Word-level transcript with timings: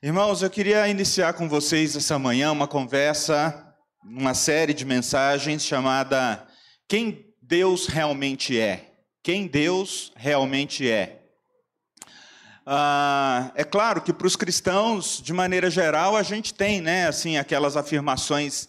Irmãos, 0.00 0.42
eu 0.42 0.48
queria 0.48 0.86
iniciar 0.86 1.32
com 1.32 1.48
vocês 1.48 1.96
essa 1.96 2.16
manhã 2.20 2.52
uma 2.52 2.68
conversa, 2.68 3.74
uma 4.04 4.32
série 4.32 4.72
de 4.72 4.84
mensagens 4.84 5.64
chamada 5.64 6.46
Quem 6.86 7.26
Deus 7.42 7.88
realmente 7.88 8.56
é. 8.56 8.92
Quem 9.24 9.48
Deus 9.48 10.12
realmente 10.14 10.88
é. 10.88 11.20
Ah, 12.64 13.50
é 13.56 13.64
claro 13.64 14.00
que 14.00 14.12
para 14.12 14.28
os 14.28 14.36
cristãos, 14.36 15.20
de 15.20 15.32
maneira 15.32 15.68
geral, 15.68 16.16
a 16.16 16.22
gente 16.22 16.54
tem, 16.54 16.80
né, 16.80 17.08
assim, 17.08 17.36
aquelas 17.36 17.76
afirmações 17.76 18.68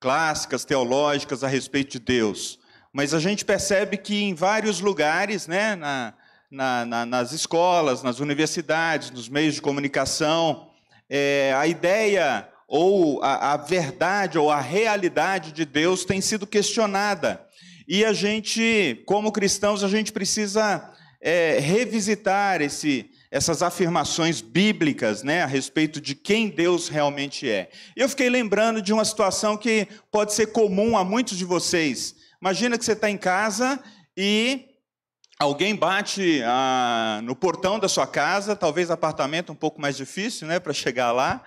clássicas, 0.00 0.64
teológicas 0.64 1.44
a 1.44 1.48
respeito 1.48 1.92
de 1.92 1.98
Deus. 1.98 2.58
Mas 2.90 3.12
a 3.12 3.18
gente 3.18 3.44
percebe 3.44 3.98
que 3.98 4.22
em 4.22 4.32
vários 4.32 4.80
lugares, 4.80 5.46
né, 5.46 5.76
na, 5.76 6.14
na, 6.50 6.86
na, 6.86 7.04
nas 7.04 7.32
escolas, 7.32 8.02
nas 8.02 8.18
universidades, 8.18 9.10
nos 9.10 9.28
meios 9.28 9.56
de 9.56 9.60
comunicação, 9.60 10.69
é, 11.10 11.52
a 11.56 11.66
ideia 11.66 12.48
ou 12.68 13.20
a, 13.22 13.54
a 13.54 13.56
verdade 13.56 14.38
ou 14.38 14.48
a 14.48 14.60
realidade 14.60 15.50
de 15.50 15.64
Deus 15.64 16.04
tem 16.04 16.20
sido 16.20 16.46
questionada. 16.46 17.44
E 17.88 18.04
a 18.04 18.12
gente, 18.12 19.02
como 19.04 19.32
cristãos, 19.32 19.82
a 19.82 19.88
gente 19.88 20.12
precisa 20.12 20.88
é, 21.20 21.58
revisitar 21.58 22.62
esse, 22.62 23.10
essas 23.28 23.62
afirmações 23.62 24.40
bíblicas 24.40 25.24
né, 25.24 25.42
a 25.42 25.46
respeito 25.46 26.00
de 26.00 26.14
quem 26.14 26.48
Deus 26.48 26.88
realmente 26.88 27.50
é. 27.50 27.68
Eu 27.96 28.08
fiquei 28.08 28.30
lembrando 28.30 28.80
de 28.80 28.92
uma 28.92 29.04
situação 29.04 29.56
que 29.56 29.88
pode 30.12 30.32
ser 30.32 30.46
comum 30.46 30.96
a 30.96 31.04
muitos 31.04 31.36
de 31.36 31.44
vocês. 31.44 32.14
Imagina 32.40 32.78
que 32.78 32.84
você 32.84 32.92
está 32.92 33.10
em 33.10 33.18
casa 33.18 33.82
e 34.16 34.69
Alguém 35.40 35.74
bate 35.74 36.42
ah, 36.44 37.20
no 37.24 37.34
portão 37.34 37.78
da 37.78 37.88
sua 37.88 38.06
casa, 38.06 38.54
talvez 38.54 38.90
apartamento 38.90 39.50
um 39.50 39.54
pouco 39.54 39.80
mais 39.80 39.96
difícil, 39.96 40.46
né, 40.46 40.60
para 40.60 40.74
chegar 40.74 41.12
lá. 41.12 41.42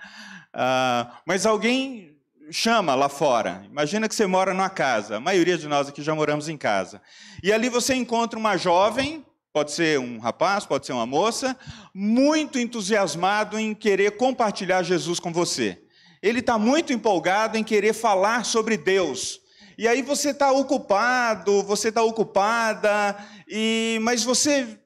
Ah, 0.52 1.20
mas 1.24 1.46
alguém 1.46 2.16
chama 2.50 2.96
lá 2.96 3.08
fora. 3.08 3.62
Imagina 3.70 4.08
que 4.08 4.14
você 4.16 4.26
mora 4.26 4.52
numa 4.52 4.68
casa. 4.68 5.18
A 5.18 5.20
maioria 5.20 5.56
de 5.56 5.68
nós 5.68 5.88
aqui 5.88 6.02
já 6.02 6.12
moramos 6.12 6.48
em 6.48 6.56
casa. 6.56 7.00
E 7.40 7.52
ali 7.52 7.68
você 7.68 7.94
encontra 7.94 8.36
uma 8.36 8.56
jovem, 8.56 9.24
pode 9.52 9.70
ser 9.70 10.00
um 10.00 10.18
rapaz, 10.18 10.66
pode 10.66 10.86
ser 10.86 10.92
uma 10.92 11.06
moça, 11.06 11.56
muito 11.94 12.58
entusiasmado 12.58 13.56
em 13.60 13.72
querer 13.76 14.16
compartilhar 14.16 14.82
Jesus 14.82 15.20
com 15.20 15.32
você. 15.32 15.80
Ele 16.20 16.40
está 16.40 16.58
muito 16.58 16.92
empolgado 16.92 17.56
em 17.56 17.62
querer 17.62 17.92
falar 17.92 18.44
sobre 18.44 18.76
Deus. 18.76 19.43
E 19.76 19.88
aí 19.88 20.02
você 20.02 20.30
está 20.30 20.52
ocupado, 20.52 21.62
você 21.62 21.88
está 21.88 22.02
ocupada, 22.02 23.16
e 23.48 23.98
mas 24.02 24.22
você 24.22 24.78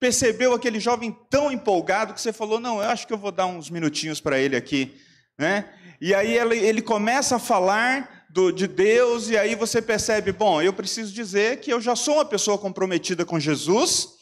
percebeu 0.00 0.54
aquele 0.54 0.80
jovem 0.80 1.16
tão 1.30 1.50
empolgado 1.50 2.14
que 2.14 2.20
você 2.20 2.32
falou: 2.32 2.60
não, 2.60 2.82
eu 2.82 2.88
acho 2.88 3.06
que 3.06 3.12
eu 3.12 3.18
vou 3.18 3.32
dar 3.32 3.46
uns 3.46 3.70
minutinhos 3.70 4.20
para 4.20 4.38
ele 4.38 4.56
aqui, 4.56 4.94
né? 5.38 5.72
E 6.00 6.14
aí 6.14 6.36
ele, 6.36 6.80
começa 6.80 7.36
a 7.36 7.40
falar 7.40 8.26
do, 8.30 8.52
de 8.52 8.68
Deus, 8.68 9.30
e 9.30 9.36
aí 9.36 9.54
você 9.54 9.80
percebe: 9.80 10.32
bom, 10.32 10.60
eu 10.62 10.72
preciso 10.72 11.12
dizer 11.12 11.60
que 11.60 11.72
eu 11.72 11.80
já 11.80 11.96
sou 11.96 12.14
uma 12.14 12.24
pessoa 12.24 12.58
comprometida 12.58 13.24
com 13.24 13.38
Jesus 13.38 14.17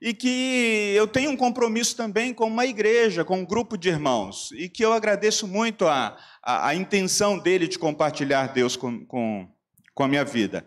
e 0.00 0.14
que 0.14 0.92
eu 0.96 1.06
tenho 1.06 1.30
um 1.30 1.36
compromisso 1.36 1.96
também 1.96 2.32
com 2.32 2.46
uma 2.46 2.66
igreja, 2.66 3.24
com 3.24 3.40
um 3.40 3.44
grupo 3.44 3.76
de 3.76 3.88
irmãos, 3.88 4.50
e 4.52 4.68
que 4.68 4.84
eu 4.84 4.92
agradeço 4.92 5.46
muito 5.46 5.86
a, 5.86 6.16
a, 6.42 6.68
a 6.68 6.74
intenção 6.74 7.38
dele 7.38 7.68
de 7.68 7.78
compartilhar 7.78 8.48
Deus 8.48 8.76
com, 8.76 9.04
com, 9.06 9.48
com 9.94 10.04
a 10.04 10.08
minha 10.08 10.24
vida. 10.24 10.66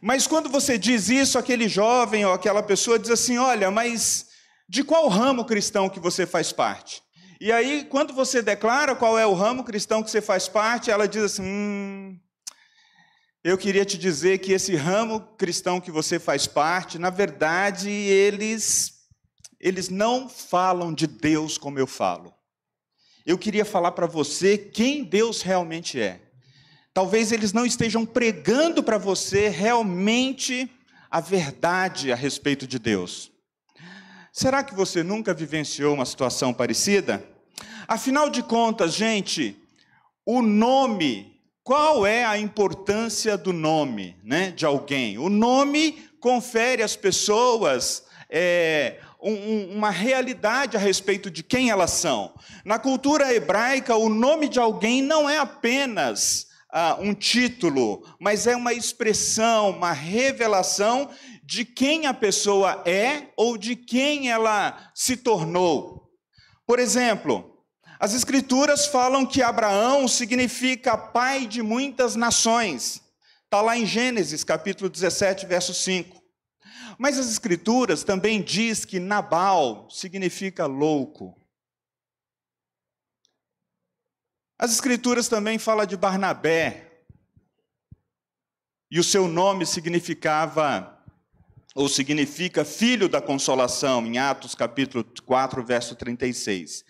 Mas 0.00 0.26
quando 0.26 0.48
você 0.48 0.78
diz 0.78 1.08
isso, 1.08 1.38
aquele 1.38 1.68
jovem 1.68 2.24
ou 2.24 2.32
aquela 2.32 2.62
pessoa 2.62 2.98
diz 2.98 3.10
assim: 3.10 3.38
olha, 3.38 3.70
mas 3.70 4.26
de 4.68 4.82
qual 4.82 5.08
ramo 5.08 5.44
cristão 5.44 5.88
que 5.88 6.00
você 6.00 6.26
faz 6.26 6.52
parte? 6.52 7.02
E 7.40 7.50
aí, 7.50 7.84
quando 7.90 8.14
você 8.14 8.40
declara 8.40 8.94
qual 8.94 9.18
é 9.18 9.26
o 9.26 9.34
ramo 9.34 9.64
cristão 9.64 10.02
que 10.02 10.10
você 10.10 10.22
faz 10.22 10.48
parte, 10.48 10.90
ela 10.90 11.08
diz 11.08 11.22
assim: 11.24 11.42
hum, 11.42 12.18
eu 13.44 13.58
queria 13.58 13.84
te 13.84 13.98
dizer 13.98 14.38
que 14.38 14.52
esse 14.52 14.76
ramo 14.76 15.20
cristão 15.36 15.80
que 15.80 15.90
você 15.90 16.18
faz 16.18 16.46
parte, 16.46 16.98
na 16.98 17.10
verdade, 17.10 17.90
eles 17.90 19.00
eles 19.58 19.88
não 19.88 20.28
falam 20.28 20.92
de 20.92 21.06
Deus 21.06 21.56
como 21.56 21.78
eu 21.78 21.86
falo. 21.86 22.34
Eu 23.24 23.38
queria 23.38 23.64
falar 23.64 23.92
para 23.92 24.06
você 24.06 24.58
quem 24.58 25.04
Deus 25.04 25.40
realmente 25.40 26.00
é. 26.00 26.20
Talvez 26.92 27.30
eles 27.30 27.52
não 27.52 27.64
estejam 27.64 28.04
pregando 28.04 28.82
para 28.82 28.98
você 28.98 29.48
realmente 29.48 30.68
a 31.08 31.20
verdade 31.20 32.12
a 32.12 32.16
respeito 32.16 32.66
de 32.66 32.78
Deus. 32.78 33.30
Será 34.32 34.64
que 34.64 34.74
você 34.74 35.02
nunca 35.02 35.32
vivenciou 35.32 35.94
uma 35.94 36.06
situação 36.06 36.52
parecida? 36.52 37.24
Afinal 37.86 38.30
de 38.30 38.42
contas, 38.42 38.94
gente, 38.94 39.56
o 40.26 40.42
nome 40.42 41.31
qual 41.64 42.04
é 42.04 42.24
a 42.24 42.36
importância 42.36 43.36
do 43.36 43.52
nome 43.52 44.16
né, 44.24 44.50
de 44.50 44.66
alguém? 44.66 45.18
O 45.18 45.28
nome 45.28 46.08
confere 46.20 46.82
às 46.82 46.96
pessoas 46.96 48.04
é, 48.28 48.98
um, 49.22 49.76
uma 49.76 49.90
realidade 49.90 50.76
a 50.76 50.80
respeito 50.80 51.30
de 51.30 51.42
quem 51.42 51.70
elas 51.70 51.92
são. 51.92 52.34
Na 52.64 52.78
cultura 52.78 53.32
hebraica, 53.32 53.94
o 53.96 54.08
nome 54.08 54.48
de 54.48 54.58
alguém 54.58 55.00
não 55.00 55.30
é 55.30 55.38
apenas 55.38 56.48
ah, 56.72 56.96
um 56.98 57.14
título, 57.14 58.02
mas 58.18 58.46
é 58.46 58.56
uma 58.56 58.72
expressão, 58.72 59.70
uma 59.70 59.92
revelação 59.92 61.10
de 61.44 61.64
quem 61.64 62.06
a 62.06 62.14
pessoa 62.14 62.82
é 62.84 63.28
ou 63.36 63.56
de 63.56 63.76
quem 63.76 64.30
ela 64.30 64.90
se 64.94 65.16
tornou. 65.16 66.10
Por 66.66 66.80
exemplo, 66.80 67.51
as 68.02 68.14
Escrituras 68.14 68.84
falam 68.84 69.24
que 69.24 69.40
Abraão 69.40 70.08
significa 70.08 70.98
pai 70.98 71.46
de 71.46 71.62
muitas 71.62 72.16
nações. 72.16 73.00
Está 73.44 73.62
lá 73.62 73.78
em 73.78 73.86
Gênesis, 73.86 74.42
capítulo 74.42 74.90
17, 74.90 75.46
verso 75.46 75.72
5. 75.72 76.20
Mas 76.98 77.16
as 77.16 77.30
Escrituras 77.30 78.02
também 78.02 78.42
diz 78.42 78.84
que 78.84 78.98
Nabal 78.98 79.88
significa 79.88 80.66
louco. 80.66 81.40
As 84.58 84.72
Escrituras 84.72 85.28
também 85.28 85.56
falam 85.56 85.86
de 85.86 85.96
Barnabé. 85.96 87.04
E 88.90 88.98
o 88.98 89.04
seu 89.04 89.28
nome 89.28 89.64
significava 89.64 90.91
ou 91.74 91.88
significa 91.88 92.64
filho 92.64 93.08
da 93.08 93.20
consolação, 93.20 94.06
em 94.06 94.18
Atos 94.18 94.54
capítulo 94.54 95.04
4, 95.24 95.64
verso 95.64 95.94
36. 95.94 96.84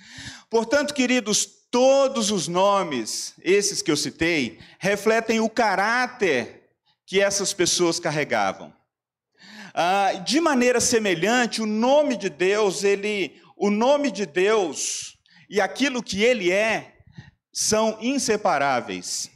Portanto, 0.51 0.93
queridos, 0.93 1.47
todos 1.71 2.31
os 2.31 2.49
nomes, 2.49 3.35
esses 3.43 3.81
que 3.81 3.91
eu 3.91 3.97
citei, 3.97 4.59
refletem 4.79 5.41
o 5.41 5.49
caráter 5.49 6.69
que 7.07 7.21
essas 7.21 7.53
pessoas 7.53 8.01
carregavam. 8.01 8.73
Ah, 9.75 10.13
de 10.25 10.41
maneira 10.41 10.81
semelhante, 10.81 11.63
o 11.63 11.67
nome 11.67 12.17
de 12.17 12.29
Deus, 12.29 12.85
ele, 12.85 13.41
o 13.57 13.71
nome 13.71 14.11
de 14.11 14.27
Deus 14.27 15.17
e 15.49 15.61
aquilo 15.61 16.03
que 16.03 16.23
ele 16.23 16.51
é 16.51 16.97
são 17.53 17.99
inseparáveis. 18.01 19.31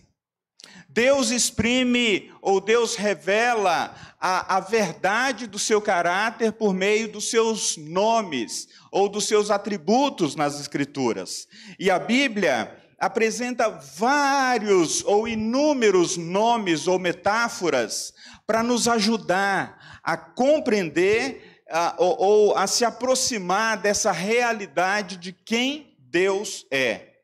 Deus 0.96 1.28
exprime 1.28 2.32
ou 2.40 2.58
Deus 2.58 2.96
revela 2.96 3.94
a, 4.18 4.56
a 4.56 4.60
verdade 4.60 5.46
do 5.46 5.58
seu 5.58 5.78
caráter 5.78 6.52
por 6.52 6.72
meio 6.72 7.12
dos 7.12 7.28
seus 7.28 7.76
nomes 7.76 8.66
ou 8.90 9.06
dos 9.06 9.28
seus 9.28 9.50
atributos 9.50 10.34
nas 10.34 10.58
Escrituras. 10.58 11.46
E 11.78 11.90
a 11.90 11.98
Bíblia 11.98 12.74
apresenta 12.98 13.68
vários 13.68 15.04
ou 15.04 15.28
inúmeros 15.28 16.16
nomes 16.16 16.88
ou 16.88 16.98
metáforas 16.98 18.14
para 18.46 18.62
nos 18.62 18.88
ajudar 18.88 20.00
a 20.02 20.16
compreender 20.16 21.62
a, 21.70 21.94
ou, 21.98 22.16
ou 22.18 22.56
a 22.56 22.66
se 22.66 22.86
aproximar 22.86 23.76
dessa 23.76 24.12
realidade 24.12 25.18
de 25.18 25.34
quem 25.34 25.94
Deus 25.98 26.64
é. 26.70 27.15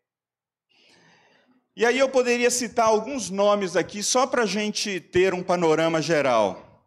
E 1.74 1.86
aí 1.86 1.98
eu 1.98 2.08
poderia 2.08 2.50
citar 2.50 2.86
alguns 2.86 3.30
nomes 3.30 3.76
aqui, 3.76 4.02
só 4.02 4.26
para 4.26 4.42
a 4.42 4.46
gente 4.46 5.00
ter 5.00 5.32
um 5.32 5.42
panorama 5.42 6.02
geral. 6.02 6.86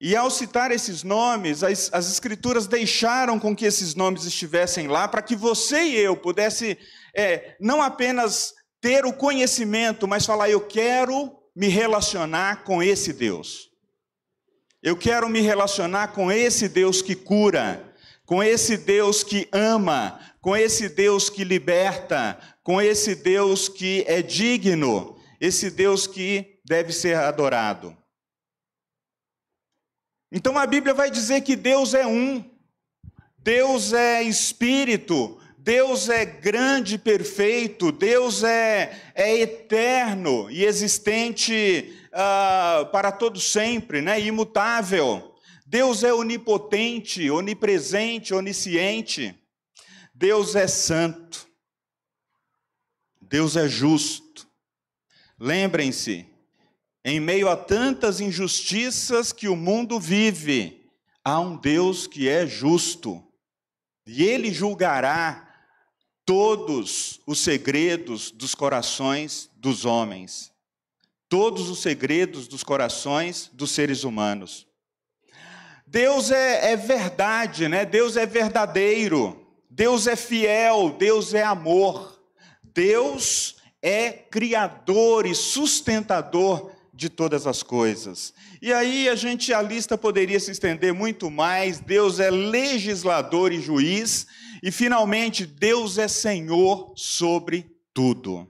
E 0.00 0.16
ao 0.16 0.28
citar 0.28 0.72
esses 0.72 1.04
nomes, 1.04 1.62
as, 1.62 1.88
as 1.92 2.10
Escrituras 2.10 2.66
deixaram 2.66 3.38
com 3.38 3.54
que 3.54 3.64
esses 3.64 3.94
nomes 3.94 4.24
estivessem 4.24 4.88
lá, 4.88 5.06
para 5.06 5.22
que 5.22 5.36
você 5.36 5.84
e 5.84 5.96
eu 5.96 6.16
pudesse 6.16 6.76
é, 7.14 7.56
não 7.60 7.80
apenas 7.80 8.52
ter 8.80 9.06
o 9.06 9.12
conhecimento, 9.12 10.08
mas 10.08 10.26
falar: 10.26 10.50
eu 10.50 10.60
quero 10.60 11.32
me 11.54 11.68
relacionar 11.68 12.64
com 12.64 12.82
esse 12.82 13.12
Deus. 13.12 13.70
Eu 14.82 14.96
quero 14.96 15.28
me 15.28 15.40
relacionar 15.40 16.08
com 16.08 16.32
esse 16.32 16.68
Deus 16.68 17.00
que 17.00 17.14
cura, 17.14 17.94
com 18.26 18.42
esse 18.42 18.76
Deus 18.76 19.22
que 19.22 19.48
ama, 19.52 20.18
com 20.40 20.56
esse 20.56 20.88
Deus 20.88 21.30
que 21.30 21.44
liberta, 21.44 22.36
com 22.62 22.80
esse 22.80 23.14
Deus 23.14 23.68
que 23.68 24.04
é 24.06 24.22
digno, 24.22 25.16
esse 25.40 25.70
Deus 25.70 26.06
que 26.06 26.60
deve 26.64 26.92
ser 26.92 27.16
adorado. 27.16 27.96
Então 30.30 30.56
a 30.56 30.66
Bíblia 30.66 30.94
vai 30.94 31.10
dizer 31.10 31.42
que 31.42 31.56
Deus 31.56 31.92
é 31.92 32.06
um, 32.06 32.44
Deus 33.38 33.92
é 33.92 34.22
espírito, 34.22 35.38
Deus 35.58 36.08
é 36.08 36.24
grande 36.24 36.94
e 36.94 36.98
perfeito, 36.98 37.92
Deus 37.92 38.42
é, 38.42 39.12
é 39.14 39.36
eterno 39.36 40.50
e 40.50 40.64
existente 40.64 41.96
uh, 42.08 42.86
para 42.90 43.12
todo 43.12 43.38
sempre, 43.38 44.00
né? 44.00 44.20
imutável. 44.20 45.34
Deus 45.66 46.02
é 46.02 46.12
onipotente, 46.12 47.30
onipresente, 47.30 48.34
onisciente. 48.34 49.34
Deus 50.14 50.54
é 50.54 50.66
santo. 50.66 51.51
Deus 53.32 53.56
é 53.56 53.66
justo. 53.66 54.46
Lembrem-se, 55.40 56.26
em 57.02 57.18
meio 57.18 57.48
a 57.48 57.56
tantas 57.56 58.20
injustiças 58.20 59.32
que 59.32 59.48
o 59.48 59.56
mundo 59.56 59.98
vive, 59.98 60.86
há 61.24 61.40
um 61.40 61.56
Deus 61.56 62.06
que 62.06 62.28
é 62.28 62.46
justo. 62.46 63.26
E 64.06 64.22
ele 64.22 64.52
julgará 64.52 65.48
todos 66.26 67.22
os 67.26 67.38
segredos 67.38 68.30
dos 68.30 68.54
corações 68.54 69.48
dos 69.56 69.86
homens. 69.86 70.52
Todos 71.26 71.70
os 71.70 71.80
segredos 71.80 72.46
dos 72.46 72.62
corações 72.62 73.50
dos 73.54 73.70
seres 73.70 74.04
humanos. 74.04 74.66
Deus 75.86 76.30
é, 76.30 76.72
é 76.72 76.76
verdade, 76.76 77.66
né? 77.66 77.86
Deus 77.86 78.18
é 78.18 78.26
verdadeiro. 78.26 79.42
Deus 79.70 80.06
é 80.06 80.16
fiel. 80.16 80.94
Deus 80.98 81.32
é 81.32 81.42
amor. 81.42 82.11
Deus 82.74 83.56
é 83.82 84.10
criador 84.12 85.26
e 85.26 85.34
sustentador 85.34 86.70
de 86.94 87.08
todas 87.08 87.46
as 87.46 87.62
coisas. 87.62 88.32
E 88.60 88.72
aí 88.72 89.08
a 89.08 89.14
gente 89.14 89.52
a 89.52 89.60
lista 89.60 89.98
poderia 89.98 90.38
se 90.38 90.50
estender 90.50 90.92
muito 90.92 91.30
mais. 91.30 91.80
Deus 91.80 92.20
é 92.20 92.30
legislador 92.30 93.52
e 93.52 93.60
juiz 93.60 94.26
e 94.62 94.70
finalmente 94.70 95.44
Deus 95.44 95.98
é 95.98 96.06
Senhor 96.06 96.92
sobre 96.96 97.66
tudo. 97.92 98.48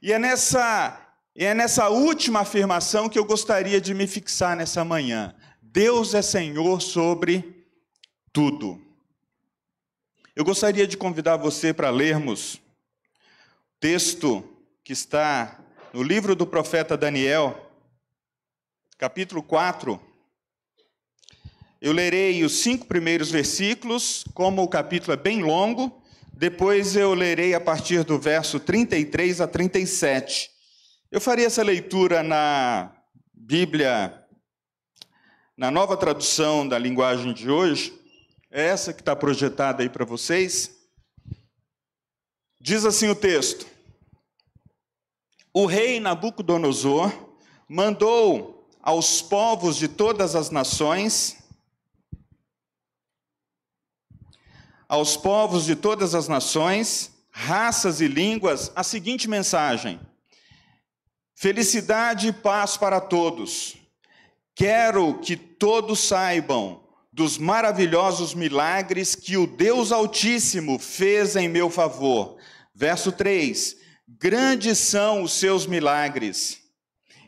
E 0.00 0.12
é 0.12 0.18
nessa 0.18 1.04
é 1.36 1.54
nessa 1.54 1.88
última 1.88 2.40
afirmação 2.40 3.08
que 3.08 3.18
eu 3.18 3.24
gostaria 3.24 3.80
de 3.80 3.94
me 3.94 4.06
fixar 4.06 4.56
nessa 4.56 4.84
manhã. 4.84 5.34
Deus 5.60 6.14
é 6.14 6.22
Senhor 6.22 6.80
sobre 6.80 7.66
tudo. 8.32 8.80
Eu 10.34 10.44
gostaria 10.44 10.86
de 10.86 10.96
convidar 10.96 11.36
você 11.36 11.72
para 11.74 11.90
lermos 11.90 12.60
texto 13.80 14.42
que 14.82 14.92
está 14.92 15.60
no 15.92 16.02
livro 16.02 16.34
do 16.34 16.46
profeta 16.46 16.96
Daniel, 16.96 17.70
capítulo 18.96 19.42
4. 19.42 20.00
Eu 21.80 21.92
lerei 21.92 22.42
os 22.42 22.60
cinco 22.60 22.86
primeiros 22.86 23.30
versículos, 23.30 24.24
como 24.34 24.62
o 24.62 24.68
capítulo 24.68 25.12
é 25.12 25.16
bem 25.16 25.42
longo, 25.42 26.02
depois 26.32 26.96
eu 26.96 27.14
lerei 27.14 27.54
a 27.54 27.60
partir 27.60 28.02
do 28.02 28.18
verso 28.18 28.58
33 28.58 29.40
a 29.40 29.46
37. 29.46 30.50
Eu 31.10 31.20
farei 31.20 31.44
essa 31.44 31.62
leitura 31.62 32.22
na 32.22 32.92
Bíblia, 33.32 34.26
na 35.56 35.70
nova 35.70 35.96
tradução 35.96 36.66
da 36.66 36.78
linguagem 36.78 37.32
de 37.32 37.48
hoje, 37.48 37.96
é 38.50 38.66
essa 38.66 38.92
que 38.92 39.02
está 39.02 39.14
projetada 39.14 39.82
aí 39.82 39.88
para 39.88 40.04
vocês. 40.04 40.77
Diz 42.60 42.84
assim 42.84 43.08
o 43.08 43.14
texto: 43.14 43.66
O 45.52 45.64
rei 45.64 46.00
Nabucodonosor 46.00 47.12
mandou 47.68 48.66
aos 48.82 49.22
povos 49.22 49.76
de 49.76 49.86
todas 49.86 50.34
as 50.34 50.50
nações, 50.50 51.36
aos 54.88 55.16
povos 55.16 55.66
de 55.66 55.76
todas 55.76 56.14
as 56.14 56.26
nações, 56.26 57.12
raças 57.30 58.00
e 58.00 58.08
línguas, 58.08 58.72
a 58.74 58.82
seguinte 58.82 59.28
mensagem: 59.28 60.00
Felicidade 61.36 62.28
e 62.28 62.32
paz 62.32 62.76
para 62.76 63.00
todos. 63.00 63.76
Quero 64.56 65.20
que 65.20 65.36
todos 65.36 66.00
saibam 66.00 66.82
dos 67.12 67.38
maravilhosos 67.38 68.34
milagres 68.34 69.14
que 69.14 69.36
o 69.36 69.46
Deus 69.46 69.92
Altíssimo 69.92 70.80
fez 70.80 71.36
em 71.36 71.48
meu 71.48 71.70
favor. 71.70 72.37
Verso 72.78 73.10
3: 73.10 73.76
Grandes 74.06 74.78
são 74.78 75.24
os 75.24 75.32
seus 75.32 75.66
milagres, 75.66 76.60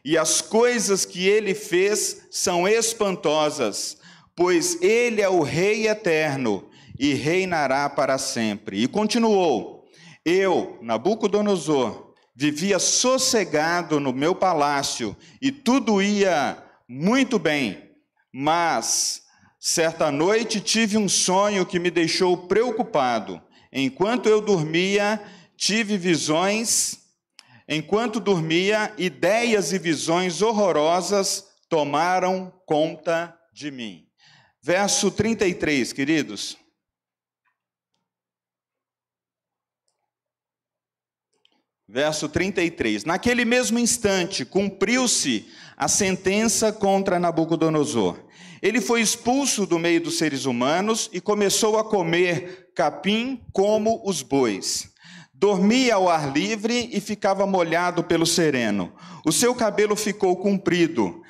e 0.04 0.16
as 0.16 0.40
coisas 0.40 1.04
que 1.04 1.26
ele 1.26 1.56
fez 1.56 2.28
são 2.30 2.68
espantosas, 2.68 3.98
pois 4.36 4.80
ele 4.80 5.20
é 5.20 5.28
o 5.28 5.42
Rei 5.42 5.88
eterno 5.88 6.70
e 6.96 7.14
reinará 7.14 7.90
para 7.90 8.16
sempre. 8.16 8.80
E 8.80 8.86
continuou: 8.86 9.88
Eu, 10.24 10.78
Nabucodonosor, 10.80 12.14
vivia 12.32 12.78
sossegado 12.78 13.98
no 13.98 14.12
meu 14.12 14.36
palácio 14.36 15.16
e 15.42 15.50
tudo 15.50 16.00
ia 16.00 16.62
muito 16.88 17.40
bem, 17.40 17.90
mas 18.32 19.20
Certa 19.62 20.10
noite 20.10 20.58
tive 20.58 20.96
um 20.96 21.06
sonho 21.06 21.66
que 21.66 21.78
me 21.78 21.90
deixou 21.90 22.34
preocupado. 22.34 23.42
Enquanto 23.70 24.26
eu 24.26 24.40
dormia, 24.40 25.20
tive 25.60 25.98
visões. 25.98 26.98
Enquanto 27.68 28.18
dormia, 28.18 28.92
ideias 28.96 29.72
e 29.72 29.78
visões 29.78 30.40
horrorosas 30.40 31.44
tomaram 31.68 32.50
conta 32.66 33.38
de 33.52 33.70
mim. 33.70 34.08
Verso 34.62 35.10
33, 35.10 35.92
queridos. 35.92 36.56
Verso 41.86 42.28
33. 42.28 43.04
Naquele 43.04 43.44
mesmo 43.44 43.78
instante, 43.78 44.44
cumpriu-se 44.44 45.46
a 45.76 45.86
sentença 45.86 46.72
contra 46.72 47.20
Nabucodonosor 47.20 48.30
ele 48.62 48.80
foi 48.80 49.00
expulso 49.00 49.64
do 49.64 49.78
meio 49.78 50.02
dos 50.02 50.18
seres 50.18 50.44
humanos 50.44 51.08
e 51.12 51.20
começou 51.20 51.78
a 51.78 51.84
comer 51.84 52.70
capim 52.74 53.40
como 53.52 54.02
os 54.04 54.20
bois. 54.22 54.90
Dormia 55.40 55.94
ao 55.94 56.06
ar 56.06 56.34
livre 56.34 56.90
e 56.92 57.00
ficava 57.00 57.46
molhado 57.46 58.04
pelo 58.04 58.26
sereno. 58.26 58.92
O 59.24 59.32
seu 59.32 59.54
cabelo 59.54 59.96
ficou 59.96 60.36
comprido, 60.36 61.22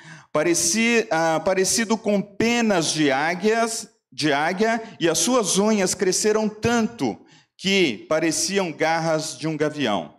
ah, 1.12 1.40
parecido 1.44 1.96
com 1.96 2.20
penas 2.20 2.86
de 2.86 3.12
águias, 3.12 3.88
de 4.10 4.32
águia, 4.32 4.82
e 4.98 5.08
as 5.08 5.16
suas 5.18 5.58
unhas 5.58 5.94
cresceram 5.94 6.48
tanto 6.48 7.16
que 7.56 8.04
pareciam 8.08 8.72
garras 8.72 9.38
de 9.38 9.46
um 9.46 9.56
gavião. 9.56 10.12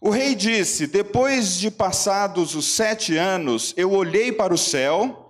O 0.00 0.08
rei 0.08 0.36
disse: 0.36 0.86
Depois 0.86 1.56
de 1.58 1.72
passados 1.72 2.54
os 2.54 2.66
sete 2.66 3.16
anos, 3.16 3.74
eu 3.76 3.90
olhei 3.90 4.30
para 4.30 4.54
o 4.54 4.58
céu 4.58 5.28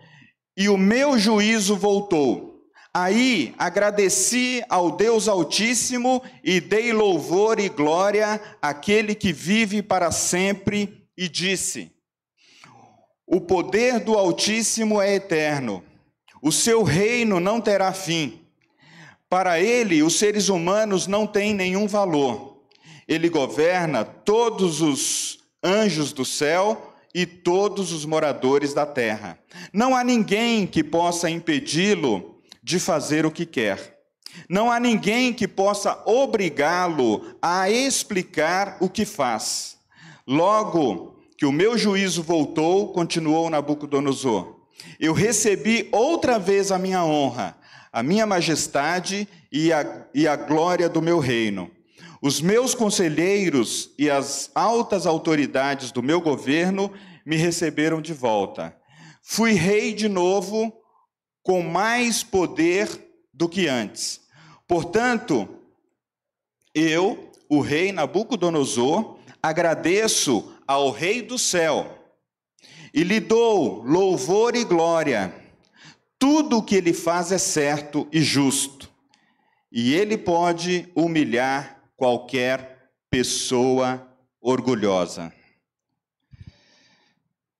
e 0.55 0.69
o 0.69 0.77
meu 0.77 1.19
juízo 1.19 1.75
voltou. 1.75 2.56
Aí 2.99 3.55
agradeci 3.59 4.65
ao 4.71 4.91
Deus 4.91 5.29
Altíssimo 5.29 6.23
e 6.43 6.63
dei 6.63 6.95
louvor 6.95 7.61
e 7.61 7.69
glória 7.69 8.41
àquele 8.63 9.15
que 9.15 9.35
vive 9.35 9.83
para 9.83 10.11
sempre, 10.11 11.07
e 11.15 11.29
disse: 11.29 11.93
O 13.27 13.39
poder 13.39 14.01
do 14.01 14.15
Altíssimo 14.15 14.99
é 14.99 15.15
eterno, 15.15 15.85
o 16.41 16.51
seu 16.51 16.83
reino 16.83 17.39
não 17.39 17.61
terá 17.61 17.93
fim. 17.93 18.41
Para 19.29 19.61
ele, 19.61 20.03
os 20.03 20.19
seres 20.19 20.49
humanos 20.49 21.07
não 21.07 21.27
têm 21.27 21.53
nenhum 21.53 21.87
valor. 21.87 22.63
Ele 23.07 23.29
governa 23.29 24.07
todos 24.07 24.81
os 24.81 25.41
anjos 25.63 26.15
do 26.15 26.25
céu 26.25 26.95
e 27.15 27.27
todos 27.27 27.93
os 27.93 28.07
moradores 28.07 28.73
da 28.73 28.87
terra. 28.87 29.39
Não 29.71 29.95
há 29.95 30.03
ninguém 30.03 30.67
que 30.67 30.83
possa 30.83 31.29
impedi-lo 31.29 32.36
de 32.67 32.81
fazer 32.81 33.25
o 33.25 33.31
que 33.31 33.47
quer. 33.47 33.97
Não 34.49 34.73
há 34.73 34.81
ninguém 34.81 35.33
que 35.33 35.47
possa 35.47 36.03
obrigá-lo 36.05 37.37
a 37.41 37.71
explicar 37.71 38.77
o 38.81 38.91
que 38.91 39.05
faz. 39.05 39.79
Logo 40.27 41.17
que 41.39 41.47
o 41.47 41.53
meu 41.53 41.79
juízo 41.79 42.25
voltou, 42.25 42.93
continuou 42.93 43.49
Nabucodonosor, 43.49 44.57
eu 44.99 45.13
recebi 45.13 45.89
outra 45.93 46.41
vez 46.41 46.73
a 46.73 46.79
minha 46.79 47.05
honra, 47.05 47.57
a 47.93 48.03
minha 48.03 48.27
majestade 48.27 49.29
e 49.53 49.73
a, 49.73 50.05
e 50.13 50.27
a 50.27 50.35
glória 50.35 50.89
do 50.89 51.01
meu 51.01 51.21
reino. 51.21 51.71
Os 52.21 52.41
meus 52.41 52.75
conselheiros 52.75 53.91
e 53.97 54.11
as 54.11 54.51
altas 54.57 55.07
autoridades 55.07 55.93
do 55.93 56.03
meu 56.03 56.21
governo 56.21 56.91
me 57.25 57.37
receberam 57.37 58.03
de 58.03 58.13
volta. 58.13 58.75
Fui 59.23 59.53
rei 59.53 59.95
de 59.95 60.09
novo, 60.09 60.73
com 61.47 61.63
mais 61.63 62.25
poder 62.25 62.89
do 63.33 63.49
que 63.49 63.69
antes. 63.69 64.21
Portanto, 64.67 65.49
eu, 66.75 67.31
o 67.49 67.61
rei 67.61 67.93
Nabucodonosor, 67.93 69.17
agradeço 69.41 70.53
ao 70.67 70.91
Rei 70.91 71.23
do 71.23 71.39
céu 71.39 71.97
e 72.93 73.05
lhe 73.05 73.21
dou 73.21 73.81
louvor 73.85 74.57
e 74.57 74.65
glória. 74.65 75.33
Tudo 76.19 76.59
o 76.59 76.63
que 76.65 76.75
ele 76.75 76.93
faz 76.93 77.31
é 77.31 77.39
certo 77.39 78.09
e 78.11 78.21
justo 78.21 78.91
e 79.71 79.95
ele 79.95 80.19
pode 80.19 80.91
humilhar 80.97 81.81
qualquer 81.97 82.91
pessoa 83.09 84.05
orgulhosa. 84.41 85.33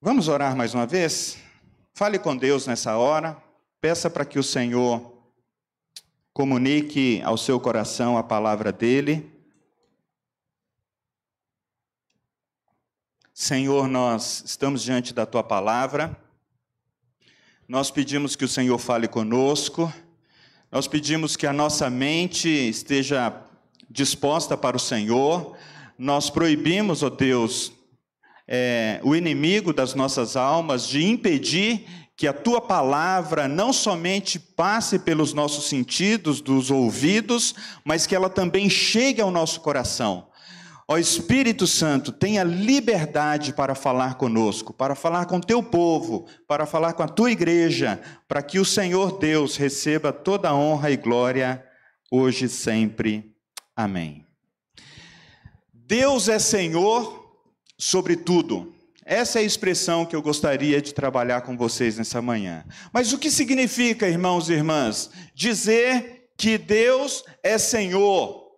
Vamos 0.01 0.27
orar 0.27 0.57
mais 0.57 0.75
uma 0.75 0.89
vez? 0.89 1.39
Fale 1.95 2.19
com 2.19 2.37
Deus 2.37 2.67
nessa 2.67 2.97
hora, 2.97 3.41
peça 3.87 4.11
para 4.11 4.25
que 4.25 4.37
o 4.37 4.43
Senhor 4.43 5.17
comunique 6.33 7.23
ao 7.25 7.39
seu 7.39 7.61
coração 7.61 8.19
a 8.19 8.23
palavra 8.25 8.73
dele. 8.73 9.31
Senhor, 13.33 13.87
nós 13.87 14.43
estamos 14.45 14.83
diante 14.83 15.15
da 15.15 15.25
tua 15.25 15.45
palavra, 15.45 16.21
nós 17.69 17.89
pedimos 17.89 18.35
que 18.35 18.45
o 18.45 18.49
Senhor 18.49 18.77
fale 18.77 19.07
conosco, 19.07 19.93
nós 20.69 20.89
pedimos 20.89 21.37
que 21.37 21.47
a 21.47 21.53
nossa 21.53 21.89
mente 21.89 22.49
esteja 22.49 23.41
disposta 23.89 24.57
para 24.57 24.77
o 24.77 24.81
Senhor, 24.81 25.57
nós 25.97 26.29
proibimos, 26.29 27.05
ó 27.05 27.07
oh 27.07 27.11
Deus, 27.11 27.73
é, 28.49 29.01
o 29.05 29.15
inimigo 29.15 29.73
das 29.73 29.95
nossas 29.95 30.35
almas 30.35 30.89
de 30.89 31.05
impedir 31.05 32.06
que 32.17 32.27
a 32.27 32.33
tua 32.33 32.63
palavra 32.63 33.47
não 33.47 33.73
somente 33.73 34.39
passe 34.39 34.99
pelos 34.99 35.35
nossos 35.35 35.69
sentidos, 35.69 36.41
dos 36.41 36.71
ouvidos, 36.71 37.55
mas 37.85 38.07
que 38.07 38.15
ela 38.15 38.31
também 38.31 38.71
chegue 38.71 39.21
ao 39.21 39.31
nosso 39.31 39.61
coração. 39.61 40.29
Ó 40.89 40.97
Espírito 40.97 41.67
Santo, 41.67 42.13
tenha 42.13 42.45
liberdade 42.45 43.53
para 43.53 43.75
falar 43.75 44.15
conosco, 44.15 44.73
para 44.73 44.95
falar 44.95 45.27
com 45.27 45.41
teu 45.41 45.63
povo, 45.63 46.27
para 46.47 46.65
falar 46.65 46.93
com 46.93 47.03
a 47.03 47.09
tua 47.09 47.31
igreja, 47.31 48.01
para 48.27 48.41
que 48.41 48.59
o 48.59 48.65
Senhor 48.65 49.19
Deus 49.19 49.57
receba 49.57 50.13
toda 50.13 50.49
a 50.49 50.55
honra 50.55 50.91
e 50.91 50.97
glória 50.97 51.63
hoje 52.11 52.47
e 52.47 52.49
sempre. 52.49 53.35
Amém. 53.75 54.25
Deus 55.73 56.29
é 56.29 56.39
Senhor 56.39 57.37
sobre 57.77 58.17
tudo. 58.17 58.76
Essa 59.09 59.39
é 59.39 59.43
a 59.43 59.47
expressão 59.47 60.05
que 60.05 60.17
eu 60.17 60.21
gostaria 60.21 60.83
de 60.83 60.93
trabalhar 60.93 61.43
com 61.43 61.57
vocês 61.57 61.97
nessa 61.97 62.21
manhã. 62.21 62.65
Mas 62.93 63.13
o 63.13 63.19
que 63.19 63.31
significa, 63.31 64.09
irmãos 64.09 64.51
e 64.51 64.55
irmãs, 64.55 65.09
dizer 65.33 66.33
que 66.37 66.59
Deus 66.59 67.25
é 67.41 67.57
Senhor 67.57 68.51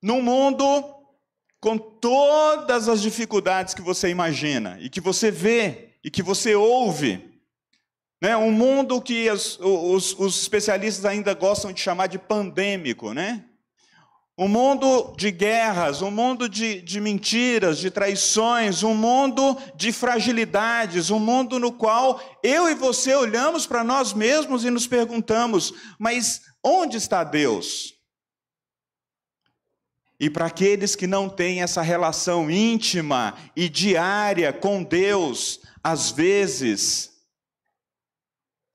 num 0.00 0.22
mundo 0.22 0.64
com 1.60 1.76
todas 1.76 2.88
as 2.88 3.02
dificuldades 3.02 3.74
que 3.74 3.82
você 3.82 4.08
imagina 4.08 4.78
e 4.80 4.88
que 4.88 5.00
você 5.00 5.28
vê 5.28 5.96
e 6.04 6.10
que 6.10 6.22
você 6.22 6.54
ouve. 6.54 7.40
Né? 8.20 8.36
Um 8.36 8.52
mundo 8.52 9.02
que 9.02 9.28
os, 9.28 9.58
os, 9.60 10.16
os 10.20 10.40
especialistas 10.40 11.04
ainda 11.04 11.34
gostam 11.34 11.72
de 11.72 11.80
chamar 11.80 12.06
de 12.06 12.18
pandêmico, 12.18 13.12
né? 13.12 13.44
Um 14.36 14.48
mundo 14.48 15.14
de 15.18 15.30
guerras, 15.30 16.00
um 16.00 16.10
mundo 16.10 16.48
de, 16.48 16.80
de, 16.80 17.00
mentiras, 17.00 17.78
de 17.78 17.90
traições, 17.90 18.82
um 18.82 18.94
mundo 18.94 19.58
de 19.76 19.92
fragilidades, 19.92 21.10
um 21.10 21.18
mundo 21.18 21.58
no 21.58 21.70
qual 21.70 22.18
eu 22.42 22.68
e 22.70 22.74
você 22.74 23.14
olhamos 23.14 23.66
para 23.66 23.84
nós 23.84 24.14
mesmos 24.14 24.64
e 24.64 24.70
nos 24.70 24.86
perguntamos: 24.86 25.74
mas 25.98 26.40
onde 26.64 26.96
está 26.96 27.22
Deus? 27.22 27.94
E 30.18 30.30
para 30.30 30.46
aqueles 30.46 30.96
que 30.96 31.06
não 31.06 31.28
têm 31.28 31.62
essa 31.62 31.82
relação 31.82 32.50
íntima 32.50 33.34
e 33.54 33.68
diária 33.68 34.50
com 34.50 34.82
Deus, 34.82 35.60
às 35.84 36.10
vezes, 36.10 37.10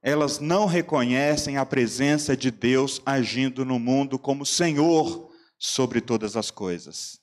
elas 0.04 0.40
não 0.40 0.66
reconhecem 0.66 1.58
a 1.58 1.66
presença 1.66 2.38
de 2.38 2.52
Deus 2.52 3.02
agindo 3.04 3.66
no 3.66 3.80
mundo 3.80 4.20
como 4.20 4.46
Senhor 4.46 5.27
sobre 5.58 6.02
todas 6.02 6.36
as 6.36 6.52
coisas. 6.52 7.20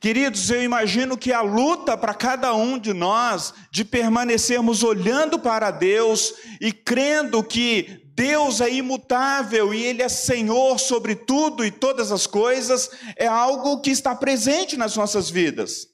Queridos, 0.00 0.50
eu 0.50 0.62
imagino 0.62 1.16
que 1.16 1.32
a 1.32 1.40
luta 1.40 1.96
para 1.96 2.14
cada 2.14 2.54
um 2.54 2.78
de 2.78 2.92
nós 2.92 3.52
de 3.70 3.84
permanecermos 3.84 4.82
olhando 4.82 5.38
para 5.38 5.70
Deus 5.70 6.34
e 6.60 6.72
crendo 6.72 7.42
que 7.42 8.02
Deus 8.14 8.60
é 8.60 8.70
imutável 8.70 9.74
e 9.74 9.82
Ele 9.82 10.02
é 10.02 10.08
Senhor 10.08 10.78
sobre 10.78 11.14
tudo 11.14 11.64
e 11.64 11.70
todas 11.70 12.10
as 12.10 12.26
coisas, 12.26 12.90
é 13.16 13.26
algo 13.26 13.80
que 13.80 13.90
está 13.90 14.14
presente 14.14 14.76
nas 14.76 14.96
nossas 14.96 15.28
vidas. 15.28 15.88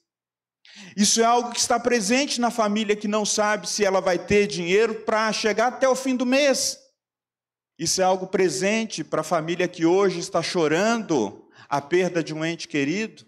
Isso 0.95 1.21
é 1.21 1.25
algo 1.25 1.51
que 1.51 1.59
está 1.59 1.79
presente 1.79 2.39
na 2.39 2.51
família 2.51 2.95
que 2.95 3.07
não 3.07 3.25
sabe 3.25 3.67
se 3.67 3.83
ela 3.83 3.99
vai 3.99 4.19
ter 4.19 4.47
dinheiro 4.47 4.95
para 5.01 5.31
chegar 5.33 5.67
até 5.67 5.87
o 5.87 5.95
fim 5.95 6.15
do 6.15 6.25
mês. 6.25 6.77
Isso 7.77 8.01
é 8.01 8.03
algo 8.03 8.27
presente 8.27 9.03
para 9.03 9.21
a 9.21 9.25
família 9.25 9.67
que 9.67 9.85
hoje 9.85 10.19
está 10.19 10.41
chorando 10.41 11.42
a 11.73 11.81
perda 11.81 12.23
de 12.23 12.35
um 12.35 12.45
ente 12.45 12.67
querido. 12.67 13.25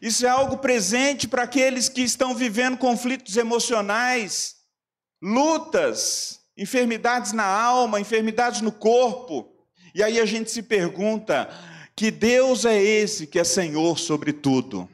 Isso 0.00 0.24
é 0.24 0.30
algo 0.30 0.56
presente 0.56 1.28
para 1.28 1.42
aqueles 1.42 1.90
que 1.90 2.00
estão 2.00 2.34
vivendo 2.34 2.78
conflitos 2.78 3.36
emocionais, 3.36 4.56
lutas, 5.22 6.40
enfermidades 6.56 7.32
na 7.32 7.44
alma, 7.44 8.00
enfermidades 8.00 8.62
no 8.62 8.72
corpo. 8.72 9.52
E 9.94 10.02
aí 10.02 10.18
a 10.18 10.24
gente 10.24 10.50
se 10.50 10.62
pergunta: 10.62 11.50
que 11.94 12.10
Deus 12.10 12.64
é 12.64 12.82
esse 12.82 13.26
que 13.26 13.38
é 13.38 13.44
Senhor 13.44 13.98
sobre 13.98 14.32
tudo? 14.32 14.88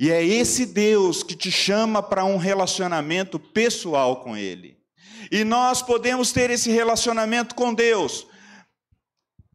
E 0.00 0.10
é 0.10 0.24
esse 0.24 0.64
Deus 0.64 1.22
que 1.22 1.36
te 1.36 1.52
chama 1.52 2.02
para 2.02 2.24
um 2.24 2.38
relacionamento 2.38 3.38
pessoal 3.38 4.22
com 4.22 4.34
Ele. 4.34 4.78
E 5.30 5.44
nós 5.44 5.82
podemos 5.82 6.32
ter 6.32 6.48
esse 6.48 6.70
relacionamento 6.70 7.54
com 7.54 7.74
Deus, 7.74 8.26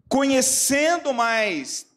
conhecendo 0.07 1.11
mais, 1.11 1.89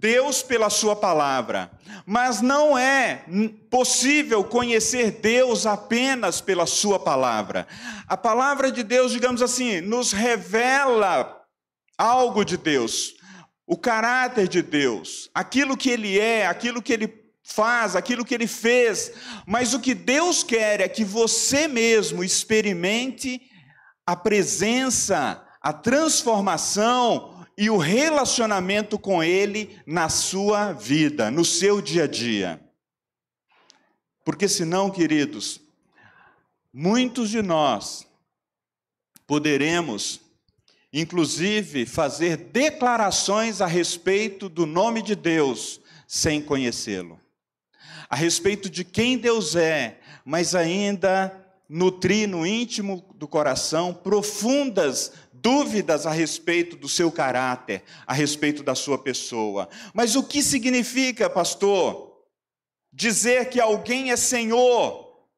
Deus 0.00 0.42
pela 0.42 0.70
Sua 0.70 0.96
palavra, 0.96 1.70
mas 2.06 2.40
não 2.40 2.76
é 2.76 3.24
possível 3.70 4.42
conhecer 4.42 5.10
Deus 5.20 5.66
apenas 5.66 6.40
pela 6.40 6.64
Sua 6.64 6.98
palavra. 6.98 7.68
A 8.08 8.16
palavra 8.16 8.72
de 8.72 8.82
Deus, 8.82 9.12
digamos 9.12 9.42
assim, 9.42 9.82
nos 9.82 10.10
revela 10.10 11.44
algo 11.98 12.44
de 12.44 12.56
Deus, 12.56 13.14
o 13.66 13.76
caráter 13.76 14.48
de 14.48 14.62
Deus, 14.62 15.30
aquilo 15.34 15.76
que 15.76 15.90
Ele 15.90 16.18
é, 16.18 16.46
aquilo 16.46 16.80
que 16.80 16.94
Ele 16.94 17.22
faz, 17.44 17.94
aquilo 17.94 18.24
que 18.24 18.34
Ele 18.34 18.46
fez, 18.46 19.12
mas 19.46 19.74
o 19.74 19.80
que 19.80 19.94
Deus 19.94 20.42
quer 20.42 20.80
é 20.80 20.88
que 20.88 21.04
você 21.04 21.68
mesmo 21.68 22.24
experimente 22.24 23.38
a 24.06 24.16
presença, 24.16 25.46
a 25.60 25.74
transformação, 25.74 27.39
e 27.60 27.68
o 27.68 27.76
relacionamento 27.76 28.98
com 28.98 29.22
Ele 29.22 29.78
na 29.84 30.08
sua 30.08 30.72
vida, 30.72 31.30
no 31.30 31.44
seu 31.44 31.82
dia 31.82 32.04
a 32.04 32.06
dia. 32.06 32.58
Porque 34.24 34.48
senão, 34.48 34.90
queridos, 34.90 35.60
muitos 36.72 37.28
de 37.28 37.42
nós 37.42 38.06
poderemos, 39.26 40.22
inclusive, 40.90 41.84
fazer 41.84 42.38
declarações 42.38 43.60
a 43.60 43.66
respeito 43.66 44.48
do 44.48 44.64
nome 44.64 45.02
de 45.02 45.14
Deus 45.14 45.82
sem 46.08 46.40
conhecê-lo, 46.40 47.20
a 48.08 48.16
respeito 48.16 48.70
de 48.70 48.84
quem 48.84 49.18
Deus 49.18 49.54
é, 49.54 50.00
mas 50.24 50.54
ainda 50.54 51.30
nutrir 51.72 52.28
no 52.28 52.44
íntimo 52.44 53.06
do 53.14 53.28
coração 53.28 53.94
profundas 53.94 55.12
dúvidas 55.32 56.04
a 56.04 56.10
respeito 56.10 56.76
do 56.76 56.88
seu 56.88 57.12
caráter, 57.12 57.84
a 58.04 58.12
respeito 58.12 58.64
da 58.64 58.74
sua 58.74 58.98
pessoa. 58.98 59.68
Mas 59.94 60.16
o 60.16 60.24
que 60.24 60.42
significa, 60.42 61.30
pastor, 61.30 62.24
dizer 62.92 63.50
que 63.50 63.60
alguém 63.60 64.10
é 64.10 64.16
senhor 64.16 65.28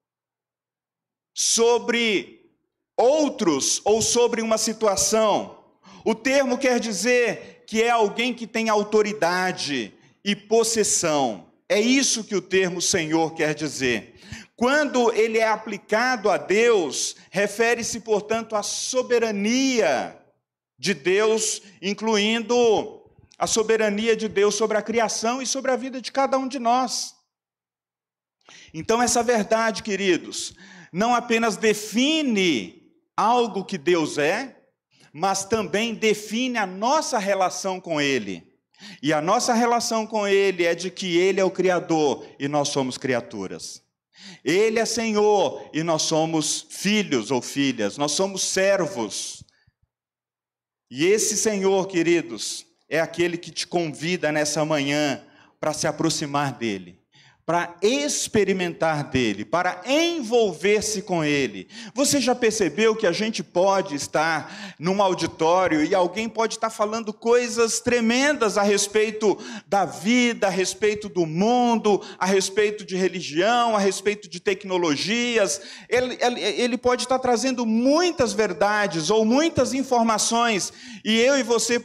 sobre 1.35 2.51
outros 2.97 3.83
ou 3.85 4.01
sobre 4.01 4.41
uma 4.41 4.57
situação? 4.57 5.59
O 6.03 6.15
termo 6.15 6.57
quer 6.57 6.81
dizer 6.81 7.63
que 7.67 7.83
é 7.83 7.91
alguém 7.91 8.33
que 8.33 8.47
tem 8.47 8.71
autoridade 8.71 9.93
e 10.25 10.35
possessão. 10.35 11.53
É 11.69 11.81
isso 11.81 12.25
que 12.25 12.35
o 12.35 12.43
termo 12.43 12.83
Senhor 12.83 13.35
quer 13.35 13.55
dizer. 13.55 14.12
Quando 14.63 15.13
ele 15.13 15.39
é 15.39 15.49
aplicado 15.49 16.31
a 16.31 16.37
Deus, 16.37 17.17
refere-se, 17.33 17.99
portanto, 17.99 18.55
à 18.55 18.63
soberania 18.63 20.17
de 20.79 20.95
Deus, 20.95 21.61
incluindo 21.83 23.03
a 23.37 23.49
soberania 23.49 24.15
de 24.15 24.29
Deus 24.29 24.55
sobre 24.55 24.79
a 24.79 24.83
criação 24.83 25.43
e 25.43 25.47
sobre 25.49 25.73
a 25.73 25.77
vida 25.77 26.01
de 26.01 26.13
cada 26.13 26.39
um 26.39 26.47
de 26.47 26.61
nós. 26.61 27.13
Então, 28.73 29.03
essa 29.03 29.21
verdade, 29.21 29.83
queridos, 29.83 30.55
não 30.93 31.13
apenas 31.13 31.57
define 31.57 32.89
algo 33.17 33.65
que 33.65 33.77
Deus 33.77 34.17
é, 34.17 34.63
mas 35.13 35.45
também 35.45 35.93
define 35.93 36.57
a 36.57 36.67
nossa 36.67 37.19
relação 37.19 37.81
com 37.81 38.01
Ele. 38.01 38.47
E 39.03 39.13
a 39.13 39.21
nossa 39.21 39.55
relação 39.55 40.07
com 40.07 40.25
Ele 40.25 40.65
é 40.65 40.73
de 40.73 40.89
que 40.89 41.19
Ele 41.19 41.41
é 41.41 41.45
o 41.45 41.51
Criador 41.51 42.25
e 42.39 42.47
nós 42.47 42.69
somos 42.69 42.97
criaturas. 42.97 43.82
Ele 44.45 44.79
é 44.79 44.85
Senhor 44.85 45.69
e 45.73 45.83
nós 45.83 46.03
somos 46.03 46.67
filhos 46.71 47.31
ou 47.31 47.43
filhas, 47.43 47.97
nós 47.97 48.13
somos 48.13 48.43
servos. 48.43 49.43
E 50.91 51.05
esse 51.05 51.37
Senhor, 51.37 51.87
queridos, 51.87 52.67
é 52.89 53.01
aquele 53.01 53.37
que 53.37 53.51
te 53.51 53.67
convida 53.67 54.31
nessa 54.31 54.65
manhã 54.65 55.25
para 55.59 55.73
se 55.73 55.87
aproximar 55.87 56.53
dele 56.53 57.02
para 57.53 57.77
experimentar 57.83 59.05
dele, 59.11 59.45
para 59.45 59.83
envolver-se 59.85 61.03
com 61.03 61.23
ele. 61.23 61.69
Você 61.93 62.19
já 62.19 62.35
percebeu 62.35 62.97
que 62.97 63.07
a 63.07 63.13
gente 63.13 63.43
pode 63.43 63.95
estar 63.95 64.75
num 64.79 65.03
auditório 65.03 65.85
e 65.85 65.95
alguém 65.95 66.31
pode 66.31 66.55
estar 66.55 66.71
falando 66.71 67.13
coisas 67.13 67.79
tremendas 67.79 68.57
a 68.57 68.63
respeito 68.63 69.39
da 69.67 69.85
vida, 69.85 70.47
a 70.47 70.51
respeito 70.51 71.11
do 71.11 71.27
mundo, 71.27 72.01
a 72.19 72.25
respeito 72.25 72.87
de 72.87 72.97
religião, 72.97 73.77
a 73.77 73.79
respeito 73.79 74.31
de 74.31 74.41
tecnologias. 74.41 75.61
Ele, 75.91 76.17
ele, 76.23 76.41
ele 76.41 76.79
pode 76.79 77.03
estar 77.03 77.19
trazendo 77.19 77.67
muitas 77.67 78.33
verdades 78.33 79.11
ou 79.11 79.27
muitas 79.27 79.75
informações 79.75 80.73
e 81.05 81.21
eu 81.21 81.39
e 81.39 81.43
você 81.43 81.79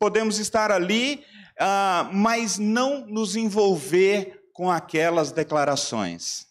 podemos 0.00 0.40
estar 0.40 0.72
ali, 0.72 1.22
uh, 1.60 2.12
mas 2.12 2.58
não 2.58 3.06
nos 3.06 3.36
envolver 3.36 4.41
com 4.52 4.70
aquelas 4.70 5.32
declarações. 5.32 6.46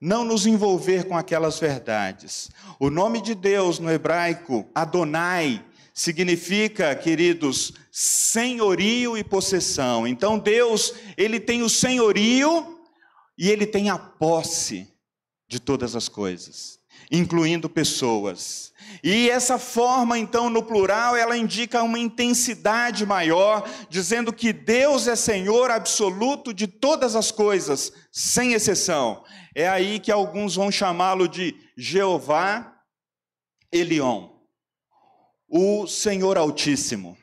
Não 0.00 0.24
nos 0.24 0.46
envolver 0.46 1.04
com 1.04 1.16
aquelas 1.16 1.58
verdades. 1.58 2.50
O 2.78 2.88
nome 2.90 3.20
de 3.20 3.34
Deus 3.34 3.78
no 3.78 3.90
hebraico, 3.90 4.68
Adonai, 4.74 5.64
significa, 5.92 6.94
queridos, 6.94 7.72
senhorio 7.92 9.18
e 9.18 9.22
possessão. 9.22 10.06
Então 10.06 10.38
Deus, 10.38 10.94
ele 11.16 11.38
tem 11.38 11.62
o 11.62 11.68
senhorio 11.68 12.80
e 13.36 13.50
ele 13.50 13.66
tem 13.66 13.90
a 13.90 13.98
posse 13.98 14.88
de 15.46 15.60
todas 15.60 15.94
as 15.94 16.08
coisas, 16.08 16.79
incluindo 17.10 17.68
pessoas. 17.68 18.72
E 19.02 19.30
essa 19.30 19.58
forma, 19.58 20.18
então, 20.18 20.50
no 20.50 20.62
plural, 20.62 21.16
ela 21.16 21.36
indica 21.36 21.82
uma 21.82 21.98
intensidade 21.98 23.06
maior, 23.06 23.68
dizendo 23.88 24.32
que 24.32 24.52
Deus 24.52 25.06
é 25.08 25.16
Senhor 25.16 25.70
absoluto 25.70 26.52
de 26.52 26.66
todas 26.66 27.16
as 27.16 27.30
coisas, 27.30 27.92
sem 28.12 28.52
exceção. 28.52 29.24
É 29.54 29.68
aí 29.68 29.98
que 29.98 30.12
alguns 30.12 30.54
vão 30.54 30.70
chamá-lo 30.70 31.26
de 31.26 31.54
Jeová 31.76 32.74
Elion, 33.72 34.28
o 35.48 35.86
Senhor 35.86 36.36
Altíssimo. 36.36 37.16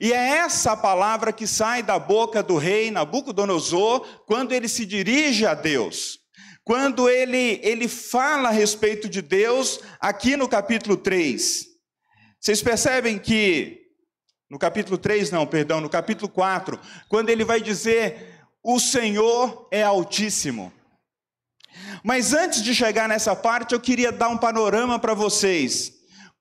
E 0.00 0.12
é 0.12 0.38
essa 0.38 0.76
palavra 0.76 1.32
que 1.32 1.46
sai 1.46 1.82
da 1.82 1.98
boca 1.98 2.42
do 2.42 2.56
rei 2.56 2.90
Nabucodonosor 2.90 4.00
quando 4.26 4.52
ele 4.52 4.68
se 4.68 4.84
dirige 4.84 5.46
a 5.46 5.54
Deus. 5.54 6.23
Quando 6.64 7.10
ele, 7.10 7.60
ele 7.62 7.86
fala 7.86 8.48
a 8.48 8.52
respeito 8.52 9.06
de 9.06 9.20
Deus, 9.20 9.80
aqui 10.00 10.34
no 10.34 10.48
capítulo 10.48 10.96
3, 10.96 11.66
vocês 12.40 12.62
percebem 12.62 13.18
que, 13.18 13.82
no 14.48 14.58
capítulo 14.58 14.96
3, 14.96 15.30
não, 15.30 15.46
perdão, 15.46 15.78
no 15.82 15.90
capítulo 15.90 16.26
4, 16.26 16.80
quando 17.06 17.28
ele 17.28 17.44
vai 17.44 17.60
dizer: 17.60 18.38
O 18.62 18.80
Senhor 18.80 19.68
é 19.70 19.82
Altíssimo. 19.82 20.72
Mas 22.02 22.32
antes 22.32 22.62
de 22.62 22.74
chegar 22.74 23.08
nessa 23.08 23.36
parte, 23.36 23.74
eu 23.74 23.80
queria 23.80 24.10
dar 24.10 24.28
um 24.28 24.38
panorama 24.38 24.98
para 24.98 25.12
vocês. 25.12 25.92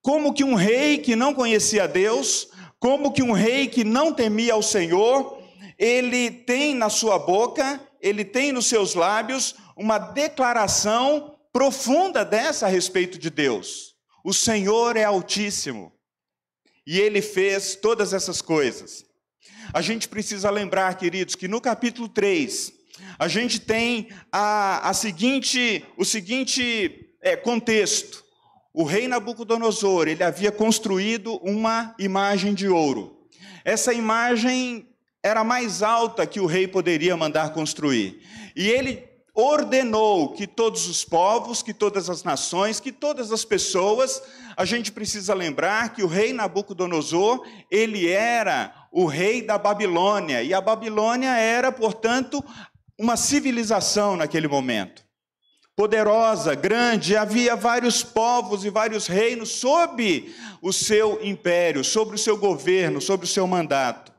Como 0.01 0.33
que 0.33 0.43
um 0.43 0.55
rei 0.55 0.99
que 0.99 1.17
não 1.17 1.33
conhecia 1.33 1.85
Deus, 1.85 2.47
como 2.79 3.11
que 3.11 3.23
um 3.23 3.31
rei 3.33 3.67
que 3.67 3.83
não 3.83 4.13
temia 4.13 4.53
ao 4.53 4.63
Senhor, 4.63 5.41
ele 5.77 6.31
tem 6.31 6.73
na 6.75 6.89
sua 6.89 7.19
boca, 7.19 7.81
ele 8.01 8.23
tem 8.23 8.51
nos 8.51 8.67
seus 8.67 8.93
lábios 8.93 9.55
uma 9.75 9.97
declaração 9.97 11.35
profunda 11.51 12.25
dessa 12.25 12.65
a 12.65 12.69
respeito 12.69 13.17
de 13.17 13.29
Deus. 13.29 13.95
O 14.23 14.33
Senhor 14.33 14.95
é 14.95 15.03
Altíssimo 15.03 15.91
e 16.85 16.99
ele 16.99 17.21
fez 17.21 17.75
todas 17.75 18.13
essas 18.13 18.41
coisas. 18.41 19.05
A 19.73 19.81
gente 19.81 20.07
precisa 20.07 20.49
lembrar, 20.49 20.95
queridos, 20.97 21.35
que 21.35 21.47
no 21.47 21.61
capítulo 21.61 22.07
3, 22.07 22.73
a 23.17 23.27
gente 23.27 23.59
tem 23.59 24.09
a, 24.31 24.89
a 24.89 24.93
seguinte, 24.93 25.85
o 25.97 26.05
seguinte 26.05 27.15
é, 27.21 27.35
contexto. 27.35 28.23
O 28.73 28.83
rei 28.83 29.07
Nabucodonosor, 29.07 30.07
ele 30.07 30.23
havia 30.23 30.51
construído 30.51 31.35
uma 31.37 31.95
imagem 31.99 32.53
de 32.53 32.67
ouro. 32.67 33.27
Essa 33.63 33.93
imagem 33.93 34.87
era 35.21 35.43
mais 35.43 35.81
alta 35.81 36.25
que 36.25 36.39
o 36.39 36.45
rei 36.45 36.67
poderia 36.67 37.15
mandar 37.15 37.53
construir. 37.53 38.21
E 38.55 38.67
ele 38.67 39.07
ordenou 39.33 40.33
que 40.33 40.45
todos 40.45 40.87
os 40.87 41.03
povos, 41.03 41.63
que 41.63 41.73
todas 41.73 42.09
as 42.09 42.23
nações, 42.23 42.79
que 42.79 42.91
todas 42.91 43.31
as 43.31 43.43
pessoas, 43.43 44.21
a 44.55 44.63
gente 44.63 44.91
precisa 44.91 45.33
lembrar 45.33 45.93
que 45.93 46.03
o 46.03 46.07
rei 46.07 46.31
Nabucodonosor, 46.31 47.43
ele 47.69 48.07
era 48.07 48.87
o 48.91 49.05
rei 49.05 49.41
da 49.41 49.57
Babilônia, 49.57 50.43
e 50.43 50.53
a 50.53 50.61
Babilônia 50.61 51.35
era, 51.35 51.71
portanto, 51.71 52.43
uma 52.97 53.17
civilização 53.17 54.15
naquele 54.15 54.47
momento. 54.47 55.03
Poderosa, 55.75 56.53
grande, 56.53 57.17
havia 57.17 57.55
vários 57.55 58.03
povos 58.03 58.63
e 58.63 58.69
vários 58.69 59.07
reinos 59.07 59.49
sob 59.49 60.31
o 60.61 60.71
seu 60.71 61.19
império, 61.25 61.83
sobre 61.83 62.13
o 62.15 62.19
seu 62.19 62.37
governo, 62.37 63.01
sobre 63.01 63.25
o 63.25 63.29
seu 63.29 63.47
mandato. 63.47 64.12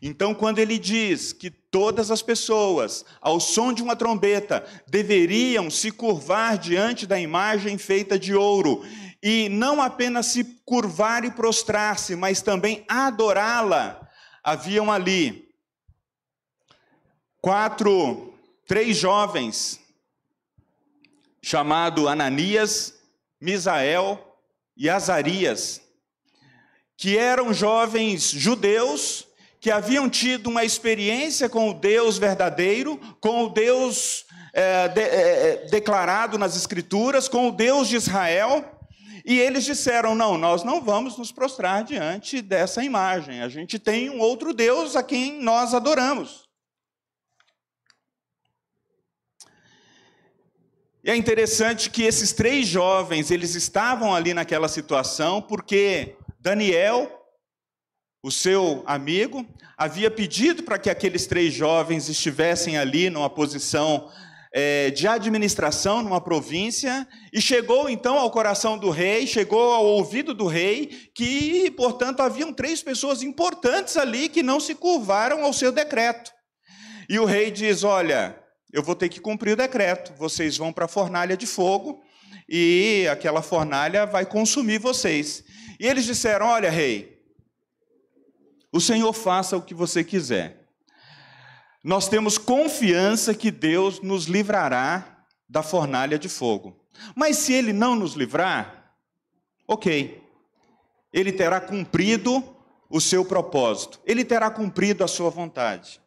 Então, 0.00 0.34
quando 0.34 0.58
ele 0.58 0.78
diz 0.78 1.32
que 1.32 1.50
todas 1.50 2.10
as 2.10 2.22
pessoas, 2.22 3.04
ao 3.20 3.40
som 3.40 3.72
de 3.72 3.82
uma 3.82 3.96
trombeta, 3.96 4.64
deveriam 4.86 5.70
se 5.70 5.90
curvar 5.90 6.58
diante 6.58 7.06
da 7.06 7.18
imagem 7.18 7.78
feita 7.78 8.18
de 8.18 8.34
ouro, 8.34 8.84
e 9.22 9.48
não 9.48 9.80
apenas 9.80 10.26
se 10.26 10.44
curvar 10.64 11.24
e 11.24 11.30
prostrar-se, 11.30 12.14
mas 12.14 12.42
também 12.42 12.84
adorá-la, 12.86 14.08
haviam 14.42 14.92
ali 14.92 15.48
quatro, 17.40 18.34
três 18.66 18.96
jovens, 18.96 19.80
chamado 21.42 22.08
Ananias, 22.08 22.94
Misael 23.40 24.38
e 24.76 24.88
Azarias, 24.88 25.80
que 26.96 27.18
eram 27.18 27.52
jovens 27.52 28.30
judeus 28.30 29.26
que 29.64 29.70
haviam 29.70 30.10
tido 30.10 30.48
uma 30.48 30.62
experiência 30.62 31.48
com 31.48 31.70
o 31.70 31.72
Deus 31.72 32.18
verdadeiro, 32.18 33.00
com 33.18 33.44
o 33.44 33.48
Deus 33.48 34.26
é, 34.52 34.88
de, 34.88 35.00
é, 35.00 35.66
declarado 35.70 36.36
nas 36.36 36.54
Escrituras, 36.54 37.28
com 37.28 37.48
o 37.48 37.50
Deus 37.50 37.88
de 37.88 37.96
Israel, 37.96 38.62
e 39.24 39.40
eles 39.40 39.64
disseram: 39.64 40.14
não, 40.14 40.36
nós 40.36 40.64
não 40.64 40.82
vamos 40.82 41.16
nos 41.16 41.32
prostrar 41.32 41.82
diante 41.82 42.42
dessa 42.42 42.84
imagem, 42.84 43.40
a 43.40 43.48
gente 43.48 43.78
tem 43.78 44.10
um 44.10 44.20
outro 44.20 44.52
Deus 44.52 44.96
a 44.96 45.02
quem 45.02 45.40
nós 45.40 45.72
adoramos. 45.72 46.46
E 51.02 51.10
é 51.10 51.16
interessante 51.16 51.88
que 51.88 52.02
esses 52.02 52.34
três 52.34 52.66
jovens, 52.66 53.30
eles 53.30 53.54
estavam 53.54 54.14
ali 54.14 54.34
naquela 54.34 54.68
situação 54.68 55.40
porque 55.40 56.18
Daniel, 56.38 57.23
o 58.24 58.30
seu 58.30 58.82
amigo, 58.86 59.46
havia 59.76 60.10
pedido 60.10 60.62
para 60.62 60.78
que 60.78 60.88
aqueles 60.88 61.26
três 61.26 61.52
jovens 61.52 62.08
estivessem 62.08 62.78
ali 62.78 63.10
numa 63.10 63.28
posição 63.28 64.10
é, 64.50 64.90
de 64.90 65.06
administração 65.06 66.02
numa 66.02 66.22
província, 66.22 67.06
e 67.30 67.38
chegou 67.38 67.86
então 67.86 68.18
ao 68.18 68.30
coração 68.30 68.78
do 68.78 68.88
rei, 68.88 69.26
chegou 69.26 69.74
ao 69.74 69.84
ouvido 69.84 70.32
do 70.32 70.46
rei, 70.46 71.10
que, 71.14 71.70
portanto, 71.72 72.20
haviam 72.20 72.50
três 72.50 72.82
pessoas 72.82 73.22
importantes 73.22 73.94
ali 73.98 74.30
que 74.30 74.42
não 74.42 74.58
se 74.58 74.74
curvaram 74.74 75.44
ao 75.44 75.52
seu 75.52 75.70
decreto. 75.70 76.32
E 77.10 77.18
o 77.18 77.26
rei 77.26 77.50
diz: 77.50 77.84
Olha, 77.84 78.38
eu 78.72 78.82
vou 78.82 78.94
ter 78.94 79.10
que 79.10 79.20
cumprir 79.20 79.52
o 79.52 79.56
decreto, 79.56 80.14
vocês 80.16 80.56
vão 80.56 80.72
para 80.72 80.86
a 80.86 80.88
fornalha 80.88 81.36
de 81.36 81.46
fogo, 81.46 82.00
e 82.48 83.06
aquela 83.12 83.42
fornalha 83.42 84.06
vai 84.06 84.24
consumir 84.24 84.78
vocês. 84.78 85.44
E 85.78 85.86
eles 85.86 86.06
disseram: 86.06 86.46
Olha, 86.46 86.70
rei, 86.70 87.13
o 88.74 88.80
Senhor 88.80 89.12
faça 89.12 89.56
o 89.56 89.62
que 89.62 89.72
você 89.72 90.02
quiser. 90.02 90.66
Nós 91.82 92.08
temos 92.08 92.36
confiança 92.36 93.32
que 93.32 93.52
Deus 93.52 94.00
nos 94.00 94.24
livrará 94.24 95.24
da 95.48 95.62
fornalha 95.62 96.18
de 96.18 96.28
fogo. 96.28 96.76
Mas 97.14 97.36
se 97.36 97.52
Ele 97.52 97.72
não 97.72 97.94
nos 97.94 98.14
livrar, 98.14 98.96
ok, 99.68 100.20
Ele 101.12 101.30
terá 101.30 101.60
cumprido 101.60 102.42
o 102.90 103.00
seu 103.00 103.24
propósito, 103.24 104.00
Ele 104.04 104.24
terá 104.24 104.50
cumprido 104.50 105.04
a 105.04 105.08
sua 105.08 105.30
vontade. 105.30 106.00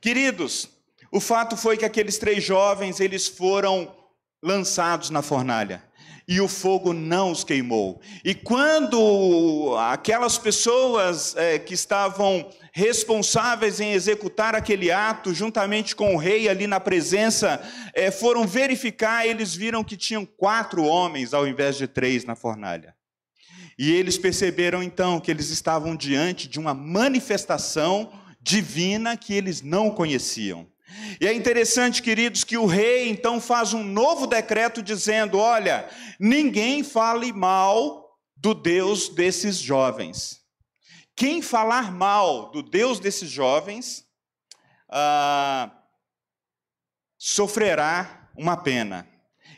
Queridos, 0.00 0.70
o 1.12 1.20
fato 1.20 1.58
foi 1.58 1.76
que 1.76 1.84
aqueles 1.84 2.16
três 2.16 2.42
jovens, 2.42 3.00
eles 3.00 3.28
foram 3.28 3.94
lançados 4.42 5.10
na 5.10 5.20
fornalha 5.20 5.84
e 6.26 6.40
o 6.40 6.48
fogo 6.48 6.92
não 6.92 7.30
os 7.30 7.44
queimou. 7.44 8.00
E 8.24 8.34
quando 8.34 9.76
aquelas 9.78 10.38
pessoas 10.38 11.36
é, 11.36 11.58
que 11.58 11.74
estavam 11.74 12.48
responsáveis 12.72 13.78
em 13.78 13.92
executar 13.92 14.54
aquele 14.54 14.90
ato, 14.90 15.32
juntamente 15.32 15.94
com 15.94 16.14
o 16.14 16.18
rei 16.18 16.48
ali 16.48 16.66
na 16.66 16.80
presença, 16.80 17.62
é, 17.92 18.10
foram 18.10 18.46
verificar, 18.46 19.26
eles 19.26 19.54
viram 19.54 19.84
que 19.84 19.96
tinham 19.96 20.26
quatro 20.26 20.82
homens 20.84 21.32
ao 21.32 21.46
invés 21.46 21.76
de 21.76 21.86
três 21.86 22.24
na 22.24 22.34
fornalha. 22.34 22.94
E 23.78 23.92
eles 23.92 24.16
perceberam 24.16 24.82
então 24.82 25.20
que 25.20 25.30
eles 25.30 25.50
estavam 25.50 25.96
diante 25.96 26.48
de 26.48 26.58
uma 26.58 26.72
manifestação 26.72 28.12
divina 28.40 29.16
que 29.16 29.34
eles 29.34 29.62
não 29.62 29.90
conheciam. 29.90 30.66
E 31.20 31.26
é 31.26 31.32
interessante, 31.32 32.02
queridos, 32.02 32.44
que 32.44 32.58
o 32.58 32.66
rei 32.66 33.08
então 33.08 33.40
faz 33.40 33.72
um 33.72 33.82
novo 33.82 34.26
decreto 34.26 34.82
dizendo: 34.82 35.38
olha, 35.38 35.88
ninguém 36.18 36.82
fale 36.82 37.32
mal 37.32 38.18
do 38.36 38.54
Deus 38.54 39.08
desses 39.08 39.56
jovens. 39.56 40.40
Quem 41.16 41.40
falar 41.40 41.92
mal 41.92 42.50
do 42.50 42.62
Deus 42.62 42.98
desses 42.98 43.30
jovens 43.30 44.04
ah, 44.90 45.70
sofrerá 47.18 48.28
uma 48.36 48.56
pena. 48.56 49.08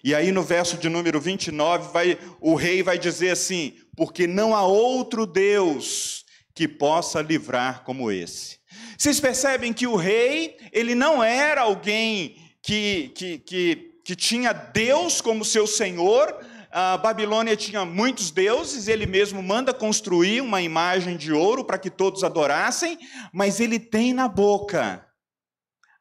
E 0.04 0.14
aí 0.14 0.30
no 0.30 0.42
verso 0.42 0.76
de 0.76 0.88
número 0.88 1.20
29, 1.20 1.92
vai, 1.92 2.18
o 2.40 2.54
rei 2.54 2.82
vai 2.82 2.98
dizer 2.98 3.30
assim: 3.30 3.76
porque 3.96 4.26
não 4.26 4.54
há 4.54 4.62
outro 4.62 5.26
Deus 5.26 6.24
que 6.54 6.68
possa 6.68 7.20
livrar 7.20 7.82
como 7.82 8.10
esse. 8.10 8.55
Vocês 8.98 9.20
percebem 9.20 9.72
que 9.72 9.86
o 9.86 9.96
rei, 9.96 10.56
ele 10.72 10.94
não 10.94 11.22
era 11.22 11.62
alguém 11.62 12.36
que, 12.62 13.12
que, 13.14 13.38
que, 13.38 14.00
que 14.04 14.16
tinha 14.16 14.52
Deus 14.52 15.20
como 15.20 15.44
seu 15.44 15.66
senhor, 15.66 16.34
a 16.70 16.96
Babilônia 16.96 17.56
tinha 17.56 17.84
muitos 17.84 18.30
deuses, 18.30 18.86
ele 18.86 19.06
mesmo 19.06 19.42
manda 19.42 19.72
construir 19.72 20.40
uma 20.40 20.60
imagem 20.60 21.16
de 21.16 21.32
ouro 21.32 21.64
para 21.64 21.78
que 21.78 21.88
todos 21.88 22.22
adorassem, 22.22 22.98
mas 23.32 23.60
ele 23.60 23.78
tem 23.78 24.12
na 24.12 24.28
boca 24.28 25.06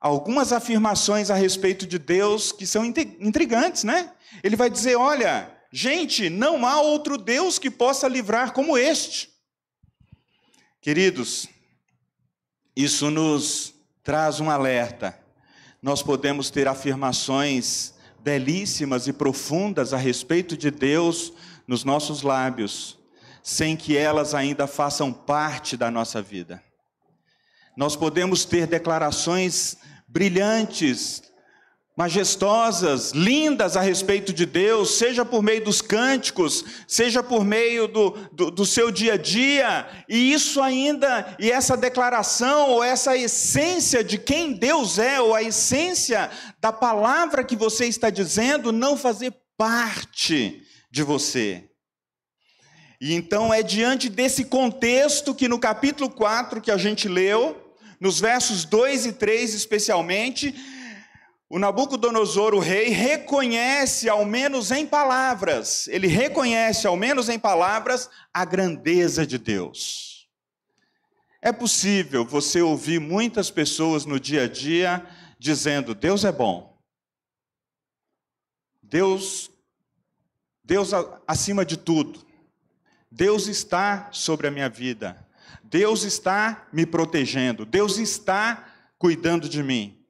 algumas 0.02 0.52
afirmações 0.52 1.32
a 1.32 1.36
respeito 1.36 1.88
de 1.88 1.98
Deus 1.98 2.52
que 2.52 2.68
são 2.68 2.86
intrigantes, 2.86 3.84
né? 3.84 4.12
Ele 4.44 4.56
vai 4.56 4.70
dizer: 4.70 4.96
olha, 4.96 5.50
gente, 5.72 6.30
não 6.30 6.66
há 6.66 6.82
outro 6.82 7.18
Deus 7.18 7.58
que 7.58 7.72
possa 7.72 8.08
livrar 8.08 8.52
como 8.52 8.78
este. 8.78 9.30
Queridos, 10.82 11.48
isso 12.76 13.10
nos 13.10 13.74
traz 14.04 14.40
um 14.40 14.50
alerta. 14.50 15.18
Nós 15.82 16.04
podemos 16.04 16.50
ter 16.50 16.68
afirmações 16.68 17.94
belíssimas 18.20 19.08
e 19.08 19.14
profundas 19.14 19.94
a 19.94 19.98
respeito 19.98 20.58
de 20.58 20.72
Deus 20.72 21.32
nos 21.68 21.84
nossos 21.84 22.22
lábios, 22.22 22.98
sem 23.44 23.78
que 23.78 23.96
elas 23.96 24.34
ainda 24.34 24.68
façam 24.68 25.14
parte 25.14 25.78
da 25.78 25.92
nossa 25.92 26.22
vida. 26.22 26.62
Nós 27.78 27.96
podemos 27.96 28.46
ter 28.46 28.68
declarações 28.68 29.78
brilhantes, 30.08 31.24
majestosas, 31.96 33.12
lindas 33.12 33.78
a 33.78 33.82
respeito 33.82 34.34
de 34.34 34.46
Deus, 34.46 34.98
seja 34.98 35.24
por 35.24 35.42
meio 35.42 35.64
dos 35.64 35.82
cânticos, 35.82 36.66
seja 36.86 37.24
por 37.24 37.46
meio 37.46 37.88
do, 37.88 38.12
do, 38.34 38.52
do, 38.52 38.66
seu 38.66 38.92
dia 38.92 39.14
a 39.14 39.18
dia, 39.18 39.88
e 40.10 40.34
isso 40.34 40.62
ainda, 40.62 41.36
e 41.40 41.50
essa 41.50 41.78
declaração, 41.78 42.72
ou 42.72 42.84
essa 42.84 43.16
essência 43.16 44.04
de 44.04 44.18
quem 44.18 44.52
Deus 44.52 45.00
é, 45.00 45.22
ou 45.22 45.34
a 45.34 45.42
essência 45.42 46.30
da 46.60 46.74
palavra 46.74 47.46
que 47.46 47.56
você 47.56 47.86
está 47.86 48.10
dizendo, 48.10 48.74
não 48.74 48.98
fazer 48.98 49.34
parte 49.58 50.62
de 50.92 51.02
você. 51.02 51.64
E 53.00 53.14
então 53.14 53.54
é 53.54 53.64
diante 53.64 54.10
desse 54.10 54.46
contexto 54.46 55.34
que 55.34 55.48
no 55.48 55.60
capítulo 55.60 56.10
4 56.10 56.60
que 56.60 56.72
a 56.72 56.78
gente 56.78 57.08
leu, 57.08 57.74
nos 58.02 58.20
versos 58.20 58.66
2 58.66 59.06
e 59.06 59.14
3 59.14 59.54
especialmente, 59.54 60.54
o 61.48 61.60
Nabucodonosor, 61.60 62.56
o 62.56 62.60
rei, 62.60 62.90
reconhece, 62.90 64.10
ao 64.10 64.26
menos 64.26 64.72
em 64.72 64.86
palavras, 64.86 65.88
ele 65.88 66.08
reconhece, 66.08 66.88
ao 66.88 66.98
menos 66.98 67.30
em 67.30 67.38
palavras, 67.38 68.10
a 68.34 68.44
grandeza 68.44 69.26
de 69.28 69.38
Deus. 69.38 70.28
É 71.42 71.52
possível 71.52 72.26
você 72.26 72.62
ouvir 72.62 73.00
muitas 73.00 73.52
pessoas 73.52 74.06
no 74.06 74.20
dia 74.20 74.46
a 74.46 74.48
dia 74.48 75.06
dizendo: 75.38 75.94
Deus 75.94 76.26
é 76.26 76.32
bom. 76.32 76.76
Deus, 78.82 79.52
Deus 80.64 80.92
acima 81.28 81.64
de 81.64 81.78
tudo. 81.78 82.26
Deus 83.12 83.48
está 83.48 84.10
sobre 84.12 84.48
a 84.48 84.52
minha 84.52 84.70
vida. 84.70 85.24
Deus 85.64 86.04
está 86.04 86.68
me 86.74 86.86
protegendo. 86.86 87.66
Deus 87.66 87.98
está 87.98 88.68
cuidando 88.98 89.48
de 89.48 89.62
mim. 89.62 90.05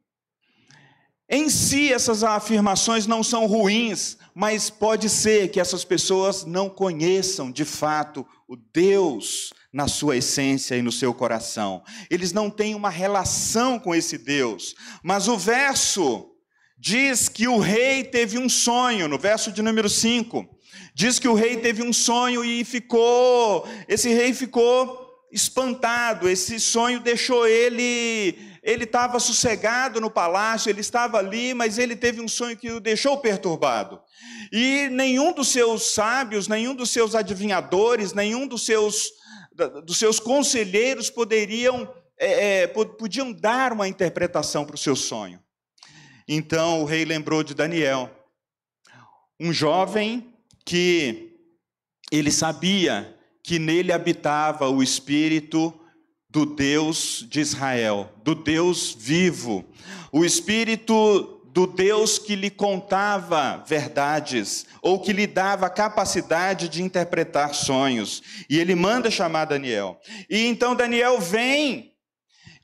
Em 1.27 1.49
si, 1.49 1.91
essas 1.91 2.23
afirmações 2.23 3.07
não 3.07 3.23
são 3.23 3.47
ruins, 3.47 4.17
mas 4.33 4.69
pode 4.69 5.09
ser 5.09 5.49
que 5.49 5.59
essas 5.59 5.83
pessoas 5.83 6.45
não 6.45 6.69
conheçam 6.69 7.51
de 7.51 7.65
fato 7.65 8.25
o 8.47 8.55
Deus 8.55 9.51
na 9.73 9.87
sua 9.87 10.17
essência 10.17 10.75
e 10.75 10.83
no 10.83 10.91
seu 10.91 11.13
coração. 11.13 11.83
Eles 12.11 12.31
não 12.31 12.49
têm 12.49 12.75
uma 12.75 12.89
relação 12.89 13.79
com 13.79 13.95
esse 13.95 14.17
Deus. 14.19 14.75
Mas 15.03 15.27
o 15.27 15.35
verso 15.35 16.29
diz 16.77 17.27
que 17.27 17.47
o 17.47 17.57
rei 17.57 18.03
teve 18.03 18.37
um 18.37 18.47
sonho, 18.47 19.07
no 19.07 19.17
verso 19.17 19.51
de 19.51 19.63
número 19.63 19.89
5. 19.89 20.47
Diz 20.93 21.17
que 21.17 21.27
o 21.27 21.33
rei 21.33 21.57
teve 21.57 21.81
um 21.81 21.91
sonho 21.91 22.45
e 22.45 22.63
ficou, 22.63 23.67
esse 23.87 24.09
rei 24.09 24.33
ficou 24.33 25.05
espantado, 25.31 26.29
esse 26.29 26.59
sonho 26.59 26.99
deixou 26.99 27.47
ele, 27.47 28.37
ele 28.65 28.83
estava 28.83 29.19
sossegado 29.19 30.01
no 30.01 30.09
palácio, 30.09 30.71
ele 30.71 30.81
estava 30.81 31.19
ali, 31.19 31.53
mas 31.53 31.77
ele 31.77 31.95
teve 31.95 32.19
um 32.19 32.27
sonho 32.27 32.57
que 32.57 32.71
o 32.71 32.79
deixou 32.79 33.15
perturbado. 33.19 34.01
E 34.51 34.89
nenhum 34.89 35.31
dos 35.31 35.49
seus 35.49 35.93
sábios, 35.93 36.47
nenhum 36.47 36.73
dos 36.73 36.89
seus 36.89 37.13
adivinhadores, 37.13 38.11
nenhum 38.11 38.47
dos 38.47 38.65
seus, 38.65 39.11
dos 39.85 39.97
seus 39.97 40.19
conselheiros 40.19 41.11
poderiam, 41.11 41.87
é, 42.17 42.63
é, 42.63 42.67
podiam 42.67 43.31
dar 43.31 43.71
uma 43.71 43.87
interpretação 43.87 44.65
para 44.65 44.73
o 44.73 44.79
seu 44.79 44.95
sonho. 44.95 45.39
Então 46.27 46.81
o 46.81 46.85
rei 46.85 47.05
lembrou 47.05 47.43
de 47.43 47.53
Daniel, 47.53 48.09
um 49.39 49.53
jovem 49.53 50.33
que 50.65 51.37
ele 52.11 52.31
sabia 52.31 53.15
que 53.43 53.59
nele 53.59 53.91
habitava 53.91 54.67
o 54.67 54.81
Espírito 54.81 55.71
do 56.35 56.45
Deus 56.45 57.25
de 57.29 57.39
Israel, 57.39 58.11
do 58.21 58.35
Deus 58.35 58.93
vivo, 58.99 59.63
o 60.11 60.25
Espírito 60.25 61.41
do 61.53 61.65
Deus 61.65 62.19
que 62.19 62.35
lhe 62.35 62.49
contava 62.49 63.63
verdades, 63.65 64.65
ou 64.81 64.99
que 64.99 65.13
lhe 65.13 65.25
dava 65.25 65.69
capacidade 65.69 66.67
de 66.67 66.83
interpretar 66.83 67.53
sonhos. 67.55 68.21
E 68.49 68.59
ele 68.59 68.75
manda 68.75 69.09
chamar 69.09 69.45
Daniel. 69.45 69.97
E 70.29 70.45
então 70.45 70.75
Daniel 70.75 71.21
vem 71.21 71.93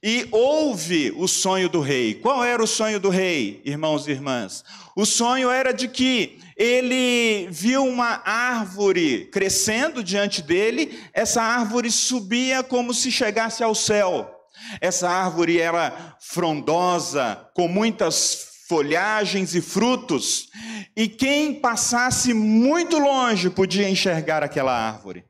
e 0.04 0.28
ouve 0.32 1.14
o 1.16 1.26
sonho 1.26 1.70
do 1.70 1.80
rei. 1.80 2.16
Qual 2.16 2.44
era 2.44 2.62
o 2.62 2.68
sonho 2.68 3.00
do 3.00 3.08
rei, 3.08 3.62
irmãos 3.64 4.06
e 4.06 4.12
irmãs? 4.12 4.66
O 4.98 5.06
sonho 5.06 5.50
era 5.50 5.72
de 5.72 5.88
que 5.88 6.40
ele 6.62 7.48
viu 7.50 7.84
uma 7.84 8.22
árvore 8.24 9.26
crescendo 9.32 10.04
diante 10.04 10.44
dele, 10.44 11.02
essa 11.12 11.42
árvore 11.42 11.90
subia 11.90 12.62
como 12.62 12.94
se 12.94 13.12
chegasse 13.12 13.64
ao 13.64 13.74
céu. 13.74 14.32
Essa 14.80 15.10
árvore 15.10 15.60
era 15.60 16.16
frondosa, 16.20 17.50
com 17.56 17.68
muitas 17.68 18.48
folhagens 18.70 19.56
e 19.56 19.62
frutos, 19.62 20.50
e 20.96 21.08
quem 21.08 21.56
passasse 21.56 22.32
muito 22.32 23.00
longe 23.00 23.50
podia 23.50 23.90
enxergar 23.90 24.44
aquela 24.44 24.72
árvore. 24.72 25.26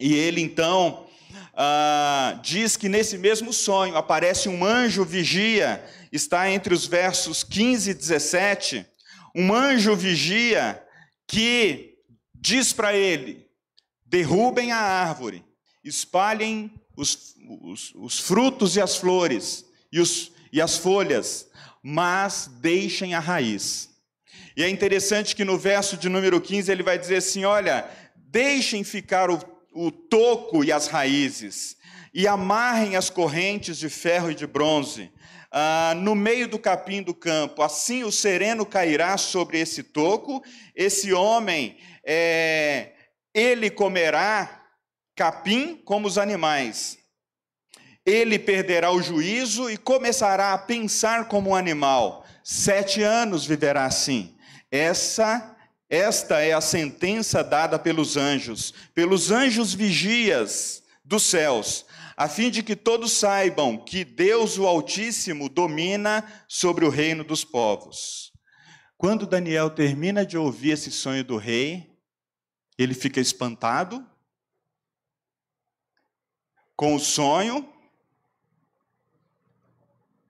E 0.00 0.12
ele 0.12 0.40
então 0.40 1.06
ah, 1.54 2.36
diz 2.42 2.76
que 2.76 2.88
nesse 2.88 3.16
mesmo 3.16 3.52
sonho 3.52 3.96
aparece 3.96 4.48
um 4.48 4.64
anjo 4.64 5.04
vigia, 5.04 5.84
está 6.10 6.50
entre 6.50 6.74
os 6.74 6.84
versos 6.84 7.44
15 7.44 7.90
e 7.92 7.94
17 7.94 8.95
um 9.36 9.52
anjo 9.54 9.94
vigia 9.94 10.82
que 11.28 11.98
diz 12.34 12.72
para 12.72 12.96
ele: 12.96 13.46
derrubem 14.06 14.72
a 14.72 14.78
árvore, 14.78 15.44
espalhem 15.84 16.72
os, 16.96 17.34
os, 17.62 17.92
os 17.94 18.18
frutos 18.18 18.76
e 18.76 18.80
as 18.80 18.96
flores 18.96 19.66
e, 19.92 20.00
os, 20.00 20.32
e 20.50 20.60
as 20.60 20.78
folhas, 20.78 21.48
mas 21.82 22.50
deixem 22.60 23.14
a 23.14 23.20
raiz. 23.20 23.90
E 24.56 24.62
é 24.62 24.70
interessante 24.70 25.36
que 25.36 25.44
no 25.44 25.58
verso 25.58 25.98
de 25.98 26.08
número 26.08 26.40
15 26.40 26.72
ele 26.72 26.82
vai 26.82 26.98
dizer 26.98 27.16
assim: 27.16 27.44
olha, 27.44 27.86
deixem 28.16 28.82
ficar 28.82 29.30
o, 29.30 29.38
o 29.74 29.90
toco 29.90 30.64
e 30.64 30.72
as 30.72 30.86
raízes, 30.86 31.76
e 32.14 32.26
amarrem 32.26 32.96
as 32.96 33.10
correntes 33.10 33.76
de 33.76 33.90
ferro 33.90 34.30
e 34.30 34.34
de 34.34 34.46
bronze, 34.46 35.10
ah, 35.58 35.94
no 35.96 36.14
meio 36.14 36.46
do 36.46 36.58
capim 36.58 37.02
do 37.02 37.14
campo. 37.14 37.62
Assim 37.62 38.04
o 38.04 38.12
sereno 38.12 38.66
cairá 38.66 39.16
sobre 39.16 39.58
esse 39.58 39.82
toco, 39.82 40.44
esse 40.74 41.14
homem, 41.14 41.78
é, 42.04 42.92
ele 43.32 43.70
comerá 43.70 44.62
capim 45.16 45.80
como 45.82 46.06
os 46.06 46.18
animais. 46.18 46.98
Ele 48.04 48.38
perderá 48.38 48.90
o 48.90 49.00
juízo 49.00 49.70
e 49.70 49.78
começará 49.78 50.52
a 50.52 50.58
pensar 50.58 51.26
como 51.26 51.50
um 51.50 51.54
animal. 51.54 52.26
Sete 52.44 53.02
anos 53.02 53.46
viverá 53.46 53.86
assim. 53.86 54.36
Essa 54.70 55.56
Esta 55.88 56.40
é 56.40 56.52
a 56.52 56.60
sentença 56.60 57.42
dada 57.42 57.78
pelos 57.78 58.18
anjos, 58.18 58.74
pelos 58.92 59.30
anjos 59.30 59.72
vigias 59.72 60.82
dos 61.02 61.22
céus, 61.22 61.85
a 62.16 62.28
fim 62.28 62.50
de 62.50 62.62
que 62.62 62.74
todos 62.74 63.12
saibam 63.12 63.76
que 63.76 64.02
Deus, 64.02 64.56
o 64.56 64.66
Altíssimo, 64.66 65.50
domina 65.50 66.24
sobre 66.48 66.86
o 66.86 66.88
reino 66.88 67.22
dos 67.22 67.44
povos. 67.44 68.32
Quando 68.96 69.26
Daniel 69.26 69.68
termina 69.68 70.24
de 70.24 70.38
ouvir 70.38 70.70
esse 70.70 70.90
sonho 70.90 71.22
do 71.22 71.36
rei, 71.36 71.94
ele 72.78 72.94
fica 72.94 73.20
espantado 73.20 74.04
com 76.74 76.94
o 76.94 76.98
sonho. 76.98 77.70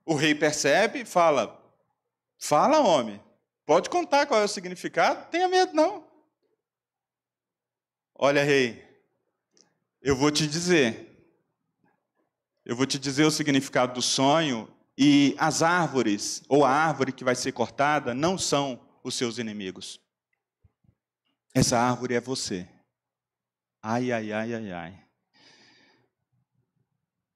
O 0.05 0.13
rei 0.13 0.35
percebe 0.35 1.01
e 1.01 1.05
fala: 1.05 1.57
Fala, 2.37 2.81
homem. 2.81 3.23
Pode 3.65 3.89
contar 3.89 4.25
qual 4.25 4.41
é 4.41 4.45
o 4.45 4.49
significado? 4.49 5.29
Tenha 5.29 5.47
medo, 5.47 5.73
não. 5.73 6.05
Olha, 8.15 8.43
rei, 8.43 8.85
eu 10.01 10.15
vou 10.15 10.31
te 10.31 10.47
dizer. 10.47 11.06
Eu 12.67 12.75
vou 12.75 12.85
te 12.85 12.99
dizer 12.99 13.23
o 13.23 13.31
significado 13.31 13.93
do 13.93 14.01
sonho 14.01 14.67
e 14.97 15.33
as 15.37 15.63
árvores, 15.63 16.43
ou 16.49 16.65
a 16.65 16.69
árvore 16.69 17.13
que 17.13 17.23
vai 17.23 17.33
ser 17.33 17.53
cortada, 17.53 18.13
não 18.13 18.37
são 18.37 18.77
os 19.01 19.15
seus 19.15 19.37
inimigos. 19.37 20.01
Essa 21.55 21.79
árvore 21.79 22.15
é 22.15 22.19
você. 22.19 22.67
Ai, 23.81 24.11
ai, 24.11 24.33
ai, 24.33 24.53
ai, 24.53 24.71
ai. 24.73 24.99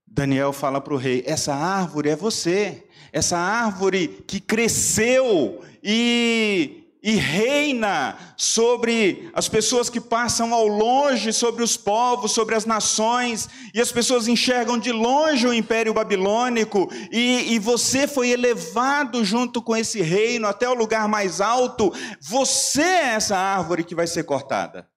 Daniel 0.06 0.52
fala 0.52 0.82
para 0.82 0.94
o 0.94 0.98
rei: 0.98 1.24
essa 1.26 1.56
árvore 1.56 2.10
é 2.10 2.15
você, 2.17 2.86
essa 3.13 3.38
árvore 3.38 4.10
que 4.28 4.41
cresceu 4.41 5.63
e, 5.82 6.81
e 7.04 7.16
reina 7.16 8.16
sobre 8.38 9.32
as 9.34 9.50
pessoas 9.50 9.90
que 9.90 10.00
passam 10.00 10.54
ao 10.54 10.68
longe, 10.68 11.34
sobre 11.34 11.64
os 11.64 11.76
povos, 11.76 12.32
sobre 12.32 12.54
as 12.54 12.66
nações, 12.66 13.50
e 13.74 13.82
as 13.82 13.92
pessoas 13.92 14.28
enxergam 14.28 14.78
de 14.78 14.92
longe 14.92 15.48
o 15.48 15.54
império 15.54 15.94
babilônico, 15.94 16.92
e, 17.12 17.54
e 17.54 17.60
você 17.60 18.08
foi 18.08 18.30
elevado 18.30 19.26
junto 19.26 19.62
com 19.62 19.76
esse 19.76 20.02
reino 20.02 20.48
até 20.48 20.70
o 20.70 20.76
lugar 20.76 21.08
mais 21.08 21.42
alto. 21.42 21.92
Você 22.20 22.82
é 22.82 23.14
essa 23.16 23.38
árvore 23.38 23.84
que 23.84 23.96
vai 23.96 24.06
ser 24.06 24.24
cortada. 24.24 24.91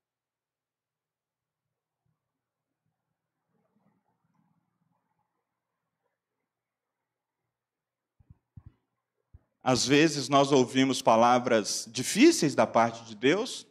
Às 9.64 9.86
vezes 9.86 10.28
nós 10.28 10.52
ouvimos 10.52 11.00
palavras 11.00 11.88
difíceis 11.90 12.54
da 12.54 12.66
parte 12.66 13.02
de 13.06 13.14
Deus. 13.14 13.66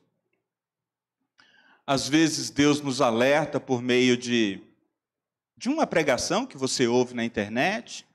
Às 1.86 2.10
vezes 2.10 2.49
Deus 2.49 2.82
nos 2.82 2.99
alerta 2.99 3.60
por 3.60 3.79
meio 3.79 4.17
de, 4.17 4.60
de 5.56 5.69
uma 5.69 5.86
pregação 5.86 6.47
que 6.47 6.58
você 6.58 6.88
ouve 6.88 7.13
na 7.13 7.23
internet, 7.23 8.08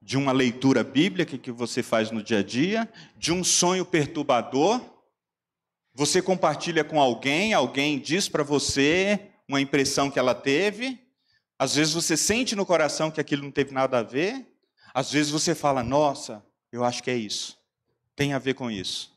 de 0.00 0.16
uma 0.16 0.32
leitura 0.32 0.82
bíblica 0.82 1.36
que 1.36 1.52
você 1.52 1.82
faz 1.82 2.10
no 2.10 2.22
dia 2.22 2.38
a 2.38 2.42
dia, 2.42 2.90
de 3.18 3.34
um 3.34 3.44
sonho 3.44 3.84
perturbador. 3.84 4.80
Você 5.92 6.22
compartilha 6.22 6.82
com 6.82 6.98
alguém, 6.98 7.52
alguém 7.52 7.98
diz 7.98 8.30
para 8.30 8.42
você 8.42 9.28
uma 9.46 9.60
impressão 9.60 10.10
que 10.10 10.18
ela 10.18 10.34
teve. 10.34 10.98
Às 11.58 11.74
vezes 11.74 11.92
você 11.92 12.16
sente 12.16 12.56
no 12.56 12.64
coração 12.64 13.10
que 13.10 13.20
aquilo 13.20 13.42
não 13.42 13.50
teve 13.50 13.74
nada 13.74 13.98
a 13.98 14.02
ver. 14.02 14.46
Às 14.94 15.12
vezes 15.12 15.30
você 15.30 15.54
fala, 15.54 15.82
nossa, 15.82 16.47
eu 16.72 16.84
acho 16.84 17.02
que 17.02 17.10
é 17.10 17.16
isso. 17.16 17.58
Tem 18.14 18.32
a 18.32 18.38
ver 18.38 18.54
com 18.54 18.70
isso. 18.70 19.16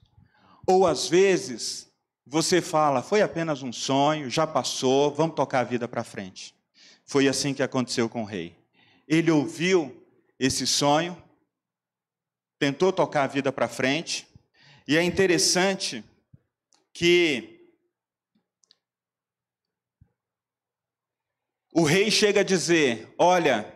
Ou 0.65 0.85
às 0.85 1.07
vezes 1.07 1.91
você 2.25 2.61
fala, 2.61 3.01
foi 3.01 3.21
apenas 3.21 3.61
um 3.61 3.73
sonho, 3.73 4.29
já 4.29 4.47
passou, 4.47 5.13
vamos 5.13 5.35
tocar 5.35 5.59
a 5.59 5.63
vida 5.63 5.87
para 5.87 6.03
frente. 6.03 6.55
Foi 7.05 7.27
assim 7.27 7.53
que 7.53 7.63
aconteceu 7.63 8.07
com 8.07 8.21
o 8.21 8.25
rei. 8.25 8.55
Ele 9.07 9.31
ouviu 9.31 10.05
esse 10.39 10.65
sonho, 10.65 11.21
tentou 12.57 12.93
tocar 12.93 13.23
a 13.23 13.27
vida 13.27 13.51
para 13.51 13.67
frente, 13.67 14.27
e 14.87 14.95
é 14.95 15.03
interessante 15.03 16.03
que 16.93 17.59
o 21.73 21.83
rei 21.83 22.09
chega 22.09 22.41
a 22.41 22.43
dizer: 22.43 23.13
Olha, 23.17 23.73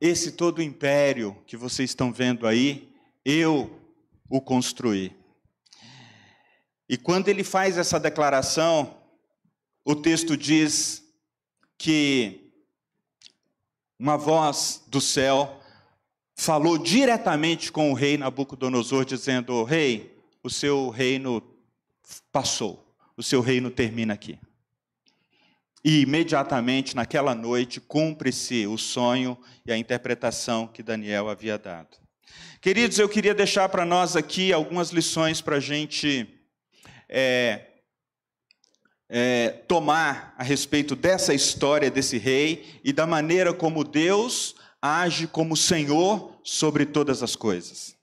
esse 0.00 0.32
todo 0.32 0.62
império 0.62 1.36
que 1.46 1.56
vocês 1.56 1.90
estão 1.90 2.12
vendo 2.12 2.46
aí, 2.46 2.88
eu 3.24 3.78
o 4.28 4.40
construí. 4.40 5.12
E 6.88 6.96
quando 6.96 7.28
ele 7.28 7.44
faz 7.44 7.76
essa 7.76 7.98
declaração, 7.98 8.96
o 9.84 9.94
texto 9.94 10.36
diz 10.36 11.02
que 11.76 12.52
uma 13.98 14.16
voz 14.16 14.84
do 14.86 15.00
céu 15.00 15.60
falou 16.34 16.78
diretamente 16.78 17.72
com 17.72 17.90
o 17.90 17.94
rei 17.94 18.16
Nabucodonosor, 18.16 19.04
dizendo: 19.04 19.64
Rei, 19.64 20.16
o 20.42 20.48
seu 20.48 20.88
reino 20.88 21.42
passou, 22.30 22.94
o 23.16 23.22
seu 23.22 23.40
reino 23.40 23.70
termina 23.70 24.14
aqui. 24.14 24.38
E 25.84 26.00
imediatamente 26.00 26.96
naquela 26.96 27.34
noite 27.34 27.80
cumpre-se 27.80 28.66
o 28.66 28.76
sonho 28.76 29.38
e 29.64 29.72
a 29.72 29.78
interpretação 29.78 30.66
que 30.66 30.82
Daniel 30.82 31.28
havia 31.28 31.56
dado. 31.56 31.96
Queridos, 32.60 32.98
eu 32.98 33.08
queria 33.08 33.34
deixar 33.34 33.68
para 33.68 33.84
nós 33.84 34.16
aqui 34.16 34.52
algumas 34.52 34.90
lições 34.90 35.40
para 35.40 35.56
a 35.56 35.60
gente 35.60 36.28
é, 37.08 37.66
é, 39.08 39.50
tomar 39.68 40.34
a 40.36 40.42
respeito 40.42 40.96
dessa 40.96 41.32
história 41.32 41.90
desse 41.90 42.18
rei 42.18 42.80
e 42.84 42.92
da 42.92 43.06
maneira 43.06 43.54
como 43.54 43.84
Deus 43.84 44.56
age 44.82 45.26
como 45.26 45.56
Senhor 45.56 46.38
sobre 46.42 46.84
todas 46.84 47.22
as 47.22 47.34
coisas. 47.34 47.96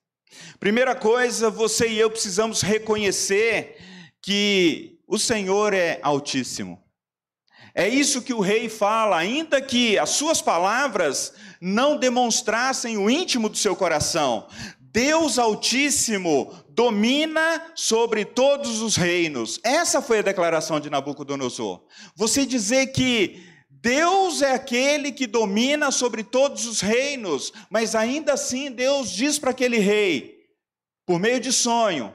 Primeira 0.60 0.96
coisa, 0.96 1.50
você 1.50 1.88
e 1.88 2.00
eu 2.00 2.10
precisamos 2.10 2.62
reconhecer 2.62 3.78
que 4.22 5.00
o 5.08 5.18
Senhor 5.18 5.74
é 5.74 6.00
altíssimo. 6.02 6.82
É 7.78 7.90
isso 7.90 8.22
que 8.22 8.34
o 8.34 8.40
rei 8.40 8.70
fala, 8.70 9.18
ainda 9.18 9.62
que 9.62 10.00
as 10.00 10.12
suas 10.12 10.42
palavras 10.42 11.34
não 11.60 11.98
demonstrassem 11.98 12.98
o 12.98 13.10
íntimo 13.10 13.50
do 13.50 13.58
seu 13.58 13.76
coração. 13.76 14.48
Deus 14.80 15.38
Altíssimo 15.38 16.54
domina 16.70 17.74
sobre 17.76 18.24
todos 18.24 18.82
os 18.82 18.96
reinos. 18.96 19.60
Essa 19.62 20.02
foi 20.02 20.20
a 20.20 20.22
declaração 20.22 20.80
de 20.80 20.90
Nabucodonosor. 20.90 21.82
Você 22.16 22.46
dizer 22.46 22.94
que 22.94 23.44
Deus 23.70 24.42
é 24.42 24.54
aquele 24.54 25.12
que 25.12 25.28
domina 25.28 25.92
sobre 25.92 26.24
todos 26.24 26.66
os 26.66 26.80
reinos, 26.80 27.52
mas 27.70 27.94
ainda 27.94 28.34
assim 28.34 28.72
Deus 28.72 29.12
diz 29.12 29.38
para 29.38 29.52
aquele 29.52 29.80
rei, 29.80 30.48
por 31.06 31.20
meio 31.20 31.42
de 31.42 31.52
sonho: 31.52 32.14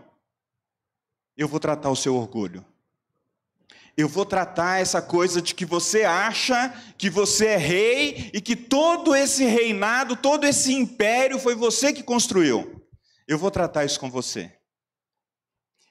Eu 1.37 1.47
vou 1.47 1.61
tratar 1.61 1.91
o 1.91 1.97
seu 1.97 2.17
orgulho. 2.17 2.65
Eu 3.97 4.09
vou 4.09 4.25
tratar 4.25 4.81
essa 4.81 5.03
coisa 5.03 5.43
de 5.43 5.55
que 5.55 5.65
você 5.65 6.05
acha 6.05 6.73
que 6.97 7.11
você 7.11 7.47
é 7.47 7.57
rei 7.57 8.31
e 8.33 8.41
que 8.41 8.57
todo 8.57 9.15
esse 9.15 9.45
reinado, 9.45 10.17
todo 10.17 10.47
esse 10.47 10.73
império 10.73 11.39
foi 11.39 11.55
você 11.55 11.93
que 11.93 12.03
construiu. 12.03 12.83
Eu 13.27 13.39
vou 13.39 13.51
tratar 13.51 13.85
isso 13.85 14.01
com 14.01 14.11
você. 14.11 14.53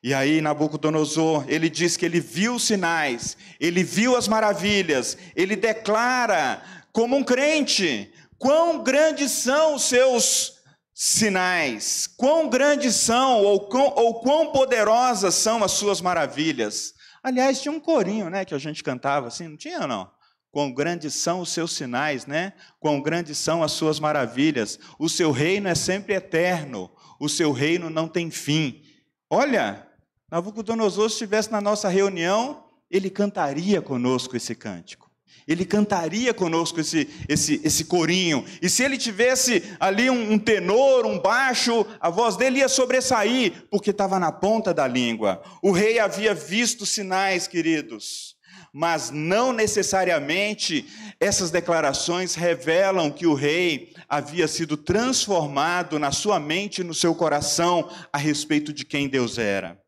E 0.01 0.13
aí 0.13 0.39
Nabucodonosor, 0.39 1.43
ele 1.49 1.69
diz 1.69 1.97
que 1.97 2.05
ele 2.05 2.21
viu 2.21 2.55
os 2.55 2.63
sinais, 2.63 3.35
ele 3.59 3.83
viu 3.83 4.15
as 4.15 4.29
maravilhas, 4.29 5.17
ele 5.35 5.57
declara 5.57 6.63
como 6.93 7.17
um 7.17 7.23
crente, 7.23 8.09
quão 8.37 8.81
grandes 8.81 9.31
são 9.31 9.75
os 9.75 9.83
seus 9.83 10.53
sinais, 10.93 12.07
quão 12.07 12.49
grandes 12.49 12.95
são 12.95 13.43
ou 13.43 13.67
quão, 13.67 13.93
ou 13.95 14.21
quão 14.21 14.51
poderosas 14.53 15.35
são 15.35 15.63
as 15.63 15.71
suas 15.73 15.99
maravilhas. 15.99 16.93
Aliás, 17.23 17.61
tinha 17.61 17.71
um 17.71 17.79
corinho, 17.79 18.29
né, 18.29 18.45
que 18.45 18.53
a 18.53 18.57
gente 18.57 18.83
cantava 18.83 19.27
assim, 19.27 19.47
não 19.47 19.57
tinha 19.57 19.85
não? 19.87 20.09
Quão 20.51 20.71
grandes 20.73 21.13
são 21.13 21.41
os 21.41 21.49
seus 21.49 21.73
sinais, 21.73 22.25
né? 22.25 22.53
Quão 22.79 23.01
grandes 23.01 23.37
são 23.37 23.61
as 23.61 23.71
suas 23.71 23.99
maravilhas. 23.99 24.79
O 24.97 25.07
seu 25.07 25.31
reino 25.31 25.67
é 25.67 25.75
sempre 25.75 26.15
eterno. 26.15 26.89
O 27.19 27.29
seu 27.29 27.51
reino 27.51 27.89
não 27.89 28.07
tem 28.07 28.31
fim. 28.31 28.81
Olha, 29.29 29.87
Nabucodonosor, 30.31 31.09
se 31.09 31.15
estivesse 31.15 31.51
na 31.51 31.61
nossa 31.61 31.87
reunião, 31.87 32.65
ele 32.89 33.11
cantaria 33.11 33.79
conosco 33.79 34.35
esse 34.35 34.55
cântico 34.55 35.08
ele 35.47 35.65
cantaria 35.65 36.33
conosco 36.33 36.79
esse, 36.79 37.09
esse, 37.27 37.59
esse 37.63 37.85
corinho. 37.85 38.45
E 38.61 38.69
se 38.69 38.83
ele 38.83 38.97
tivesse 38.97 39.63
ali 39.79 40.09
um, 40.09 40.33
um 40.33 40.39
tenor, 40.39 41.05
um 41.05 41.19
baixo, 41.19 41.85
a 41.99 42.09
voz 42.09 42.35
dele 42.35 42.59
ia 42.59 42.69
sobressair, 42.69 43.65
porque 43.71 43.89
estava 43.89 44.19
na 44.19 44.31
ponta 44.31 44.73
da 44.73 44.87
língua. 44.87 45.41
O 45.61 45.71
rei 45.71 45.97
havia 45.99 46.33
visto 46.33 46.85
sinais, 46.85 47.47
queridos. 47.47 48.35
mas 48.71 49.09
não 49.09 49.51
necessariamente 49.51 50.85
essas 51.19 51.49
declarações 51.49 52.35
revelam 52.35 53.11
que 53.11 53.25
o 53.25 53.33
rei 53.33 53.93
havia 54.07 54.47
sido 54.47 54.77
transformado 54.77 55.97
na 55.97 56.11
sua 56.11 56.39
mente 56.39 56.81
e 56.81 56.83
no 56.83 56.93
seu 56.93 57.15
coração 57.15 57.89
a 58.13 58.17
respeito 58.17 58.71
de 58.71 58.85
quem 58.85 59.07
Deus 59.07 59.37
era. 59.37 59.79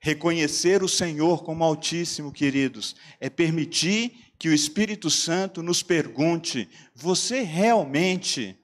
Reconhecer 0.00 0.82
o 0.82 0.88
Senhor 0.88 1.42
como 1.42 1.64
Altíssimo, 1.64 2.32
queridos, 2.32 2.94
é 3.18 3.28
permitir 3.28 4.32
que 4.38 4.48
o 4.48 4.54
Espírito 4.54 5.10
Santo 5.10 5.62
nos 5.62 5.82
pergunte: 5.82 6.68
você 6.94 7.42
realmente 7.42 8.56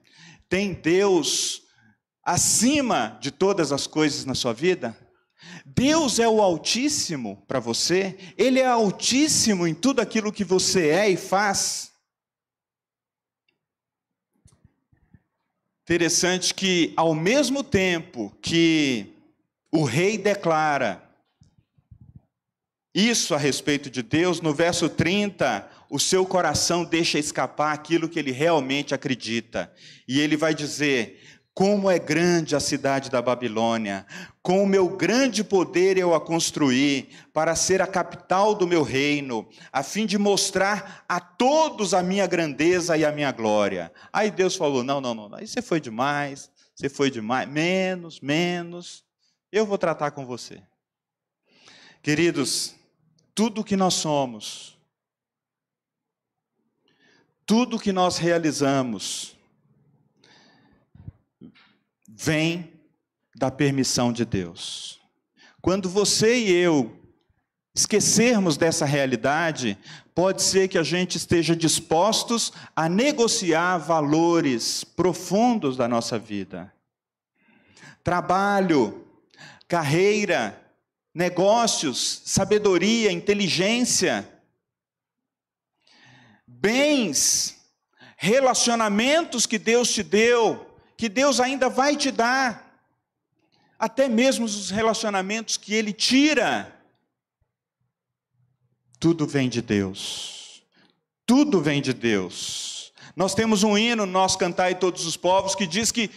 tem 0.47 0.73
Deus 0.73 1.63
acima 2.23 3.19
de 3.21 3.31
todas 3.31 3.71
as 3.71 3.85
coisas 3.85 4.23
na 4.23 4.33
sua 4.33 4.53
vida? 4.53 4.97
Deus 5.65 6.19
é 6.19 6.27
o 6.27 6.41
Altíssimo 6.41 7.43
para 7.47 7.59
você, 7.59 8.17
Ele 8.37 8.59
é 8.59 8.65
Altíssimo 8.65 9.67
em 9.67 9.73
tudo 9.73 9.99
aquilo 9.99 10.31
que 10.31 10.43
você 10.43 10.89
é 10.89 11.09
e 11.09 11.17
faz. 11.17 11.91
Interessante 15.83 16.53
que, 16.53 16.93
ao 16.95 17.13
mesmo 17.13 17.63
tempo 17.63 18.35
que 18.41 19.13
o 19.71 19.83
rei 19.83 20.17
declara 20.17 21.04
isso 22.95 23.35
a 23.35 23.37
respeito 23.37 23.89
de 23.89 24.01
Deus, 24.01 24.39
no 24.39 24.53
verso 24.53 24.87
30, 24.87 25.69
o 25.89 25.99
seu 25.99 26.25
coração 26.25 26.85
deixa 26.85 27.19
escapar 27.19 27.73
aquilo 27.73 28.07
que 28.07 28.17
ele 28.17 28.31
realmente 28.31 28.95
acredita. 28.95 29.69
E 30.07 30.21
ele 30.21 30.37
vai 30.37 30.55
dizer: 30.55 31.19
como 31.53 31.89
é 31.89 31.99
grande 31.99 32.55
a 32.55 32.59
cidade 32.61 33.09
da 33.09 33.21
Babilônia, 33.21 34.05
com 34.41 34.63
o 34.63 34.67
meu 34.67 34.87
grande 34.87 35.43
poder 35.43 35.97
eu 35.97 36.13
a 36.15 36.21
construí, 36.21 37.09
para 37.33 37.53
ser 37.53 37.81
a 37.81 37.87
capital 37.87 38.55
do 38.55 38.65
meu 38.65 38.81
reino, 38.81 39.45
a 39.73 39.83
fim 39.83 40.05
de 40.05 40.17
mostrar 40.17 41.03
a 41.07 41.19
todos 41.19 41.93
a 41.93 42.01
minha 42.01 42.25
grandeza 42.25 42.95
e 42.95 43.03
a 43.03 43.11
minha 43.11 43.31
glória. 43.33 43.91
Aí 44.13 44.31
Deus 44.31 44.55
falou: 44.55 44.83
não, 44.83 45.01
não, 45.01 45.13
não, 45.13 45.35
aí 45.35 45.45
você 45.45 45.61
foi 45.61 45.81
demais, 45.81 46.49
você 46.73 46.87
foi 46.87 47.11
demais, 47.11 47.49
menos, 47.49 48.21
menos, 48.21 49.03
eu 49.51 49.65
vou 49.65 49.77
tratar 49.77 50.11
com 50.11 50.25
você. 50.25 50.61
Queridos, 52.03 52.75
tudo 53.35 53.65
que 53.65 53.75
nós 53.75 53.95
somos, 53.95 54.77
tudo 57.45 57.77
que 57.77 57.91
nós 57.91 58.17
realizamos, 58.17 59.35
vem 62.07 62.73
da 63.35 63.51
permissão 63.51 64.13
de 64.13 64.23
Deus. 64.23 65.01
Quando 65.61 65.89
você 65.89 66.39
e 66.39 66.51
eu 66.51 66.97
esquecermos 67.75 68.55
dessa 68.55 68.85
realidade, 68.85 69.77
pode 70.15 70.41
ser 70.41 70.69
que 70.69 70.77
a 70.77 70.83
gente 70.83 71.17
esteja 71.17 71.53
dispostos 71.53 72.53
a 72.73 72.87
negociar 72.87 73.77
valores 73.79 74.85
profundos 74.85 75.75
da 75.75 75.89
nossa 75.89 76.17
vida. 76.17 76.73
Trabalho, 78.01 79.05
carreira, 79.67 80.64
negócios, 81.15 82.21
sabedoria, 82.25 83.11
inteligência, 83.11 84.29
bens, 86.45 87.55
relacionamentos 88.17 89.45
que 89.45 89.57
Deus 89.57 89.91
te 89.93 90.03
deu, 90.03 90.77
que 90.97 91.09
Deus 91.09 91.39
ainda 91.39 91.69
vai 91.69 91.95
te 91.95 92.11
dar, 92.11 92.85
até 93.79 94.07
mesmo 94.07 94.45
os 94.45 94.69
relacionamentos 94.69 95.57
que 95.57 95.73
Ele 95.73 95.93
tira, 95.93 96.75
tudo 98.99 99.27
vem 99.27 99.47
de 99.47 99.61
Deus. 99.61 100.63
Tudo 101.25 101.61
vem 101.61 101.81
de 101.81 101.93
Deus. 101.93 102.91
Nós 103.15 103.35
temos 103.35 103.63
um 103.63 103.77
hino, 103.77 104.05
nós 104.05 104.35
cantar 104.35 104.71
e 104.71 104.75
todos 104.75 105.05
os 105.05 105.15
povos, 105.15 105.55
que 105.55 105.67
diz 105.67 105.91
que 105.91 106.09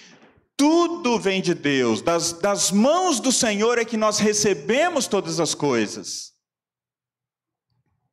tudo 0.59 1.19
vem 1.21 1.41
de 1.41 1.55
Deus, 1.55 2.03
das, 2.03 2.33
das 2.33 2.73
mãos 2.73 3.21
do 3.21 3.31
Senhor 3.33 3.79
é 3.79 3.85
que 3.85 3.97
nós 3.97 4.19
recebemos 4.19 5.07
todas 5.07 5.39
as 5.39 5.55
coisas. 5.55 6.33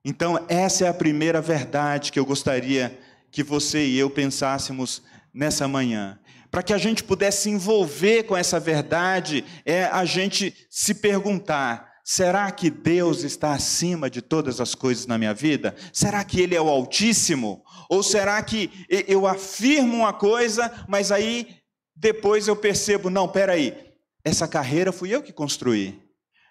Então, 0.06 0.46
essa 0.48 0.86
é 0.86 0.88
a 0.88 0.94
primeira 0.94 1.42
verdade 1.42 2.12
que 2.12 2.20
eu 2.20 2.26
gostaria 2.26 2.98
que 3.32 3.42
você 3.42 3.86
e 3.86 3.98
eu 3.98 4.10
pensássemos 4.10 5.02
nessa 5.34 5.68
manhã 5.68 6.20
para 6.56 6.64
que 6.64 6.72
a 6.72 6.78
gente 6.78 7.04
pudesse 7.04 7.44
se 7.44 7.50
envolver 7.50 8.24
com 8.24 8.38
essa 8.38 8.62
verdade, 8.62 9.44
é 9.66 9.88
a 9.88 10.06
gente 10.06 10.56
se 10.70 10.96
perguntar: 10.96 11.92
será 12.02 12.50
que 12.50 12.70
Deus 12.70 13.24
está 13.24 13.54
acima 13.54 14.10
de 14.10 14.22
todas 14.22 14.62
as 14.62 14.74
coisas 14.74 15.06
na 15.06 15.18
minha 15.18 15.34
vida? 15.34 15.76
Será 15.92 16.24
que 16.24 16.40
Ele 16.40 16.56
é 16.56 16.62
o 16.62 16.70
Altíssimo? 16.70 17.62
Ou 17.90 18.02
será 18.02 18.42
que 18.42 18.72
eu 19.06 19.28
afirmo 19.28 19.98
uma 19.98 20.14
coisa, 20.14 20.72
mas 20.88 21.12
aí 21.12 21.64
depois 21.96 22.48
eu 22.48 22.56
percebo: 22.56 23.10
não, 23.10 23.28
peraí, 23.28 23.94
essa 24.24 24.48
carreira 24.48 24.92
fui 24.92 25.14
eu 25.14 25.24
que 25.24 25.32
construí. 25.32 26.04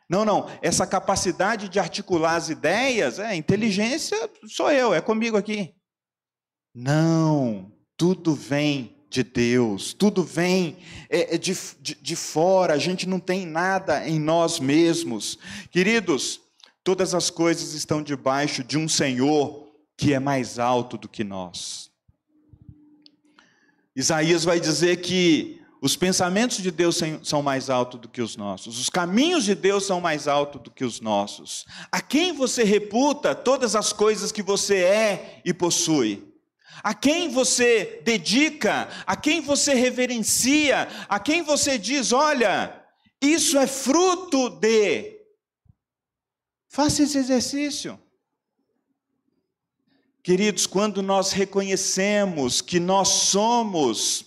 Não, 0.08 0.24
não, 0.24 0.46
essa 0.60 0.86
capacidade 0.86 1.68
de 1.68 1.78
articular 1.78 2.36
as 2.36 2.50
ideias, 2.50 3.18
é 3.18 3.34
inteligência, 3.34 4.18
sou 4.46 4.70
eu, 4.70 4.92
é 4.92 5.00
comigo 5.00 5.36
aqui. 5.36 5.74
Não, 6.74 7.72
tudo 7.96 8.34
vem 8.34 8.94
de 9.08 9.22
Deus, 9.22 9.94
tudo 9.94 10.22
vem 10.22 10.76
é, 11.08 11.34
é, 11.34 11.38
de, 11.38 11.56
de, 11.80 11.94
de 11.94 12.16
fora, 12.16 12.74
a 12.74 12.78
gente 12.78 13.08
não 13.08 13.20
tem 13.20 13.46
nada 13.46 14.06
em 14.06 14.18
nós 14.18 14.60
mesmos. 14.60 15.38
Queridos, 15.70 16.40
todas 16.82 17.14
as 17.14 17.30
coisas 17.30 17.72
estão 17.72 18.02
debaixo 18.02 18.62
de 18.62 18.76
um 18.76 18.88
Senhor 18.88 19.72
que 19.96 20.12
é 20.12 20.18
mais 20.18 20.58
alto 20.58 20.98
do 20.98 21.08
que 21.08 21.24
nós. 21.24 21.83
Isaías 23.96 24.44
vai 24.44 24.58
dizer 24.58 24.96
que 24.98 25.60
os 25.80 25.96
pensamentos 25.96 26.58
de 26.58 26.70
Deus 26.70 26.98
são 27.22 27.42
mais 27.42 27.68
altos 27.68 28.00
do 28.00 28.08
que 28.08 28.22
os 28.22 28.36
nossos, 28.36 28.78
os 28.78 28.88
caminhos 28.88 29.44
de 29.44 29.54
Deus 29.54 29.84
são 29.84 30.00
mais 30.00 30.26
altos 30.26 30.62
do 30.62 30.70
que 30.70 30.84
os 30.84 31.00
nossos. 31.00 31.66
A 31.92 32.00
quem 32.00 32.32
você 32.32 32.64
reputa 32.64 33.34
todas 33.34 33.76
as 33.76 33.92
coisas 33.92 34.32
que 34.32 34.42
você 34.42 34.76
é 34.76 35.42
e 35.44 35.52
possui? 35.52 36.34
a 36.82 36.92
quem 36.92 37.28
você 37.28 38.02
dedica, 38.04 38.88
a 39.06 39.16
quem 39.16 39.40
você 39.40 39.74
reverencia, 39.74 40.88
a 41.08 41.18
quem 41.20 41.42
você 41.42 41.78
diz: 41.78 42.12
olha, 42.12 42.84
isso 43.20 43.58
é 43.58 43.66
fruto 43.66 44.50
de. 44.50 45.18
Faça 46.68 47.02
esse 47.02 47.16
exercício. 47.18 47.98
Queridos, 50.24 50.66
quando 50.66 51.02
nós 51.02 51.32
reconhecemos 51.32 52.62
que 52.62 52.80
nós 52.80 53.08
somos 53.08 54.24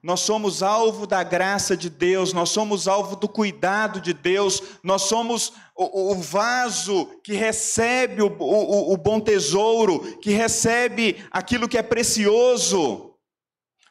nós 0.00 0.20
somos 0.20 0.62
alvo 0.62 1.06
da 1.06 1.22
graça 1.22 1.76
de 1.76 1.90
Deus, 1.90 2.32
nós 2.32 2.48
somos 2.48 2.88
alvo 2.88 3.16
do 3.16 3.28
cuidado 3.28 4.00
de 4.00 4.14
Deus, 4.14 4.62
nós 4.82 5.02
somos 5.02 5.52
o, 5.76 6.12
o 6.12 6.14
vaso 6.14 7.04
que 7.22 7.34
recebe 7.34 8.22
o, 8.22 8.28
o, 8.28 8.94
o 8.94 8.96
bom 8.96 9.20
tesouro, 9.20 10.18
que 10.18 10.30
recebe 10.30 11.22
aquilo 11.30 11.68
que 11.68 11.76
é 11.76 11.82
precioso. 11.82 13.14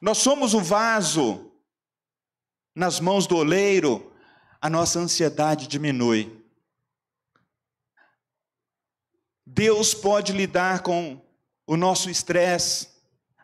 Nós 0.01 0.17
somos 0.17 0.55
o 0.55 0.61
vaso. 0.61 1.51
Nas 2.73 2.99
mãos 2.99 3.27
do 3.27 3.35
oleiro, 3.35 4.11
a 4.59 4.67
nossa 4.67 4.97
ansiedade 4.97 5.67
diminui. 5.67 6.41
Deus 9.45 9.93
pode 9.93 10.31
lidar 10.31 10.81
com 10.81 11.21
o 11.69 11.77
nosso 11.77 12.09
estresse, 12.09 12.87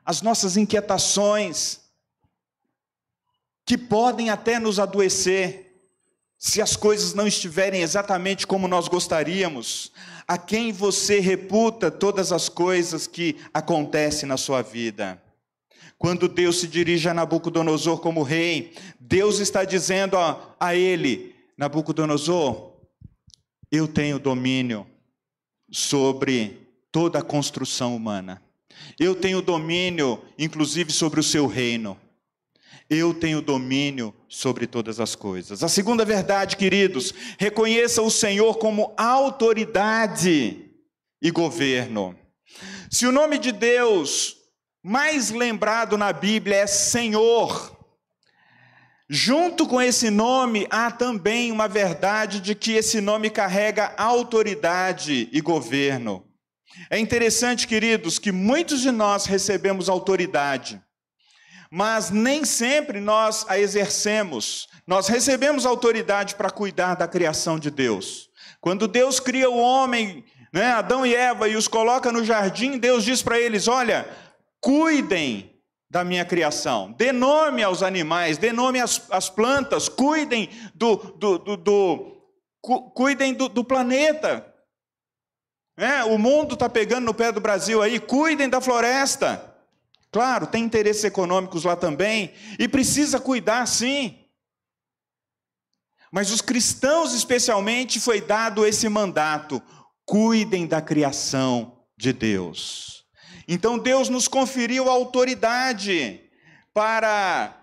as 0.03 0.23
nossas 0.23 0.57
inquietações, 0.57 1.81
que 3.63 3.77
podem 3.77 4.31
até 4.31 4.57
nos 4.57 4.79
adoecer, 4.79 5.79
se 6.35 6.59
as 6.59 6.75
coisas 6.75 7.13
não 7.13 7.27
estiverem 7.27 7.83
exatamente 7.83 8.47
como 8.47 8.67
nós 8.67 8.88
gostaríamos. 8.88 9.91
A 10.27 10.39
quem 10.39 10.71
você 10.71 11.19
reputa 11.19 11.91
todas 11.91 12.31
as 12.31 12.49
coisas 12.49 13.05
que 13.05 13.35
acontecem 13.53 14.27
na 14.27 14.38
sua 14.38 14.63
vida? 14.63 15.21
Quando 15.95 16.27
Deus 16.27 16.59
se 16.59 16.67
dirige 16.67 17.07
a 17.07 17.13
Nabucodonosor 17.13 17.99
como 17.99 18.23
rei, 18.23 18.73
Deus 18.99 19.38
está 19.38 19.63
dizendo 19.63 20.17
a, 20.17 20.56
a 20.60 20.75
ele: 20.75 21.35
Nabucodonosor, 21.56 22.73
eu 23.71 23.87
tenho 23.87 24.17
domínio 24.17 24.87
sobre 25.71 26.64
toda 26.96 27.19
a 27.19 27.21
construção 27.21 27.93
humana. 27.93 28.41
Eu 28.98 29.13
tenho 29.13 29.41
domínio, 29.41 30.23
inclusive, 30.39 30.93
sobre 30.93 31.19
o 31.19 31.23
seu 31.23 31.46
reino. 31.46 32.00
Eu 32.89 33.13
tenho 33.13 33.41
domínio 33.41 34.15
sobre 34.29 34.65
todas 34.65 35.02
as 35.02 35.13
coisas. 35.13 35.62
A 35.62 35.67
segunda 35.67 36.06
verdade, 36.06 36.56
queridos, 36.56 37.13
reconheça 37.37 38.02
o 38.02 38.10
Senhor 38.10 38.58
como 38.60 38.93
autoridade 38.96 40.71
e 41.21 41.31
governo. 41.31 42.17
Se 42.89 43.06
o 43.06 43.12
nome 43.12 43.39
de 43.39 43.52
Deus 43.52 44.37
mais 44.81 45.31
lembrado 45.31 45.98
na 45.98 46.13
Bíblia 46.13 46.56
é 46.60 46.67
Senhor, 46.67 47.75
Junto 49.08 49.67
com 49.67 49.79
esse 49.79 50.10
nome, 50.10 50.65
há 50.67 50.89
também 50.89 51.52
uma 51.52 51.67
verdade 51.67 52.39
de 52.39 52.56
que 52.56 52.71
esse 52.71 53.00
nome 53.00 53.29
carrega 53.29 53.93
autoridade 53.98 55.29
e 55.31 55.41
governo. 55.41 56.25
É 56.90 57.00
interessante, 57.00 57.67
queridos, 57.67 58.19
que 58.19 58.32
muitos 58.32 58.82
de 58.82 58.92
nós 58.92 59.26
recebemos 59.26 59.90
autoridade, 59.90 60.82
mas 61.71 62.10
nem 62.10 62.46
sempre 62.46 63.00
nós 63.00 63.46
a 63.50 63.58
exercemos. 63.58 64.67
Nós 64.86 65.08
recebemos 65.08 65.65
autoridade 65.65 66.36
para 66.36 66.50
cuidar 66.50 66.96
da 66.96 67.08
criação 67.08 67.58
de 67.58 67.71
Deus. 67.71 68.30
Quando 68.62 68.88
Deus 68.88 69.19
cria 69.19 69.50
o 69.50 69.58
homem, 69.58 70.23
né, 70.54 70.71
Adão 70.71 71.06
e 71.06 71.15
Eva, 71.15 71.50
e 71.50 71.56
os 71.56 71.67
coloca 71.67 72.12
no 72.12 72.23
jardim, 72.23 72.78
Deus 72.78 73.04
diz 73.04 73.21
para 73.21 73.40
eles: 73.40 73.67
Olha, 73.67 74.08
cuidem 74.62 75.56
da 75.90 76.04
minha 76.04 76.26
criação. 76.26 76.92
Dê 76.98 77.12
nome 77.12 77.63
aos 77.63 77.84
animais, 77.84 78.38
dê 78.38 78.52
nome 78.52 78.80
às, 78.80 79.02
às 79.10 79.30
plantas, 79.30 79.88
cuidem 79.88 80.50
do, 80.73 80.96
do, 80.96 81.38
do, 81.38 81.58
do 81.58 82.17
cu, 82.62 82.90
cuidem 82.92 83.34
do, 83.34 83.48
do 83.48 83.63
planeta. 83.63 84.54
É, 85.78 86.04
o 86.04 86.17
mundo 86.17 86.54
está 86.54 86.69
pegando 86.69 87.06
no 87.06 87.13
pé 87.13 87.32
do 87.32 87.42
Brasil 87.42 87.82
aí, 87.82 88.00
cuidem 88.00 88.48
da 88.48 88.62
floresta. 88.62 89.54
Claro, 90.12 90.48
tem 90.48 90.63
interesses 90.63 91.04
econômicos 91.04 91.65
lá 91.65 91.76
também, 91.76 92.34
e 92.58 92.67
precisa 92.67 93.19
cuidar 93.19 93.65
sim. 93.65 94.17
Mas 96.10 96.32
os 96.32 96.40
cristãos, 96.40 97.13
especialmente, 97.13 98.00
foi 98.00 98.21
dado 98.21 98.65
esse 98.65 98.88
mandato: 98.88 99.62
cuidem 100.06 100.65
da 100.65 100.82
criação 100.82 101.84
de 101.98 102.13
Deus. 102.13 103.04
Então 103.48 103.78
Deus 103.78 104.08
nos 104.08 104.28
conferiu 104.30 104.90
autoridade 104.90 106.21
para 106.73 107.62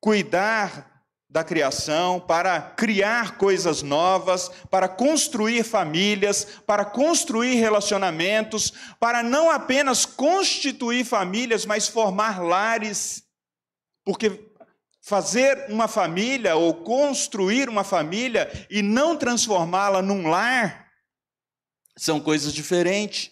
cuidar 0.00 0.89
da 1.30 1.44
criação, 1.44 2.18
para 2.18 2.60
criar 2.60 3.36
coisas 3.36 3.82
novas, 3.82 4.50
para 4.68 4.88
construir 4.88 5.62
famílias, 5.62 6.44
para 6.66 6.84
construir 6.84 7.54
relacionamentos, 7.54 8.72
para 8.98 9.22
não 9.22 9.48
apenas 9.48 10.04
constituir 10.04 11.04
famílias, 11.04 11.64
mas 11.64 11.86
formar 11.86 12.42
lares. 12.42 13.22
Porque 14.04 14.50
fazer 15.00 15.66
uma 15.68 15.86
família 15.86 16.56
ou 16.56 16.74
construir 16.74 17.68
uma 17.68 17.84
família 17.84 18.50
e 18.68 18.82
não 18.82 19.16
transformá-la 19.16 20.02
num 20.02 20.28
lar 20.28 20.88
são 21.96 22.18
coisas 22.18 22.52
diferentes. 22.52 23.30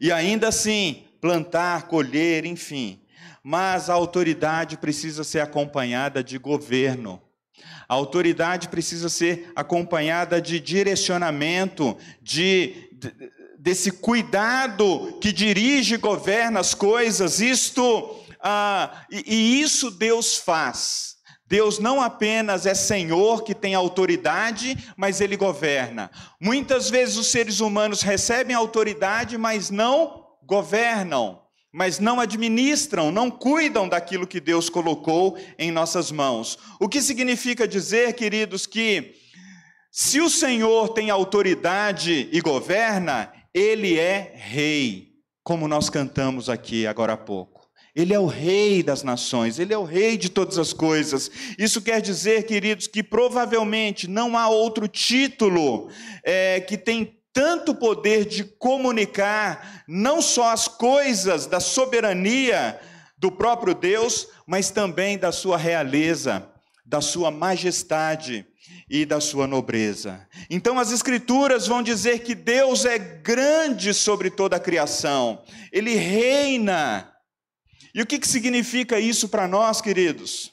E 0.00 0.10
ainda 0.10 0.48
assim, 0.48 1.06
plantar, 1.20 1.86
colher, 1.86 2.44
enfim. 2.44 3.00
Mas 3.44 3.88
a 3.88 3.94
autoridade 3.94 4.76
precisa 4.76 5.22
ser 5.22 5.38
acompanhada 5.38 6.22
de 6.22 6.36
governo. 6.36 7.27
A 7.88 7.94
autoridade 7.94 8.68
precisa 8.68 9.08
ser 9.08 9.52
acompanhada 9.54 10.40
de 10.40 10.60
direcionamento, 10.60 11.96
de, 12.22 12.90
de 12.92 13.12
desse 13.58 13.90
cuidado 13.90 15.18
que 15.20 15.32
dirige 15.32 15.94
e 15.94 15.98
governa 15.98 16.60
as 16.60 16.74
coisas. 16.74 17.40
Isto 17.40 18.24
ah, 18.40 19.04
e, 19.10 19.24
e 19.26 19.60
isso 19.60 19.90
Deus 19.90 20.36
faz. 20.36 21.16
Deus 21.46 21.78
não 21.78 22.02
apenas 22.02 22.66
é 22.66 22.74
Senhor 22.74 23.42
que 23.42 23.54
tem 23.54 23.74
autoridade, 23.74 24.76
mas 24.96 25.20
Ele 25.20 25.36
governa. 25.36 26.10
Muitas 26.38 26.90
vezes 26.90 27.16
os 27.16 27.28
seres 27.28 27.60
humanos 27.60 28.02
recebem 28.02 28.54
autoridade, 28.54 29.38
mas 29.38 29.70
não 29.70 30.26
governam, 30.44 31.40
mas 31.72 31.98
não 31.98 32.18
administram, 32.18 33.12
não 33.12 33.30
cuidam 33.30 33.88
daquilo 33.88 34.26
que 34.26 34.40
Deus 34.40 34.68
colocou 34.70 35.36
em 35.58 35.70
nossas 35.70 36.10
mãos. 36.10 36.58
O 36.80 36.88
que 36.88 37.00
significa 37.00 37.68
dizer, 37.68 38.14
queridos, 38.14 38.66
que 38.66 39.14
se 39.90 40.20
o 40.20 40.30
Senhor 40.30 40.90
tem 40.90 41.10
autoridade 41.10 42.28
e 42.32 42.40
governa, 42.40 43.32
Ele 43.52 43.98
é 43.98 44.32
rei, 44.34 45.08
como 45.42 45.68
nós 45.68 45.90
cantamos 45.90 46.48
aqui 46.48 46.86
agora 46.86 47.14
há 47.14 47.16
pouco. 47.16 47.58
Ele 47.94 48.14
é 48.14 48.18
o 48.18 48.26
rei 48.26 48.80
das 48.80 49.02
nações, 49.02 49.58
ele 49.58 49.74
é 49.74 49.78
o 49.78 49.82
rei 49.82 50.16
de 50.16 50.28
todas 50.28 50.56
as 50.56 50.72
coisas. 50.72 51.28
Isso 51.58 51.82
quer 51.82 52.00
dizer, 52.00 52.44
queridos, 52.44 52.86
que 52.86 53.02
provavelmente 53.02 54.06
não 54.06 54.38
há 54.38 54.46
outro 54.46 54.86
título 54.86 55.90
é, 56.22 56.60
que 56.60 56.78
tem 56.78 57.17
tanto 57.38 57.72
poder 57.72 58.24
de 58.24 58.42
comunicar 58.42 59.84
não 59.86 60.20
só 60.20 60.50
as 60.50 60.66
coisas 60.66 61.46
da 61.46 61.60
soberania 61.60 62.80
do 63.16 63.30
próprio 63.30 63.76
Deus, 63.76 64.26
mas 64.44 64.70
também 64.70 65.16
da 65.16 65.30
sua 65.30 65.56
realeza, 65.56 66.50
da 66.84 67.00
sua 67.00 67.30
majestade 67.30 68.44
e 68.90 69.06
da 69.06 69.20
sua 69.20 69.46
nobreza. 69.46 70.26
Então 70.50 70.80
as 70.80 70.90
escrituras 70.90 71.68
vão 71.68 71.80
dizer 71.80 72.24
que 72.24 72.34
Deus 72.34 72.84
é 72.84 72.98
grande 72.98 73.94
sobre 73.94 74.30
toda 74.30 74.56
a 74.56 74.60
criação. 74.60 75.44
Ele 75.70 75.94
reina 75.94 77.08
e 77.94 78.02
o 78.02 78.06
que, 78.06 78.18
que 78.18 78.26
significa 78.26 78.98
isso 78.98 79.28
para 79.28 79.46
nós, 79.46 79.80
queridos? 79.80 80.50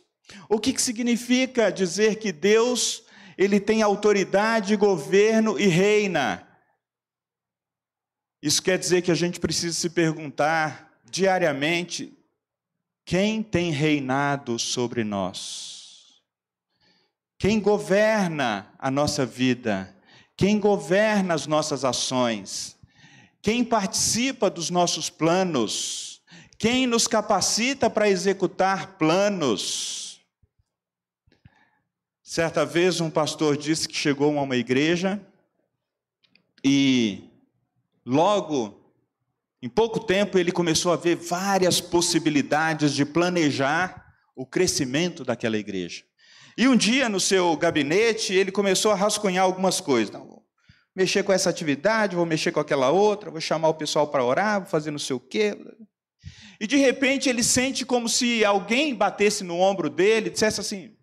O 0.47 0.59
que, 0.59 0.71
que 0.71 0.81
significa 0.83 1.71
dizer 1.71 2.17
que 2.17 2.31
Deus 2.31 3.01
ele 3.35 3.59
tem 3.59 3.81
autoridade, 3.81 4.75
governo 4.75 5.59
e 5.59 5.65
reina? 5.65 6.44
Isso 8.45 8.61
quer 8.61 8.77
dizer 8.77 9.01
que 9.01 9.09
a 9.09 9.15
gente 9.15 9.39
precisa 9.39 9.73
se 9.73 9.89
perguntar 9.89 10.99
diariamente: 11.09 12.15
quem 13.03 13.41
tem 13.41 13.71
reinado 13.71 14.59
sobre 14.59 15.03
nós? 15.03 16.21
Quem 17.39 17.59
governa 17.59 18.71
a 18.77 18.91
nossa 18.91 19.25
vida? 19.25 19.91
Quem 20.37 20.59
governa 20.59 21.33
as 21.33 21.47
nossas 21.47 21.83
ações? 21.83 22.77
Quem 23.41 23.63
participa 23.63 24.47
dos 24.47 24.69
nossos 24.69 25.09
planos? 25.09 26.21
Quem 26.59 26.85
nos 26.85 27.07
capacita 27.07 27.89
para 27.89 28.11
executar 28.11 28.95
planos? 28.99 30.19
Certa 32.21 32.63
vez 32.63 33.01
um 33.01 33.09
pastor 33.09 33.57
disse 33.57 33.87
que 33.87 33.97
chegou 33.97 34.37
a 34.37 34.43
uma 34.43 34.55
igreja 34.55 35.19
e 36.63 37.24
logo, 38.05 38.85
em 39.61 39.69
pouco 39.69 39.99
tempo, 39.99 40.37
ele 40.37 40.51
começou 40.51 40.93
a 40.93 40.95
ver 40.95 41.15
várias 41.15 41.81
possibilidades 41.81 42.93
de 42.93 43.03
planejar 43.03 44.05
o 44.35 44.45
crescimento 44.45 45.23
daquela 45.23 45.57
igreja. 45.57 46.03
E 46.57 46.67
um 46.67 46.75
dia, 46.75 47.09
no 47.09 47.19
seu 47.19 47.55
gabinete, 47.57 48.33
ele 48.33 48.51
começou 48.51 48.91
a 48.91 48.95
rascunhar 48.95 49.43
algumas 49.43 49.81
coisas. 49.81 50.13
Não, 50.13 50.25
vou 50.25 50.45
mexer 50.95 51.23
com 51.23 51.33
essa 51.33 51.49
atividade, 51.49 52.15
vou 52.15 52.25
mexer 52.25 52.51
com 52.51 52.59
aquela 52.59 52.91
outra, 52.91 53.31
vou 53.31 53.41
chamar 53.41 53.69
o 53.69 53.73
pessoal 53.73 54.07
para 54.07 54.23
orar, 54.23 54.61
vou 54.61 54.69
fazer 54.69 54.91
não 54.91 54.99
sei 54.99 55.15
o 55.15 55.19
quê. 55.19 55.57
E 56.59 56.67
de 56.67 56.77
repente 56.77 57.27
ele 57.27 57.43
sente 57.43 57.85
como 57.85 58.07
se 58.07 58.45
alguém 58.45 58.95
batesse 58.95 59.43
no 59.43 59.59
ombro 59.59 59.89
dele 59.89 60.27
e 60.27 60.31
dissesse 60.31 60.61
assim: 60.61 60.95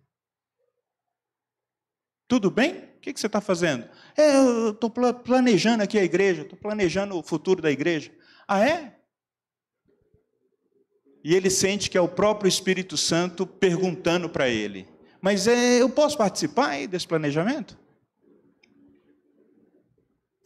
Tudo 2.27 2.49
bem? 2.49 2.93
O 2.95 2.99
que 2.99 3.13
você 3.15 3.27
está 3.27 3.41
fazendo? 3.41 3.87
É, 4.15 4.37
eu 4.37 4.69
estou 4.71 4.89
planejando 4.89 5.83
aqui 5.83 5.97
a 5.97 6.03
igreja, 6.03 6.43
estou 6.43 6.57
planejando 6.57 7.17
o 7.17 7.23
futuro 7.23 7.61
da 7.61 7.71
igreja. 7.71 8.11
Ah, 8.47 8.67
é? 8.67 8.95
E 11.23 11.33
ele 11.33 11.49
sente 11.49 11.89
que 11.89 11.97
é 11.97 12.01
o 12.01 12.07
próprio 12.07 12.49
Espírito 12.49 12.97
Santo 12.97 13.47
perguntando 13.47 14.29
para 14.29 14.49
ele: 14.49 14.87
Mas 15.21 15.47
é, 15.47 15.81
eu 15.81 15.89
posso 15.89 16.17
participar 16.17 16.85
desse 16.87 17.07
planejamento? 17.07 17.77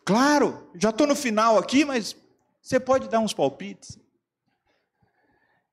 Claro, 0.05 0.69
já 0.75 0.91
estou 0.91 1.05
no 1.05 1.15
final 1.15 1.57
aqui, 1.57 1.83
mas 1.83 2.15
você 2.61 2.79
pode 2.79 3.09
dar 3.09 3.19
uns 3.19 3.33
palpites. 3.33 3.99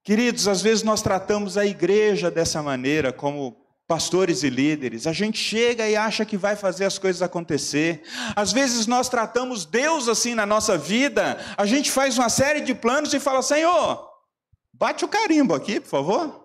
Queridos, 0.03 0.49
às 0.49 0.61
vezes 0.61 0.83
nós 0.83 1.01
tratamos 1.01 1.57
a 1.57 1.65
igreja 1.65 2.31
dessa 2.31 2.63
maneira, 2.63 3.13
como 3.13 3.64
pastores 3.87 4.43
e 4.43 4.51
líderes. 4.51 5.07
A 5.07 5.13
gente 5.13 5.39
chega 5.39 5.89
e 5.89 5.97
acha 5.97 6.25
que 6.25 6.37
vai 6.37 6.57
fazer 6.57 6.85
as 6.85 6.99
coisas 6.99 7.23
acontecer. 7.23 8.03
Às 8.35 8.53
vezes 8.53 8.87
nós 8.87 9.09
tratamos 9.09 9.65
Deus 9.65 10.09
assim 10.09 10.35
na 10.35 10.47
nossa 10.47 10.77
vida. 10.79 11.39
A 11.57 11.67
gente 11.67 11.91
faz 11.91 12.19
uma 12.19 12.29
série 12.29 12.61
de 12.61 12.75
planos 12.75 13.13
e 13.13 13.21
fala: 13.21 13.43
Senhor, 13.43 14.09
bate 14.73 15.05
o 15.05 15.09
carimbo 15.09 15.55
aqui, 15.55 15.81
por 15.81 15.89
favor. 15.89 16.45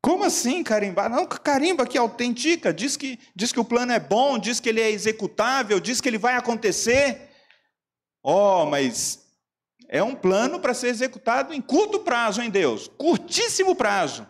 Como 0.00 0.24
assim 0.24 0.64
carimbar? 0.64 1.08
Não, 1.08 1.24
carimba 1.26 1.84
aqui, 1.84 1.96
autentica. 1.96 2.74
Diz 2.74 2.96
que, 2.96 3.20
diz 3.36 3.52
que 3.52 3.60
o 3.60 3.64
plano 3.64 3.92
é 3.92 4.00
bom, 4.00 4.36
diz 4.36 4.58
que 4.58 4.68
ele 4.68 4.80
é 4.80 4.90
executável, 4.90 5.78
diz 5.78 6.00
que 6.00 6.08
ele 6.08 6.18
vai 6.18 6.34
acontecer. 6.34 7.30
Oh, 8.20 8.66
mas 8.66 9.20
é 9.88 10.02
um 10.02 10.14
plano 10.14 10.58
para 10.58 10.74
ser 10.74 10.88
executado 10.88 11.54
em 11.54 11.60
curto 11.60 12.00
prazo 12.00 12.42
em 12.42 12.50
Deus, 12.50 12.88
curtíssimo 12.98 13.76
prazo. 13.76 14.26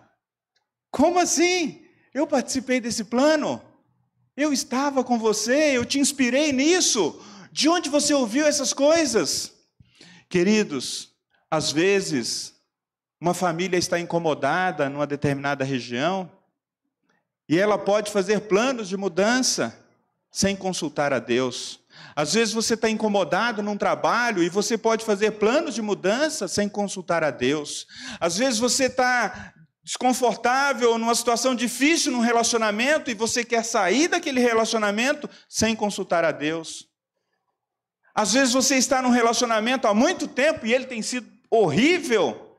Como 0.91 1.19
assim? 1.19 1.82
Eu 2.15 2.27
participei 2.27 2.81
desse 2.81 3.05
plano? 3.05 3.63
Eu 4.37 4.53
estava 4.53 5.03
com 5.03 5.19
você, 5.19 5.77
eu 5.77 5.85
te 5.85 5.99
inspirei 5.99 6.53
nisso. 6.53 7.21
De 7.51 7.69
onde 7.69 7.89
você 7.89 8.15
ouviu 8.15 8.47
essas 8.47 8.73
coisas? 8.73 9.53
Queridos, 10.29 11.11
às 11.51 11.71
vezes, 11.71 12.55
uma 13.21 13.35
família 13.35 13.77
está 13.77 14.01
incomodada 14.01 14.89
numa 14.89 15.07
determinada 15.07 15.65
região, 15.65 16.31
E 17.49 17.59
ela 17.59 17.77
pode 17.77 18.11
fazer 18.11 18.41
planos 18.43 18.89
de 18.89 18.97
mudança 18.97 19.77
sem 20.31 20.57
consultar 20.57 21.13
a 21.13 21.19
Deus. 21.19 21.81
Às 22.17 22.33
vezes 22.33 22.55
você 22.55 22.73
está 22.75 22.89
incomodado 22.89 23.63
num 23.63 23.77
trabalho 23.77 24.43
e 24.43 24.49
você 24.49 24.79
pode 24.79 25.05
fazer 25.05 25.33
planos 25.33 25.75
de 25.75 25.83
mudança 25.83 26.49
sem 26.49 26.69
consultar 26.69 27.23
a 27.23 27.31
Deus. 27.31 27.87
Às 28.19 28.39
vezes 28.39 28.59
você 28.59 28.85
está 28.87 29.53
desconfortável, 29.83 30.97
numa 30.97 31.15
situação 31.15 31.55
difícil 31.55 32.13
num 32.13 32.21
relacionamento 32.21 33.11
e 33.11 33.15
você 33.15 33.45
quer 33.45 33.65
sair 33.65 34.09
daquele 34.09 34.41
relacionamento 34.41 35.29
sem 35.49 35.75
consultar 35.75 36.25
a 36.25 36.31
Deus. 36.31 36.89
Às 38.15 38.33
vezes 38.35 38.53
você 38.53 38.77
está 38.77 39.03
num 39.03 39.11
relacionamento 39.11 39.89
há 39.89 39.95
muito 39.95 40.29
tempo 40.29 40.67
e 40.67 40.73
ele 40.73 40.87
tem 40.87 41.03
sido 41.03 41.31
horrível 41.51 42.53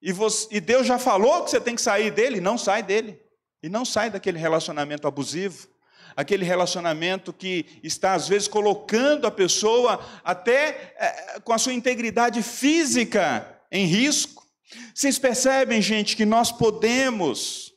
e, 0.00 0.12
você, 0.12 0.46
e 0.50 0.60
Deus 0.60 0.86
já 0.86 0.98
falou 0.98 1.44
que 1.44 1.50
você 1.50 1.60
tem 1.60 1.74
que 1.74 1.82
sair 1.82 2.10
dele, 2.10 2.40
não 2.40 2.56
sai 2.56 2.82
dele. 2.82 3.20
E 3.62 3.68
não 3.68 3.84
sai 3.84 4.08
daquele 4.08 4.38
relacionamento 4.38 5.08
abusivo, 5.08 5.66
aquele 6.14 6.44
relacionamento 6.44 7.32
que 7.32 7.80
está, 7.82 8.14
às 8.14 8.28
vezes, 8.28 8.46
colocando 8.46 9.26
a 9.26 9.32
pessoa 9.32 10.00
até 10.22 10.94
é, 10.96 11.40
com 11.40 11.52
a 11.52 11.58
sua 11.58 11.72
integridade 11.72 12.40
física 12.40 13.60
em 13.72 13.84
risco. 13.84 14.46
Vocês 14.94 15.18
percebem, 15.18 15.80
gente, 15.80 16.16
que 16.16 16.26
nós 16.26 16.52
podemos 16.52 17.74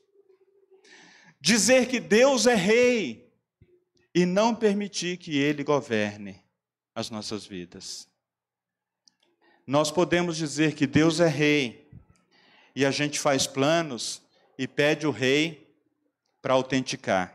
dizer 1.39 1.88
que 1.88 2.00
Deus 2.00 2.46
é 2.46 2.56
rei 2.56 3.32
e 4.14 4.26
não 4.26 4.54
permitir 4.54 5.18
que 5.18 5.38
ele 5.38 5.64
governe 5.64 6.44
as 6.94 7.10
nossas 7.10 7.46
vidas. 7.46 8.08
Nós 9.66 9.92
podemos 9.92 10.36
dizer 10.36 10.76
que 10.76 10.86
Deus 10.86 11.20
é 11.20 11.28
rei 11.28 11.89
e 12.76 12.86
a 12.86 12.92
gente 12.92 13.20
faz 13.20 13.48
planos 13.48 14.22
e 14.58 14.68
pede 14.68 15.08
o 15.08 15.12
rei 15.12 15.74
para 16.42 16.54
autenticar. 16.54 17.34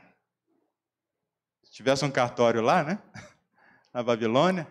Se 1.62 1.72
tivesse 1.72 2.04
um 2.04 2.11
cartório 2.11 2.61
lá, 2.61 2.84
né? 2.84 3.02
Na 3.92 4.02
Babilônia, 4.02 4.70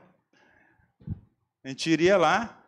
a 1.63 1.67
gente 1.67 1.89
iria 1.89 2.15
lá, 2.17 2.64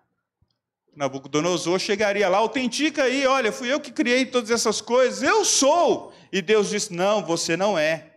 Nabucodonosor 0.97 1.77
chegaria 1.77 2.27
lá, 2.27 2.39
autentica 2.39 3.03
aí, 3.03 3.27
olha, 3.27 3.51
fui 3.51 3.71
eu 3.71 3.79
que 3.79 3.91
criei 3.91 4.25
todas 4.25 4.49
essas 4.49 4.81
coisas, 4.81 5.21
eu 5.21 5.45
sou. 5.45 6.11
E 6.33 6.41
Deus 6.41 6.69
disse: 6.69 6.91
não, 6.91 7.23
você 7.23 7.55
não 7.55 7.77
é. 7.77 8.15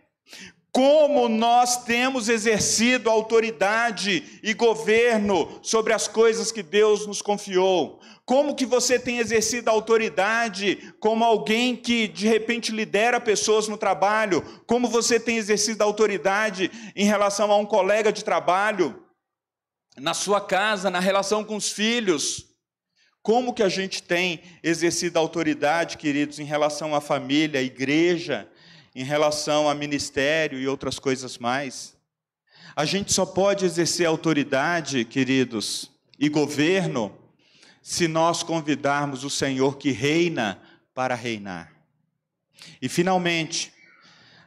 Como 0.71 1.29
nós 1.29 1.83
temos 1.83 2.27
exercido 2.27 3.07
autoridade 3.07 4.39
e 4.41 4.53
governo 4.55 5.59
sobre 5.61 5.93
as 5.93 6.07
coisas 6.07 6.51
que 6.51 6.63
Deus 6.63 7.05
nos 7.05 7.21
confiou. 7.21 7.99
Como 8.25 8.55
que 8.55 8.65
você 8.65 8.97
tem 8.97 9.19
exercido 9.19 9.69
autoridade 9.69 10.93
como 10.99 11.23
alguém 11.23 11.75
que 11.75 12.07
de 12.07 12.27
repente 12.27 12.71
lidera 12.71 13.19
pessoas 13.19 13.67
no 13.67 13.77
trabalho? 13.77 14.41
Como 14.65 14.87
você 14.87 15.19
tem 15.19 15.37
exercido 15.37 15.83
autoridade 15.83 16.71
em 16.95 17.05
relação 17.05 17.51
a 17.51 17.57
um 17.57 17.65
colega 17.65 18.11
de 18.11 18.23
trabalho? 18.23 19.03
Na 19.97 20.13
sua 20.13 20.41
casa, 20.41 20.89
na 20.89 20.99
relação 20.99 21.43
com 21.43 21.57
os 21.57 21.69
filhos? 21.69 22.50
Como 23.21 23.53
que 23.53 23.61
a 23.61 23.69
gente 23.69 24.01
tem 24.01 24.41
exercido 24.63 25.19
autoridade, 25.19 25.97
queridos, 25.97 26.39
em 26.39 26.43
relação 26.43 26.95
à 26.95 27.01
família, 27.01 27.59
à 27.59 27.63
igreja, 27.63 28.47
em 28.95 29.03
relação 29.03 29.69
a 29.69 29.75
ministério 29.75 30.59
e 30.59 30.67
outras 30.67 30.97
coisas 30.97 31.37
mais? 31.37 31.95
A 32.75 32.83
gente 32.83 33.13
só 33.13 33.25
pode 33.25 33.65
exercer 33.65 34.07
autoridade, 34.07 35.05
queridos, 35.05 35.91
e 36.17 36.29
governo 36.29 37.15
se 37.81 38.07
nós 38.07 38.43
convidarmos 38.43 39.23
o 39.23 39.29
Senhor 39.29 39.77
que 39.77 39.91
reina 39.91 40.59
para 40.93 41.13
reinar. 41.13 41.71
E 42.81 42.89
finalmente, 42.89 43.73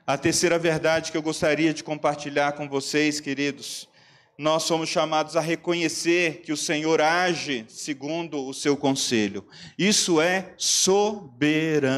a 0.07 0.19
terceira 0.19 0.59
verdade 0.59 1.11
que 1.11 1.17
eu 1.17 1.23
gostaria 1.23 1.73
de 1.73 1.85
compartilhar 1.85 2.53
com 2.53 2.69
vocês, 2.69 3.21
queridos, 3.21 3.89
nós 4.37 4.65
somos 4.65 4.89
chamados 4.89 5.37
a 5.37 5.41
reconhecer 5.41 6.43
que 6.43 6.53
o 6.53 6.57
Senhor 6.57 7.01
age 7.01 7.65
segundo 7.69 8.45
o 8.47 8.53
seu 8.53 8.77
conselho. 8.77 9.47
Isso 9.79 10.21
é 10.21 10.55
soberania. 10.57 11.97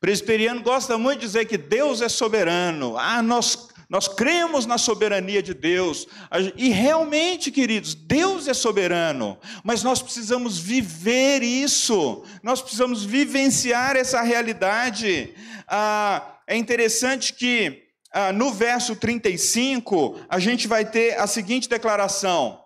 Presbiteriano 0.00 0.62
gosta 0.62 0.98
muito 0.98 1.20
de 1.20 1.26
dizer 1.26 1.46
que 1.46 1.56
Deus 1.56 2.02
é 2.02 2.08
soberano. 2.08 2.96
Ah, 2.98 3.22
nós 3.22 3.72
nós 3.88 4.08
cremos 4.08 4.66
na 4.66 4.76
soberania 4.78 5.42
de 5.42 5.54
Deus. 5.54 6.08
E 6.56 6.70
realmente, 6.70 7.50
queridos, 7.50 7.94
Deus 7.94 8.48
é 8.48 8.54
soberano. 8.54 9.38
Mas 9.62 9.84
nós 9.84 10.02
precisamos 10.02 10.58
viver 10.58 11.42
isso. 11.42 12.24
Nós 12.42 12.60
precisamos 12.60 13.04
vivenciar 13.04 13.94
essa 13.94 14.20
realidade. 14.22 15.34
Ah, 15.68 16.40
é 16.46 16.56
interessante 16.56 17.34
que 17.34 17.83
ah, 18.14 18.32
no 18.32 18.52
verso 18.52 18.96
35, 18.96 20.20
a 20.28 20.38
gente 20.38 20.66
vai 20.66 20.84
ter 20.84 21.18
a 21.18 21.26
seguinte 21.26 21.68
declaração. 21.68 22.62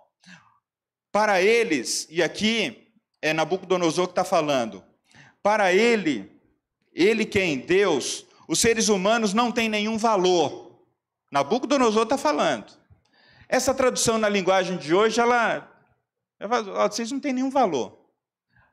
Para 1.11 1.43
eles, 1.43 2.07
e 2.11 2.23
aqui 2.23 2.93
é 3.21 3.33
Nabucodonosor 3.33 4.07
que 4.07 4.13
está 4.13 4.25
falando. 4.25 4.85
Para 5.43 5.73
ele, 5.73 6.31
ele 6.93 7.25
quem? 7.25 7.59
Deus, 7.59 8.25
os 8.47 8.61
seres 8.61 8.89
humanos 8.89 9.35
não 9.35 9.51
têm 9.51 9.69
nenhum 9.69 9.99
valor 9.99 10.69
Nabucodonosor 11.31 12.05
está 12.05 12.17
falando. 12.17 12.73
Essa 13.49 13.75
tradução 13.75 14.19
na 14.19 14.29
linguagem 14.29 14.77
de 14.77 14.95
hoje, 14.95 15.21
ela, 15.21 15.71
ela 16.41 16.89
vocês 16.89 17.11
não 17.13 17.21
têm 17.21 17.33
nenhum 17.33 17.51
valor. 17.51 17.99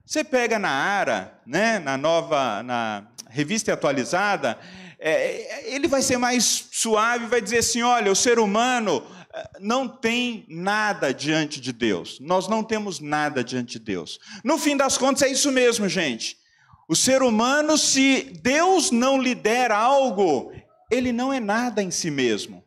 Você 0.06 0.24
pega 0.24 0.60
na 0.60 0.70
ARA, 0.70 1.40
né, 1.46 1.80
na 1.80 1.98
nova, 1.98 2.62
na 2.64 3.08
revista 3.30 3.74
atualizada, 3.74 4.58
é, 5.00 5.74
ele 5.74 5.88
vai 5.88 6.02
ser 6.02 6.18
mais 6.18 6.68
suave, 6.72 7.28
vai 7.28 7.42
dizer 7.42 7.60
assim: 7.60 7.82
olha, 7.82 8.12
o 8.12 8.16
ser 8.16 8.40
humano 8.40 9.04
é, 9.34 9.50
não 9.60 9.88
tem 9.88 10.46
nada 10.50 11.14
diante 11.14 11.62
de 11.62 11.72
Deus. 11.72 12.20
Nós 12.20 12.48
não 12.48 12.64
temos 12.64 13.00
nada 13.00 13.44
diante 13.44 13.74
de 13.74 13.86
Deus. 13.86 14.20
No 14.44 14.58
fim 14.58 14.76
das 14.76 14.98
contas, 14.98 15.22
é 15.22 15.30
isso 15.30 15.52
mesmo, 15.52 15.88
gente. 15.88 16.38
O 16.88 16.96
ser 16.96 17.22
humano, 17.22 17.78
se 17.78 18.40
Deus 18.42 18.92
não 18.92 19.22
lhe 19.22 19.36
der 19.36 19.72
algo, 19.72 20.52
ele 20.92 21.12
não 21.12 21.32
é 21.32 21.40
nada 21.40 21.82
em 21.82 21.92
si 21.92 22.12
mesmo. 22.12 22.65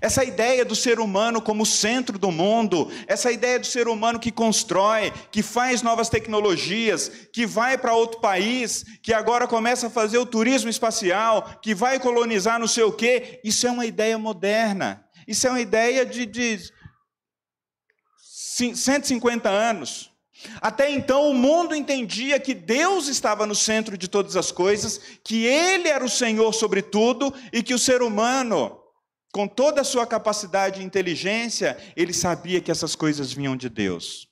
Essa 0.00 0.24
ideia 0.24 0.64
do 0.64 0.74
ser 0.74 0.98
humano 0.98 1.40
como 1.40 1.64
centro 1.64 2.18
do 2.18 2.30
mundo, 2.30 2.90
essa 3.06 3.30
ideia 3.30 3.58
do 3.58 3.66
ser 3.66 3.88
humano 3.88 4.18
que 4.18 4.32
constrói, 4.32 5.12
que 5.30 5.42
faz 5.42 5.82
novas 5.82 6.08
tecnologias, 6.08 7.10
que 7.32 7.46
vai 7.46 7.78
para 7.78 7.94
outro 7.94 8.20
país, 8.20 8.84
que 9.02 9.12
agora 9.12 9.46
começa 9.46 9.86
a 9.86 9.90
fazer 9.90 10.18
o 10.18 10.26
turismo 10.26 10.70
espacial, 10.70 11.58
que 11.62 11.74
vai 11.74 11.98
colonizar 11.98 12.58
não 12.58 12.68
sei 12.68 12.84
o 12.84 12.92
quê, 12.92 13.40
isso 13.44 13.66
é 13.66 13.70
uma 13.70 13.86
ideia 13.86 14.18
moderna. 14.18 15.04
Isso 15.26 15.46
é 15.46 15.50
uma 15.50 15.60
ideia 15.60 16.04
de, 16.04 16.26
de 16.26 16.60
150 18.18 19.48
anos. 19.48 20.12
Até 20.60 20.90
então 20.90 21.30
o 21.30 21.34
mundo 21.34 21.74
entendia 21.74 22.38
que 22.38 22.54
Deus 22.54 23.08
estava 23.08 23.46
no 23.46 23.54
centro 23.54 23.96
de 23.96 24.08
todas 24.08 24.36
as 24.36 24.52
coisas, 24.52 25.00
que 25.22 25.46
Ele 25.46 25.88
era 25.88 26.04
o 26.04 26.10
Senhor 26.10 26.52
sobre 26.52 26.82
tudo 26.82 27.32
e 27.52 27.62
que 27.62 27.72
o 27.72 27.78
ser 27.78 28.02
humano, 28.02 28.78
com 29.34 29.48
toda 29.48 29.80
a 29.80 29.84
sua 29.84 30.06
capacidade 30.06 30.80
e 30.80 30.84
inteligência, 30.84 31.76
ele 31.96 32.12
sabia 32.12 32.60
que 32.60 32.70
essas 32.70 32.94
coisas 32.94 33.32
vinham 33.32 33.56
de 33.56 33.68
Deus. 33.68 34.28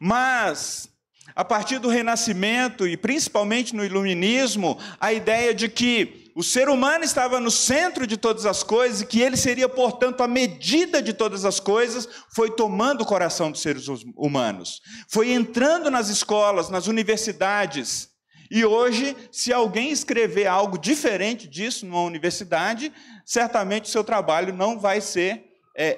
Mas, 0.00 0.88
a 1.32 1.44
partir 1.44 1.78
do 1.78 1.88
Renascimento 1.88 2.84
e 2.84 2.96
principalmente 2.96 3.72
no 3.72 3.84
Iluminismo, 3.84 4.76
a 4.98 5.12
ideia 5.12 5.54
de 5.54 5.68
que 5.68 6.32
o 6.34 6.42
ser 6.42 6.68
humano 6.68 7.04
estava 7.04 7.38
no 7.38 7.52
centro 7.52 8.04
de 8.04 8.16
todas 8.16 8.44
as 8.44 8.64
coisas 8.64 9.02
e 9.02 9.06
que 9.06 9.20
ele 9.20 9.36
seria, 9.36 9.68
portanto, 9.68 10.24
a 10.24 10.26
medida 10.26 11.00
de 11.00 11.12
todas 11.12 11.44
as 11.44 11.60
coisas, 11.60 12.08
foi 12.34 12.50
tomando 12.50 13.02
o 13.02 13.06
coração 13.06 13.48
dos 13.48 13.62
seres 13.62 13.86
humanos, 14.16 14.80
foi 15.08 15.30
entrando 15.30 15.88
nas 15.88 16.08
escolas, 16.08 16.68
nas 16.68 16.88
universidades. 16.88 18.08
E 18.54 18.66
hoje, 18.66 19.16
se 19.30 19.50
alguém 19.50 19.90
escrever 19.90 20.46
algo 20.46 20.76
diferente 20.76 21.48
disso 21.48 21.86
numa 21.86 22.02
universidade, 22.02 22.92
certamente 23.24 23.84
o 23.84 23.88
seu 23.88 24.04
trabalho 24.04 24.52
não 24.52 24.78
vai 24.78 25.00
ser 25.00 25.50
é, 25.74 25.96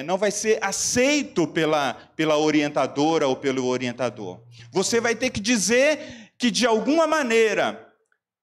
é, 0.00 0.02
não 0.02 0.18
vai 0.18 0.32
ser 0.32 0.58
aceito 0.60 1.46
pela, 1.46 1.94
pela 2.16 2.36
orientadora 2.36 3.28
ou 3.28 3.36
pelo 3.36 3.66
orientador. 3.66 4.42
Você 4.72 5.00
vai 5.00 5.14
ter 5.14 5.30
que 5.30 5.38
dizer 5.38 6.32
que, 6.36 6.50
de 6.50 6.66
alguma 6.66 7.06
maneira, 7.06 7.88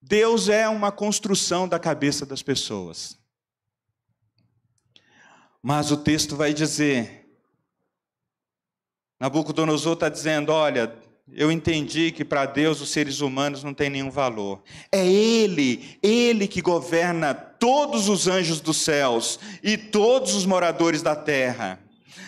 Deus 0.02 0.48
é 0.48 0.70
uma 0.70 0.90
construção 0.90 1.68
da 1.68 1.78
cabeça 1.78 2.26
das 2.26 2.42
pessoas. 2.42 3.20
Mas 5.62 5.92
o 5.92 5.98
texto 5.98 6.38
vai 6.38 6.54
dizer: 6.54 7.30
Nabucodonosor 9.20 9.96
está 9.96 10.08
dizendo: 10.08 10.54
olha, 10.54 10.98
eu 11.34 11.52
entendi 11.52 12.12
que 12.12 12.26
para 12.26 12.46
Deus 12.46 12.82
os 12.82 12.90
seres 12.90 13.22
humanos 13.22 13.64
não 13.64 13.74
têm 13.74 13.90
nenhum 13.90 14.10
valor. 14.10 14.62
É 14.92 15.06
Ele, 15.06 15.98
Ele 16.02 16.48
que 16.48 16.62
governa 16.62 17.34
todos 17.34 18.10
os 18.10 18.28
anjos 18.28 18.60
dos 18.62 18.78
céus 18.78 19.40
e 19.64 19.78
todos 19.78 20.34
os 20.34 20.46
moradores 20.46 21.02
da 21.02 21.16
terra. 21.16 21.80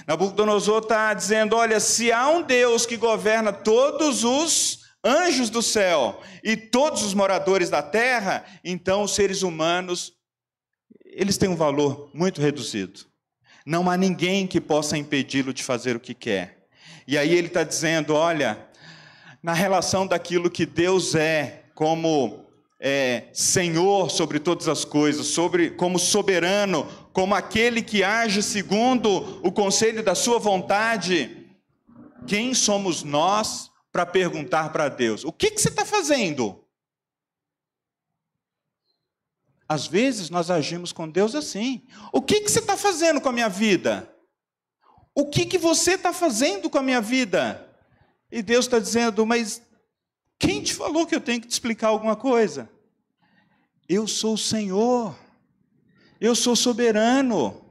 Nabucodonosor 0.07 0.79
está 0.79 1.13
dizendo: 1.13 1.55
olha, 1.55 1.79
se 1.79 2.11
há 2.11 2.29
um 2.29 2.41
Deus 2.41 2.85
que 2.85 2.97
governa 2.97 3.51
todos 3.51 4.23
os 4.23 4.79
anjos 5.03 5.49
do 5.49 5.61
céu 5.61 6.21
e 6.43 6.55
todos 6.55 7.03
os 7.03 7.13
moradores 7.13 7.69
da 7.69 7.81
terra, 7.81 8.45
então 8.63 9.03
os 9.03 9.15
seres 9.15 9.41
humanos, 9.41 10.13
eles 11.05 11.37
têm 11.37 11.49
um 11.49 11.55
valor 11.55 12.09
muito 12.13 12.41
reduzido. 12.41 13.01
Não 13.65 13.89
há 13.89 13.97
ninguém 13.97 14.47
que 14.47 14.61
possa 14.61 14.97
impedi-lo 14.97 15.53
de 15.53 15.63
fazer 15.63 15.95
o 15.95 15.99
que 15.99 16.13
quer. 16.13 16.67
E 17.07 17.17
aí 17.17 17.33
ele 17.33 17.47
está 17.47 17.63
dizendo: 17.63 18.13
olha, 18.13 18.70
na 19.41 19.53
relação 19.53 20.05
daquilo 20.05 20.51
que 20.51 20.65
Deus 20.65 21.15
é, 21.15 21.65
como 21.73 22.45
é, 22.79 23.29
Senhor 23.33 24.09
sobre 24.09 24.39
todas 24.39 24.67
as 24.67 24.85
coisas, 24.85 25.27
sobre 25.27 25.71
como 25.71 25.99
soberano, 25.99 26.87
como 27.13 27.35
aquele 27.35 27.81
que 27.81 28.03
age 28.03 28.41
segundo 28.41 29.39
o 29.45 29.51
conselho 29.51 30.03
da 30.03 30.15
sua 30.15 30.39
vontade. 30.39 31.47
Quem 32.27 32.53
somos 32.53 33.03
nós 33.03 33.71
para 33.91 34.05
perguntar 34.05 34.71
para 34.71 34.89
Deus: 34.89 35.23
o 35.23 35.31
que, 35.31 35.51
que 35.51 35.61
você 35.61 35.69
está 35.69 35.85
fazendo? 35.85 36.63
Às 39.67 39.87
vezes 39.87 40.29
nós 40.29 40.51
agimos 40.51 40.91
com 40.91 41.09
Deus 41.09 41.33
assim: 41.33 41.87
o 42.11 42.21
que, 42.21 42.41
que 42.41 42.51
você 42.51 42.59
está 42.59 42.75
fazendo 42.75 43.21
com 43.21 43.29
a 43.29 43.33
minha 43.33 43.49
vida? 43.49 44.13
O 45.13 45.29
que, 45.29 45.45
que 45.45 45.57
você 45.57 45.93
está 45.93 46.13
fazendo 46.13 46.69
com 46.69 46.77
a 46.77 46.83
minha 46.83 47.01
vida? 47.01 47.70
E 48.31 48.41
Deus 48.41 48.65
está 48.65 48.79
dizendo: 48.79 49.25
mas 49.25 49.61
quem 50.39 50.61
te 50.61 50.73
falou 50.73 51.05
que 51.05 51.15
eu 51.15 51.21
tenho 51.21 51.41
que 51.41 51.47
te 51.47 51.51
explicar 51.51 51.89
alguma 51.89 52.15
coisa? 52.15 52.69
Eu 53.87 54.07
sou 54.07 54.35
o 54.35 54.37
Senhor, 54.37 55.15
eu 56.19 56.33
sou 56.33 56.55
soberano, 56.55 57.61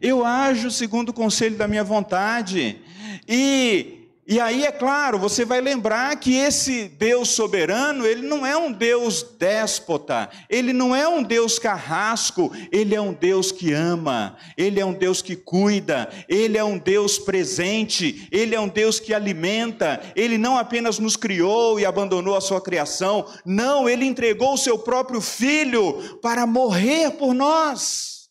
eu 0.00 0.24
ajo 0.24 0.70
segundo 0.70 1.10
o 1.10 1.14
conselho 1.14 1.56
da 1.56 1.68
minha 1.68 1.84
vontade, 1.84 2.82
e 3.28 4.03
e 4.26 4.40
aí, 4.40 4.64
é 4.64 4.72
claro, 4.72 5.18
você 5.18 5.44
vai 5.44 5.60
lembrar 5.60 6.16
que 6.16 6.34
esse 6.34 6.88
Deus 6.88 7.28
soberano, 7.28 8.06
ele 8.06 8.22
não 8.22 8.46
é 8.46 8.56
um 8.56 8.72
Deus 8.72 9.22
déspota, 9.22 10.30
ele 10.48 10.72
não 10.72 10.96
é 10.96 11.06
um 11.06 11.22
Deus 11.22 11.58
carrasco, 11.58 12.50
ele 12.72 12.94
é 12.94 13.00
um 13.00 13.12
Deus 13.12 13.52
que 13.52 13.70
ama, 13.72 14.38
ele 14.56 14.80
é 14.80 14.84
um 14.84 14.94
Deus 14.94 15.20
que 15.20 15.36
cuida, 15.36 16.08
ele 16.26 16.56
é 16.56 16.64
um 16.64 16.78
Deus 16.78 17.18
presente, 17.18 18.26
ele 18.32 18.54
é 18.54 18.60
um 18.60 18.68
Deus 18.68 18.98
que 18.98 19.12
alimenta, 19.12 20.00
ele 20.16 20.38
não 20.38 20.56
apenas 20.56 20.98
nos 20.98 21.16
criou 21.16 21.78
e 21.78 21.84
abandonou 21.84 22.34
a 22.34 22.40
sua 22.40 22.62
criação, 22.62 23.30
não, 23.44 23.86
ele 23.86 24.06
entregou 24.06 24.54
o 24.54 24.58
seu 24.58 24.78
próprio 24.78 25.20
filho 25.20 26.18
para 26.22 26.46
morrer 26.46 27.10
por 27.10 27.34
nós, 27.34 28.30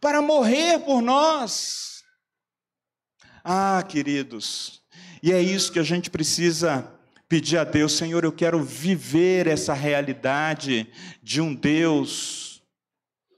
para 0.00 0.22
morrer 0.22 0.78
por 0.84 1.02
nós. 1.02 2.04
Ah, 3.42 3.84
queridos, 3.88 4.85
e 5.26 5.32
é 5.32 5.42
isso 5.42 5.72
que 5.72 5.80
a 5.80 5.82
gente 5.82 6.08
precisa 6.08 6.88
pedir 7.28 7.58
a 7.58 7.64
Deus, 7.64 7.94
Senhor, 7.94 8.22
eu 8.22 8.30
quero 8.30 8.62
viver 8.62 9.48
essa 9.48 9.74
realidade 9.74 10.86
de 11.20 11.40
um 11.40 11.52
Deus 11.52 12.62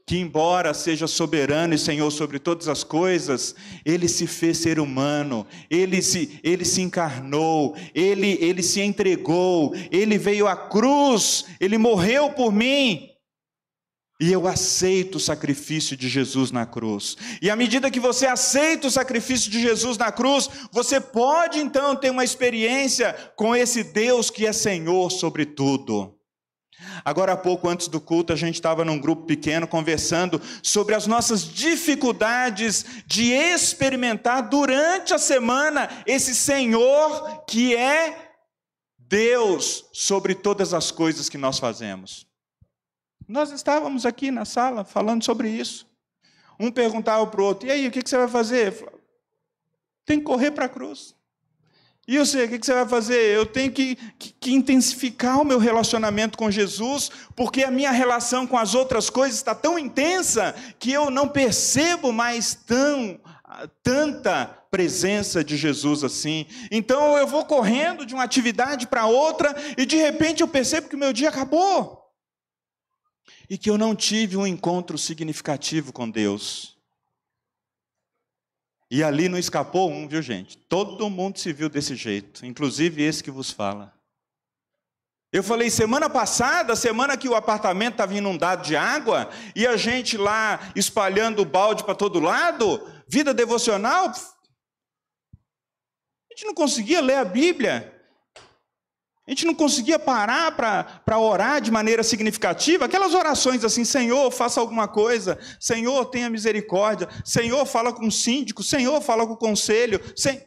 que, 0.06 0.18
embora 0.18 0.74
seja 0.74 1.06
soberano 1.06 1.72
e 1.72 1.78
Senhor 1.78 2.10
sobre 2.10 2.38
todas 2.38 2.68
as 2.68 2.84
coisas, 2.84 3.54
ele 3.86 4.06
se 4.06 4.26
fez 4.26 4.58
ser 4.58 4.78
humano, 4.78 5.46
ele 5.70 6.02
se, 6.02 6.38
ele 6.42 6.66
se 6.66 6.82
encarnou, 6.82 7.74
ele, 7.94 8.36
ele 8.38 8.62
se 8.62 8.82
entregou, 8.82 9.74
ele 9.90 10.18
veio 10.18 10.46
à 10.46 10.54
cruz, 10.54 11.46
ele 11.58 11.78
morreu 11.78 12.28
por 12.32 12.52
mim. 12.52 13.08
E 14.20 14.32
eu 14.32 14.48
aceito 14.48 15.14
o 15.14 15.20
sacrifício 15.20 15.96
de 15.96 16.08
Jesus 16.08 16.50
na 16.50 16.66
cruz. 16.66 17.16
E 17.40 17.48
à 17.48 17.54
medida 17.54 17.90
que 17.90 18.00
você 18.00 18.26
aceita 18.26 18.88
o 18.88 18.90
sacrifício 18.90 19.48
de 19.48 19.60
Jesus 19.60 19.96
na 19.96 20.10
cruz, 20.10 20.50
você 20.72 21.00
pode 21.00 21.60
então 21.60 21.94
ter 21.94 22.10
uma 22.10 22.24
experiência 22.24 23.12
com 23.36 23.54
esse 23.54 23.84
Deus 23.84 24.28
que 24.28 24.44
é 24.44 24.52
Senhor 24.52 25.10
sobre 25.10 25.46
tudo. 25.46 26.18
Agora 27.04 27.32
há 27.32 27.36
pouco, 27.36 27.68
antes 27.68 27.88
do 27.88 28.00
culto, 28.00 28.32
a 28.32 28.36
gente 28.36 28.54
estava 28.54 28.84
num 28.84 28.98
grupo 28.98 29.24
pequeno 29.24 29.66
conversando 29.66 30.40
sobre 30.62 30.94
as 30.94 31.06
nossas 31.06 31.42
dificuldades 31.42 32.84
de 33.06 33.32
experimentar 33.32 34.48
durante 34.48 35.14
a 35.14 35.18
semana 35.18 35.88
esse 36.06 36.34
Senhor 36.34 37.44
que 37.46 37.74
é 37.74 38.32
Deus 38.98 39.84
sobre 39.92 40.34
todas 40.34 40.74
as 40.74 40.90
coisas 40.90 41.28
que 41.28 41.38
nós 41.38 41.58
fazemos. 41.58 42.27
Nós 43.28 43.50
estávamos 43.52 44.06
aqui 44.06 44.30
na 44.30 44.46
sala 44.46 44.84
falando 44.84 45.22
sobre 45.22 45.50
isso. 45.50 45.86
Um 46.58 46.72
perguntava 46.72 47.26
para 47.26 47.40
o 47.42 47.44
outro: 47.44 47.68
e 47.68 47.70
aí, 47.70 47.86
o 47.86 47.90
que 47.90 48.00
você 48.02 48.16
vai 48.16 48.28
fazer? 48.28 48.72
Falava, 48.72 48.98
Tem 50.06 50.18
que 50.18 50.24
correr 50.24 50.50
para 50.50 50.64
a 50.64 50.68
cruz. 50.68 51.14
E 52.06 52.16
eu 52.16 52.24
sei, 52.24 52.46
o 52.46 52.48
que 52.48 52.64
você 52.64 52.72
vai 52.72 52.88
fazer? 52.88 53.36
Eu 53.36 53.44
tenho 53.44 53.70
que, 53.70 53.94
que, 54.18 54.32
que, 54.32 54.54
intensificar 54.54 55.42
o 55.42 55.44
meu 55.44 55.58
relacionamento 55.58 56.38
com 56.38 56.50
Jesus, 56.50 57.10
porque 57.36 57.62
a 57.62 57.70
minha 57.70 57.90
relação 57.90 58.46
com 58.46 58.56
as 58.56 58.74
outras 58.74 59.10
coisas 59.10 59.36
está 59.36 59.54
tão 59.54 59.78
intensa 59.78 60.54
que 60.78 60.90
eu 60.90 61.10
não 61.10 61.28
percebo 61.28 62.10
mais 62.10 62.54
tão, 62.54 63.20
tanta 63.82 64.46
presença 64.70 65.44
de 65.44 65.54
Jesus 65.58 66.02
assim. 66.02 66.46
Então 66.70 67.18
eu 67.18 67.26
vou 67.26 67.44
correndo 67.44 68.06
de 68.06 68.14
uma 68.14 68.24
atividade 68.24 68.86
para 68.86 69.04
outra 69.04 69.54
e 69.76 69.84
de 69.84 69.96
repente 69.96 70.40
eu 70.40 70.48
percebo 70.48 70.88
que 70.88 70.96
o 70.96 70.98
meu 70.98 71.12
dia 71.12 71.28
acabou 71.28 71.97
e 73.48 73.56
que 73.56 73.70
eu 73.70 73.78
não 73.78 73.94
tive 73.94 74.36
um 74.36 74.46
encontro 74.46 74.98
significativo 74.98 75.92
com 75.92 76.08
Deus. 76.08 76.76
E 78.90 79.02
ali 79.02 79.28
não 79.28 79.38
escapou 79.38 79.90
um, 79.90 80.08
viu 80.08 80.22
gente? 80.22 80.56
Todo 80.56 81.10
mundo 81.10 81.38
se 81.38 81.52
viu 81.52 81.68
desse 81.68 81.94
jeito, 81.94 82.44
inclusive 82.44 83.02
esse 83.02 83.22
que 83.22 83.30
vos 83.30 83.50
fala. 83.50 83.94
Eu 85.30 85.42
falei 85.42 85.68
semana 85.68 86.08
passada, 86.08 86.74
semana 86.74 87.14
que 87.14 87.28
o 87.28 87.34
apartamento 87.34 87.92
estava 87.94 88.14
inundado 88.14 88.64
de 88.64 88.74
água, 88.74 89.28
e 89.54 89.66
a 89.66 89.76
gente 89.76 90.16
lá 90.16 90.72
espalhando 90.74 91.42
o 91.42 91.44
balde 91.44 91.84
para 91.84 91.94
todo 91.94 92.18
lado, 92.18 92.80
vida 93.06 93.34
devocional. 93.34 94.06
A 94.06 94.14
gente 96.32 96.46
não 96.46 96.54
conseguia 96.54 97.02
ler 97.02 97.16
a 97.16 97.26
Bíblia. 97.26 97.97
A 99.28 99.30
gente 99.30 99.44
não 99.44 99.54
conseguia 99.54 99.98
parar 99.98 100.56
para 100.56 101.18
orar 101.18 101.60
de 101.60 101.70
maneira 101.70 102.02
significativa, 102.02 102.86
aquelas 102.86 103.12
orações 103.12 103.62
assim: 103.62 103.84
Senhor, 103.84 104.30
faça 104.30 104.58
alguma 104.58 104.88
coisa, 104.88 105.38
Senhor, 105.60 106.06
tenha 106.06 106.30
misericórdia, 106.30 107.06
Senhor, 107.26 107.66
fala 107.66 107.92
com 107.92 108.06
o 108.06 108.10
síndico, 108.10 108.62
Senhor, 108.62 109.02
fala 109.02 109.26
com 109.26 109.34
o 109.34 109.36
conselho. 109.36 110.00
Sen... 110.16 110.42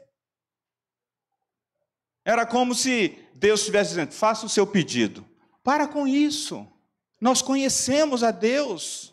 Era 2.26 2.44
como 2.44 2.74
se 2.74 3.20
Deus 3.36 3.60
estivesse 3.60 3.90
dizendo: 3.92 4.14
faça 4.14 4.48
o 4.48 4.50
seu 4.50 4.66
pedido. 4.66 5.24
Para 5.64 5.88
com 5.88 6.08
isso. 6.08 6.66
Nós 7.20 7.40
conhecemos 7.40 8.24
a 8.24 8.32
Deus. 8.32 9.11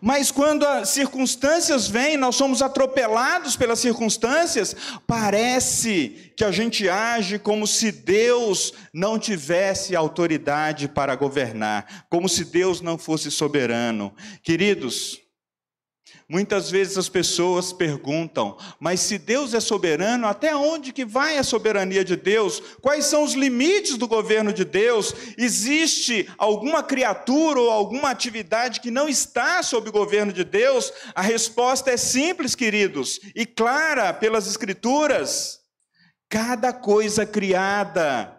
Mas 0.00 0.30
quando 0.30 0.64
as 0.64 0.90
circunstâncias 0.90 1.88
vêm, 1.88 2.16
nós 2.16 2.36
somos 2.36 2.62
atropelados 2.62 3.56
pelas 3.56 3.78
circunstâncias, 3.78 4.74
parece 5.06 6.32
que 6.36 6.44
a 6.44 6.50
gente 6.50 6.88
age 6.88 7.38
como 7.38 7.66
se 7.66 7.90
Deus 7.90 8.72
não 8.92 9.18
tivesse 9.18 9.96
autoridade 9.96 10.88
para 10.88 11.14
governar, 11.14 12.06
como 12.08 12.28
se 12.28 12.44
Deus 12.44 12.80
não 12.80 12.96
fosse 12.96 13.30
soberano. 13.30 14.14
Queridos, 14.42 15.27
Muitas 16.30 16.70
vezes 16.70 16.98
as 16.98 17.08
pessoas 17.08 17.72
perguntam: 17.72 18.58
"Mas 18.78 19.00
se 19.00 19.16
Deus 19.16 19.54
é 19.54 19.60
soberano, 19.60 20.26
até 20.26 20.54
onde 20.54 20.92
que 20.92 21.02
vai 21.02 21.38
a 21.38 21.42
soberania 21.42 22.04
de 22.04 22.16
Deus? 22.16 22.62
Quais 22.82 23.06
são 23.06 23.24
os 23.24 23.32
limites 23.32 23.96
do 23.96 24.06
governo 24.06 24.52
de 24.52 24.62
Deus? 24.62 25.14
Existe 25.38 26.28
alguma 26.36 26.82
criatura 26.82 27.58
ou 27.58 27.70
alguma 27.70 28.10
atividade 28.10 28.80
que 28.80 28.90
não 28.90 29.08
está 29.08 29.62
sob 29.62 29.88
o 29.88 29.92
governo 29.92 30.30
de 30.30 30.44
Deus?" 30.44 30.92
A 31.14 31.22
resposta 31.22 31.90
é 31.90 31.96
simples, 31.96 32.54
queridos, 32.54 33.18
e 33.34 33.46
clara 33.46 34.12
pelas 34.12 34.46
escrituras. 34.46 35.60
Cada 36.28 36.74
coisa 36.74 37.24
criada, 37.24 38.36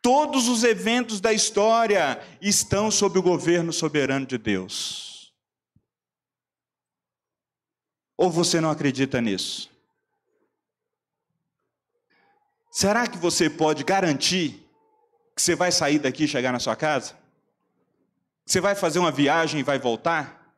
todos 0.00 0.48
os 0.48 0.64
eventos 0.64 1.20
da 1.20 1.34
história 1.34 2.18
estão 2.40 2.90
sob 2.90 3.18
o 3.18 3.22
governo 3.22 3.74
soberano 3.74 4.24
de 4.24 4.38
Deus. 4.38 5.15
Ou 8.16 8.30
você 8.30 8.60
não 8.60 8.70
acredita 8.70 9.20
nisso? 9.20 9.70
Será 12.70 13.06
que 13.06 13.18
você 13.18 13.48
pode 13.48 13.84
garantir 13.84 14.66
que 15.34 15.42
você 15.42 15.54
vai 15.54 15.72
sair 15.72 15.98
daqui 15.98 16.24
e 16.24 16.28
chegar 16.28 16.52
na 16.52 16.58
sua 16.58 16.76
casa? 16.76 17.14
Você 18.44 18.60
vai 18.60 18.74
fazer 18.74 18.98
uma 18.98 19.10
viagem 19.10 19.60
e 19.60 19.62
vai 19.62 19.78
voltar? 19.78 20.54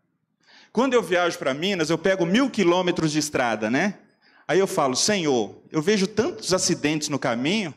Quando 0.72 0.94
eu 0.94 1.02
viajo 1.02 1.38
para 1.38 1.54
Minas, 1.54 1.90
eu 1.90 1.98
pego 1.98 2.26
mil 2.26 2.50
quilômetros 2.50 3.12
de 3.12 3.18
estrada, 3.18 3.70
né? 3.70 3.98
Aí 4.46 4.59
eu 4.59 4.66
falo, 4.66 4.94
Senhor, 4.94 5.61
eu 5.70 5.82
vejo 5.82 6.06
tantos 6.06 6.52
acidentes 6.52 7.09
no 7.09 7.18
caminho, 7.18 7.74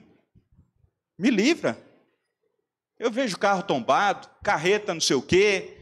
me 1.17 1.29
livra. 1.29 1.77
Eu 2.97 3.11
vejo 3.11 3.38
carro 3.38 3.63
tombado, 3.63 4.29
carreta 4.43 4.93
não 4.93 5.01
sei 5.01 5.15
o 5.15 5.21
quê, 5.21 5.80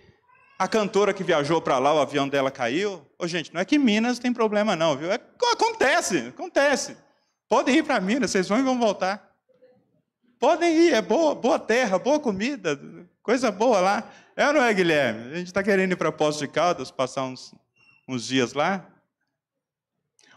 a 0.59 0.67
cantora 0.67 1.13
que 1.13 1.23
viajou 1.23 1.61
para 1.61 1.79
lá, 1.79 1.93
o 1.93 1.99
avião 1.99 2.27
dela 2.27 2.51
caiu. 2.51 3.01
Ô, 3.17 3.25
gente, 3.25 3.53
não 3.53 3.61
é 3.61 3.65
que 3.65 3.79
Minas 3.79 4.19
tem 4.19 4.33
problema, 4.33 4.75
não, 4.75 4.97
viu? 4.97 5.09
É, 5.09 5.17
acontece, 5.53 6.17
acontece. 6.27 6.97
Podem 7.47 7.77
ir 7.77 7.83
para 7.83 8.01
Minas, 8.01 8.31
vocês 8.31 8.49
vão 8.49 8.59
e 8.59 8.61
vão 8.61 8.77
voltar. 8.77 9.31
Podem 10.37 10.75
ir, 10.75 10.93
é 10.93 11.01
boa, 11.01 11.33
boa 11.33 11.57
terra, 11.57 11.97
boa 11.97 12.19
comida, 12.19 12.77
coisa 13.23 13.49
boa 13.49 13.79
lá. 13.79 14.11
É 14.35 14.47
ou 14.47 14.53
não 14.53 14.61
é, 14.61 14.73
Guilherme? 14.73 15.31
A 15.31 15.37
gente 15.37 15.47
está 15.47 15.63
querendo 15.63 15.93
ir 15.93 15.95
para 15.95 16.11
Poço 16.11 16.39
de 16.39 16.47
Caldas, 16.49 16.91
passar 16.91 17.23
uns, 17.23 17.55
uns 18.05 18.27
dias 18.27 18.51
lá. 18.51 18.85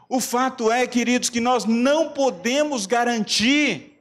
O 0.08 0.20
fato 0.20 0.70
é, 0.70 0.86
queridos, 0.86 1.30
que 1.30 1.40
nós 1.40 1.64
não 1.64 2.10
podemos 2.10 2.86
garantir 2.86 3.91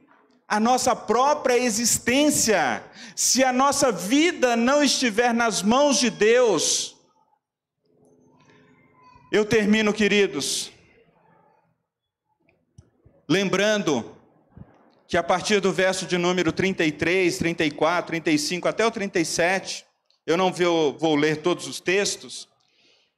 a 0.52 0.60
nossa 0.60 0.94
própria 0.94 1.56
existência 1.56 2.84
se 3.16 3.42
a 3.42 3.50
nossa 3.50 3.90
vida 3.90 4.54
não 4.54 4.84
estiver 4.84 5.32
nas 5.32 5.62
mãos 5.62 5.98
de 5.98 6.10
Deus. 6.10 6.94
Eu 9.32 9.46
termino, 9.46 9.94
queridos, 9.94 10.70
lembrando 13.26 14.14
que 15.08 15.16
a 15.16 15.22
partir 15.22 15.58
do 15.58 15.72
verso 15.72 16.04
de 16.04 16.18
número 16.18 16.52
33, 16.52 17.38
34, 17.38 18.08
35 18.08 18.68
até 18.68 18.84
o 18.84 18.90
37, 18.90 19.86
eu 20.26 20.36
não 20.36 20.52
vou, 20.52 20.98
vou 20.98 21.16
ler 21.16 21.38
todos 21.38 21.66
os 21.66 21.80
textos, 21.80 22.46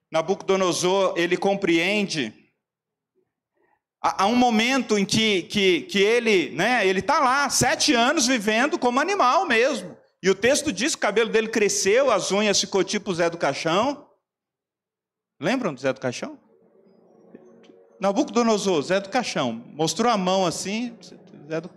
Nabucodonosor, 0.09 1.15
ele 1.17 1.37
compreende 1.37 2.33
Há 4.07 4.27
um 4.27 4.37
momento 4.37 4.99
em 4.99 5.05
que, 5.07 5.45
que, 5.45 5.81
que 5.83 5.99
ele 5.99 6.51
né, 6.51 6.87
ele 6.87 7.01
está 7.01 7.21
lá, 7.21 7.49
sete 7.49 7.95
anos 7.95 8.27
vivendo 8.27 8.79
como 8.79 9.01
animal 9.01 9.47
mesmo. 9.47 9.97
E 10.23 10.29
o 10.29 10.35
texto 10.35 10.71
diz 10.71 10.95
que 10.95 10.99
o 10.99 11.01
cabelo 11.01 11.31
dele 11.31 11.49
cresceu, 11.49 12.11
as 12.11 12.31
unhas 12.31 12.61
ficou 12.61 12.85
tipo 12.85 13.15
Zé 13.15 13.31
do 13.31 13.39
Caixão. 13.39 14.07
Lembram 15.41 15.73
do 15.73 15.81
Zé 15.81 15.91
do 15.91 16.01
Caixão? 16.01 16.39
Nabucodonosor, 17.99 18.83
Zé 18.83 19.01
do 19.01 19.09
Caixão. 19.09 19.65
Mostrou 19.73 20.13
a 20.13 20.19
mão 20.19 20.45
assim, 20.45 20.95
Zé 21.49 21.63
do... 21.63 21.71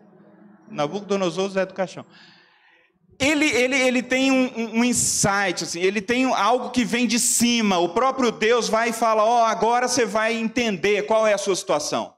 Nabucodonosor, 0.70 1.50
Zé 1.52 1.66
do 1.66 1.74
Caixão. 1.74 2.06
Ele, 3.18 3.46
ele, 3.46 3.80
ele 3.80 4.04
tem 4.04 4.34
um, 4.34 4.80
um 4.80 4.84
insight, 4.84 5.64
assim, 5.64 5.80
ele 5.80 6.02
tem 6.02 6.26
algo 6.26 6.72
que 6.72 6.84
vem 6.84 7.08
de 7.08 7.20
cima. 7.20 7.80
O 7.80 7.90
próprio 7.90 8.34
Deus 8.34 8.68
vai 8.68 8.90
e 8.90 8.94
fala: 8.94 9.24
Ó, 9.24 9.44
oh, 9.44 9.46
agora 9.46 9.88
você 9.88 10.06
vai 10.06 10.34
entender 10.36 11.04
qual 11.04 11.26
é 11.26 11.34
a 11.34 11.38
sua 11.38 11.56
situação. 11.56 12.17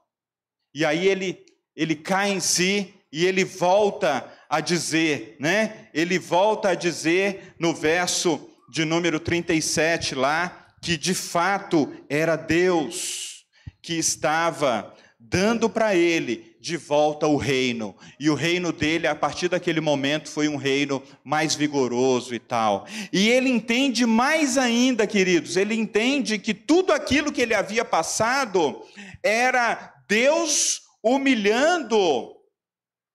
E 0.74 0.84
aí 0.84 1.06
ele, 1.06 1.44
ele 1.74 1.94
cai 1.94 2.30
em 2.30 2.40
si 2.40 2.94
e 3.12 3.26
ele 3.26 3.44
volta 3.44 4.30
a 4.48 4.60
dizer, 4.60 5.36
né? 5.38 5.88
Ele 5.92 6.18
volta 6.18 6.70
a 6.70 6.74
dizer 6.74 7.54
no 7.58 7.74
verso 7.74 8.48
de 8.68 8.84
número 8.84 9.18
37 9.18 10.14
lá, 10.14 10.68
que 10.80 10.96
de 10.96 11.14
fato 11.14 11.92
era 12.08 12.36
Deus 12.36 13.44
que 13.82 13.94
estava 13.94 14.94
dando 15.18 15.68
para 15.68 15.94
ele 15.94 16.56
de 16.60 16.76
volta 16.76 17.26
o 17.26 17.36
reino. 17.36 17.96
E 18.18 18.28
o 18.28 18.34
reino 18.34 18.72
dele, 18.72 19.06
a 19.06 19.14
partir 19.14 19.48
daquele 19.48 19.80
momento, 19.80 20.28
foi 20.28 20.48
um 20.48 20.56
reino 20.56 21.02
mais 21.24 21.54
vigoroso 21.54 22.34
e 22.34 22.38
tal. 22.38 22.86
E 23.12 23.28
ele 23.28 23.48
entende 23.48 24.04
mais 24.04 24.58
ainda, 24.58 25.06
queridos, 25.06 25.56
ele 25.56 25.74
entende 25.74 26.38
que 26.38 26.52
tudo 26.52 26.92
aquilo 26.92 27.32
que 27.32 27.40
ele 27.40 27.54
havia 27.54 27.84
passado 27.84 28.82
era 29.22 29.94
Deus 30.10 30.82
humilhando, 31.00 31.96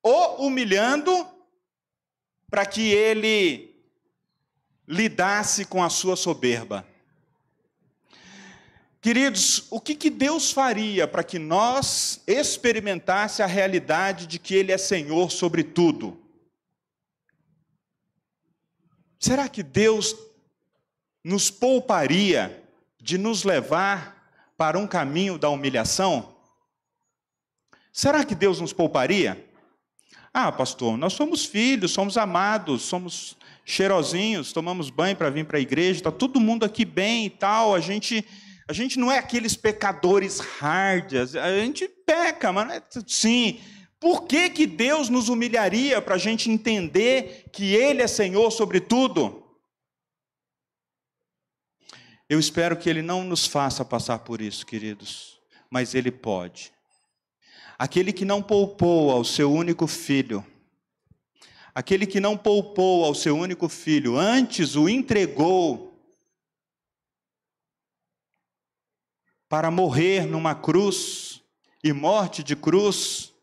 o 0.01 0.45
humilhando, 0.45 1.27
para 2.49 2.65
que 2.65 2.93
ele 2.93 3.75
lidasse 4.87 5.65
com 5.65 5.83
a 5.83 5.89
sua 5.89 6.15
soberba. 6.15 6.87
Queridos, 9.01 9.67
o 9.69 9.81
que, 9.81 9.93
que 9.93 10.09
Deus 10.09 10.53
faria 10.53 11.05
para 11.05 11.21
que 11.21 11.37
nós 11.37 12.23
experimentasse 12.25 13.43
a 13.43 13.45
realidade 13.45 14.25
de 14.25 14.39
que 14.39 14.55
Ele 14.55 14.71
é 14.71 14.77
Senhor 14.77 15.29
sobre 15.31 15.65
tudo? 15.65 16.17
Será 19.19 19.49
que 19.49 19.61
Deus 19.61 20.15
nos 21.21 21.51
pouparia 21.51 22.63
de 23.01 23.17
nos 23.17 23.43
levar 23.43 24.31
para 24.55 24.79
um 24.79 24.87
caminho 24.87 25.37
da 25.37 25.49
humilhação? 25.49 26.34
Será 27.95 28.25
que 28.25 28.35
Deus 28.35 28.59
nos 28.59 28.73
pouparia? 28.73 29.49
Ah, 30.33 30.51
pastor, 30.51 30.97
nós 30.97 31.13
somos 31.13 31.45
filhos, 31.45 31.93
somos 31.93 32.17
amados, 32.17 32.81
somos 32.81 33.37
cheirosinhos, 33.63 34.51
tomamos 34.51 34.89
banho 34.89 35.15
para 35.15 35.29
vir 35.29 35.45
para 35.45 35.57
a 35.57 35.61
igreja, 35.61 35.99
está 35.99 36.11
todo 36.11 36.41
mundo 36.41 36.65
aqui 36.65 36.83
bem 36.83 37.27
e 37.27 37.29
tal, 37.29 37.73
a 37.73 37.79
gente, 37.79 38.25
a 38.67 38.73
gente 38.73 38.99
não 38.99 39.09
é 39.09 39.17
aqueles 39.17 39.55
pecadores 39.55 40.41
hardas, 40.61 41.37
a 41.37 41.57
gente 41.57 41.87
peca, 41.87 42.51
mas 42.51 42.69
é, 42.69 42.83
sim. 43.07 43.61
Por 43.97 44.25
que, 44.25 44.49
que 44.49 44.67
Deus 44.67 45.07
nos 45.07 45.29
humilharia 45.29 46.01
para 46.01 46.15
a 46.15 46.19
gente 46.19 46.51
entender 46.51 47.45
que 47.53 47.73
Ele 47.73 48.01
é 48.01 48.07
Senhor 48.07 48.51
sobre 48.51 48.81
tudo? 48.81 49.41
Eu 52.27 52.41
espero 52.41 52.75
que 52.75 52.89
Ele 52.89 53.01
não 53.01 53.23
nos 53.23 53.47
faça 53.47 53.85
passar 53.85 54.19
por 54.19 54.41
isso, 54.41 54.65
queridos, 54.65 55.39
mas 55.71 55.95
Ele 55.95 56.11
pode. 56.11 56.74
Aquele 57.77 58.13
que 58.13 58.23
não 58.23 58.41
poupou 58.41 59.11
ao 59.11 59.23
seu 59.23 59.51
único 59.51 59.85
filho, 59.85 60.45
aquele 61.73 62.05
que 62.05 62.21
não 62.21 62.37
poupou 62.37 63.03
ao 63.03 63.13
seu 63.13 63.37
único 63.37 63.67
filho, 63.67 64.17
antes 64.17 64.75
o 64.75 64.87
entregou 64.87 65.93
para 69.49 69.69
morrer 69.69 70.25
numa 70.25 70.55
cruz 70.55 71.41
e 71.83 71.91
morte 71.91 72.43
de 72.43 72.55
cruz, 72.55 73.33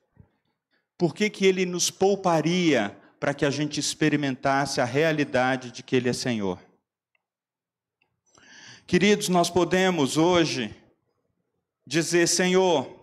por 0.97 1.15
que, 1.15 1.29
que 1.29 1.45
ele 1.45 1.67
nos 1.67 1.91
pouparia 1.91 2.97
para 3.21 3.35
que 3.35 3.45
a 3.45 3.51
gente 3.51 3.79
experimentasse 3.79 4.81
a 4.81 4.85
realidade 4.85 5.71
de 5.71 5.83
que 5.83 5.95
ele 5.95 6.09
é 6.09 6.13
Senhor? 6.13 6.59
Queridos, 8.87 9.29
nós 9.29 9.49
podemos 9.51 10.17
hoje 10.17 10.75
dizer: 11.87 12.27
Senhor, 12.27 13.02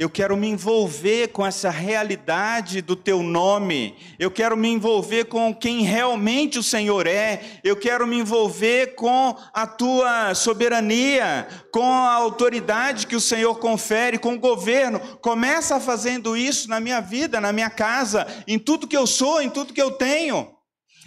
eu 0.00 0.08
quero 0.08 0.34
me 0.34 0.48
envolver 0.48 1.28
com 1.28 1.44
essa 1.44 1.68
realidade 1.68 2.80
do 2.80 2.96
teu 2.96 3.22
nome. 3.22 3.94
Eu 4.18 4.30
quero 4.30 4.56
me 4.56 4.66
envolver 4.66 5.26
com 5.26 5.54
quem 5.54 5.82
realmente 5.82 6.58
o 6.58 6.62
Senhor 6.62 7.06
é. 7.06 7.60
Eu 7.62 7.76
quero 7.76 8.06
me 8.06 8.16
envolver 8.16 8.94
com 8.94 9.36
a 9.52 9.66
tua 9.66 10.34
soberania, 10.34 11.46
com 11.70 11.84
a 11.84 12.14
autoridade 12.14 13.06
que 13.06 13.14
o 13.14 13.20
Senhor 13.20 13.56
confere, 13.56 14.16
com 14.16 14.32
o 14.32 14.40
governo. 14.40 15.00
Começa 15.18 15.78
fazendo 15.78 16.34
isso 16.34 16.66
na 16.70 16.80
minha 16.80 17.02
vida, 17.02 17.38
na 17.38 17.52
minha 17.52 17.68
casa, 17.68 18.26
em 18.48 18.58
tudo 18.58 18.88
que 18.88 18.96
eu 18.96 19.06
sou, 19.06 19.42
em 19.42 19.50
tudo 19.50 19.74
que 19.74 19.82
eu 19.82 19.90
tenho. 19.90 20.50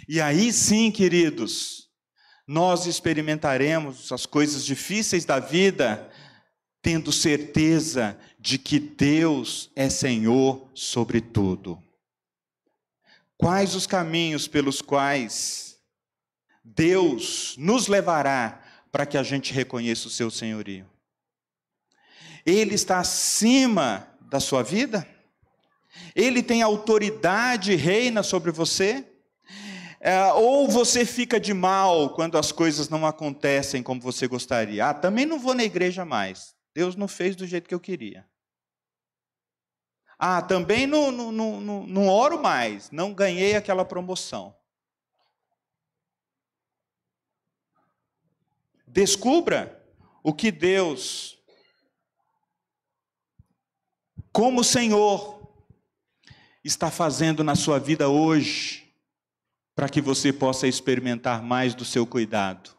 E 0.08 0.20
aí 0.20 0.52
sim, 0.52 0.92
queridos, 0.92 1.88
nós 2.46 2.86
experimentaremos 2.86 4.12
as 4.12 4.24
coisas 4.24 4.64
difíceis 4.64 5.24
da 5.24 5.40
vida 5.40 6.08
tendo 6.84 7.10
certeza 7.10 8.16
de 8.44 8.58
que 8.58 8.78
Deus 8.78 9.70
é 9.74 9.88
Senhor 9.88 10.68
sobre 10.74 11.22
tudo. 11.22 11.82
Quais 13.38 13.74
os 13.74 13.86
caminhos 13.86 14.46
pelos 14.46 14.82
quais 14.82 15.78
Deus 16.62 17.54
nos 17.56 17.88
levará 17.88 18.62
para 18.92 19.06
que 19.06 19.16
a 19.16 19.22
gente 19.22 19.50
reconheça 19.50 20.08
o 20.08 20.10
seu 20.10 20.30
senhorio? 20.30 20.86
Ele 22.44 22.74
está 22.74 22.98
acima 22.98 24.06
da 24.20 24.38
sua 24.38 24.62
vida? 24.62 25.08
Ele 26.14 26.42
tem 26.42 26.60
autoridade 26.60 27.72
e 27.72 27.76
reina 27.76 28.22
sobre 28.22 28.52
você? 28.52 29.10
É, 29.98 30.22
ou 30.34 30.68
você 30.68 31.06
fica 31.06 31.40
de 31.40 31.54
mal 31.54 32.10
quando 32.10 32.36
as 32.36 32.52
coisas 32.52 32.90
não 32.90 33.06
acontecem 33.06 33.82
como 33.82 34.02
você 34.02 34.28
gostaria? 34.28 34.90
Ah, 34.90 34.92
também 34.92 35.24
não 35.24 35.38
vou 35.38 35.54
na 35.54 35.64
igreja 35.64 36.04
mais. 36.04 36.54
Deus 36.74 36.94
não 36.94 37.08
fez 37.08 37.34
do 37.34 37.46
jeito 37.46 37.66
que 37.66 37.74
eu 37.74 37.80
queria. 37.80 38.26
Ah, 40.18 40.40
também 40.40 40.86
não, 40.86 41.10
não, 41.10 41.32
não, 41.32 41.86
não 41.86 42.08
oro 42.08 42.40
mais, 42.40 42.90
não 42.90 43.12
ganhei 43.12 43.56
aquela 43.56 43.84
promoção. 43.84 44.54
Descubra 48.86 49.84
o 50.22 50.32
que 50.32 50.52
Deus, 50.52 51.36
como 54.32 54.62
Senhor, 54.62 55.34
está 56.62 56.90
fazendo 56.90 57.42
na 57.42 57.56
sua 57.56 57.78
vida 57.78 58.08
hoje, 58.08 58.94
para 59.74 59.88
que 59.88 60.00
você 60.00 60.32
possa 60.32 60.68
experimentar 60.68 61.42
mais 61.42 61.74
do 61.74 61.84
seu 61.84 62.06
cuidado, 62.06 62.70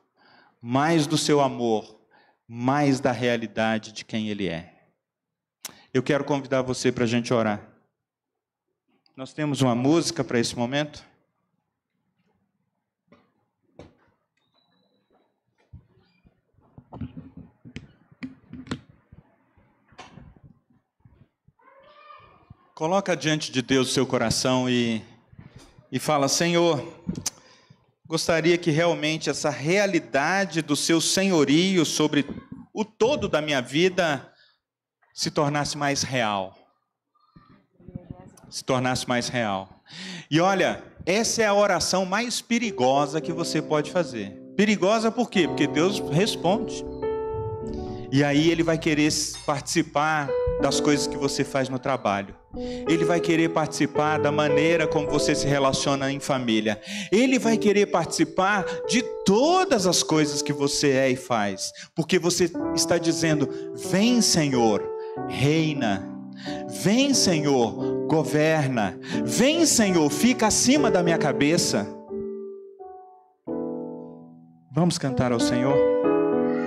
mais 0.61 1.05
do 1.05 1.17
seu 1.17 1.41
amor, 1.41 1.99
mais 2.47 2.99
da 2.99 3.11
realidade 3.11 3.91
de 3.91 4.05
quem 4.05 4.29
Ele 4.29 4.47
é. 4.47 4.74
Eu 5.95 6.03
quero 6.03 6.25
convidar 6.25 6.61
você 6.61 6.91
para 6.91 7.05
a 7.05 7.07
gente 7.07 7.33
orar. 7.33 7.65
Nós 9.15 9.31
temos 9.31 9.61
uma 9.61 9.73
música 9.73 10.25
para 10.25 10.37
esse 10.37 10.53
momento. 10.53 11.01
Coloca 22.73 23.15
diante 23.15 23.49
de 23.49 23.61
Deus 23.61 23.87
o 23.87 23.93
seu 23.93 24.05
coração 24.05 24.69
e, 24.69 25.01
e 25.89 25.97
fala: 25.97 26.27
Senhor, 26.27 26.85
gostaria 28.05 28.57
que 28.57 28.69
realmente 28.69 29.29
essa 29.29 29.49
realidade 29.49 30.61
do 30.61 30.75
seu 30.75 30.99
senhorio 30.99 31.85
sobre 31.85 32.25
o 32.73 32.83
todo 32.83 33.29
da 33.29 33.41
minha 33.41 33.61
vida 33.61 34.34
se 35.15 35.31
tornasse 35.31 35.77
mais 35.77 36.03
real. 36.03 36.53
Se 38.49 38.65
tornasse 38.65 39.07
mais 39.07 39.29
real. 39.29 39.69
E 40.29 40.41
olha, 40.41 40.83
essa 41.05 41.41
é 41.41 41.45
a 41.45 41.53
oração 41.53 42.05
mais 42.05 42.41
perigosa 42.41 43.21
que 43.21 43.31
você 43.31 43.61
pode 43.61 43.91
fazer. 43.91 44.31
Perigosa 44.57 45.09
por 45.09 45.29
quê? 45.29 45.47
Porque 45.47 45.67
Deus 45.67 45.99
responde. 46.11 46.83
E 48.11 48.23
aí 48.25 48.51
ele 48.51 48.61
vai 48.61 48.77
querer 48.77 49.11
participar 49.45 50.29
das 50.61 50.81
coisas 50.81 51.07
que 51.07 51.17
você 51.17 51.45
faz 51.45 51.69
no 51.69 51.79
trabalho. 51.79 52.35
Ele 52.55 53.03
vai 53.03 53.19
querer 53.19 53.49
participar 53.49 54.17
da 54.19 54.31
maneira 54.31 54.87
como 54.87 55.09
você 55.09 55.33
se 55.33 55.47
relaciona 55.47 56.11
em 56.11 56.19
família. 56.19 56.79
Ele 57.11 57.39
vai 57.39 57.57
querer 57.57 57.87
participar 57.87 58.65
de 58.87 59.01
todas 59.25 59.85
as 59.85 60.03
coisas 60.03 60.41
que 60.41 60.53
você 60.53 60.91
é 60.91 61.09
e 61.09 61.15
faz, 61.15 61.71
porque 61.93 62.17
você 62.17 62.49
está 62.73 62.97
dizendo: 62.97 63.49
"Vem, 63.91 64.21
Senhor, 64.21 64.94
reina. 65.27 66.03
Vem, 66.67 67.13
Senhor, 67.13 68.05
governa. 68.07 68.97
Vem, 69.23 69.65
Senhor, 69.65 70.09
fica 70.09 70.47
acima 70.47 70.91
da 70.91 71.01
minha 71.01 71.17
cabeça." 71.17 71.87
Vamos 74.71 74.97
cantar 74.97 75.31
ao 75.31 75.39
Senhor? 75.39 75.94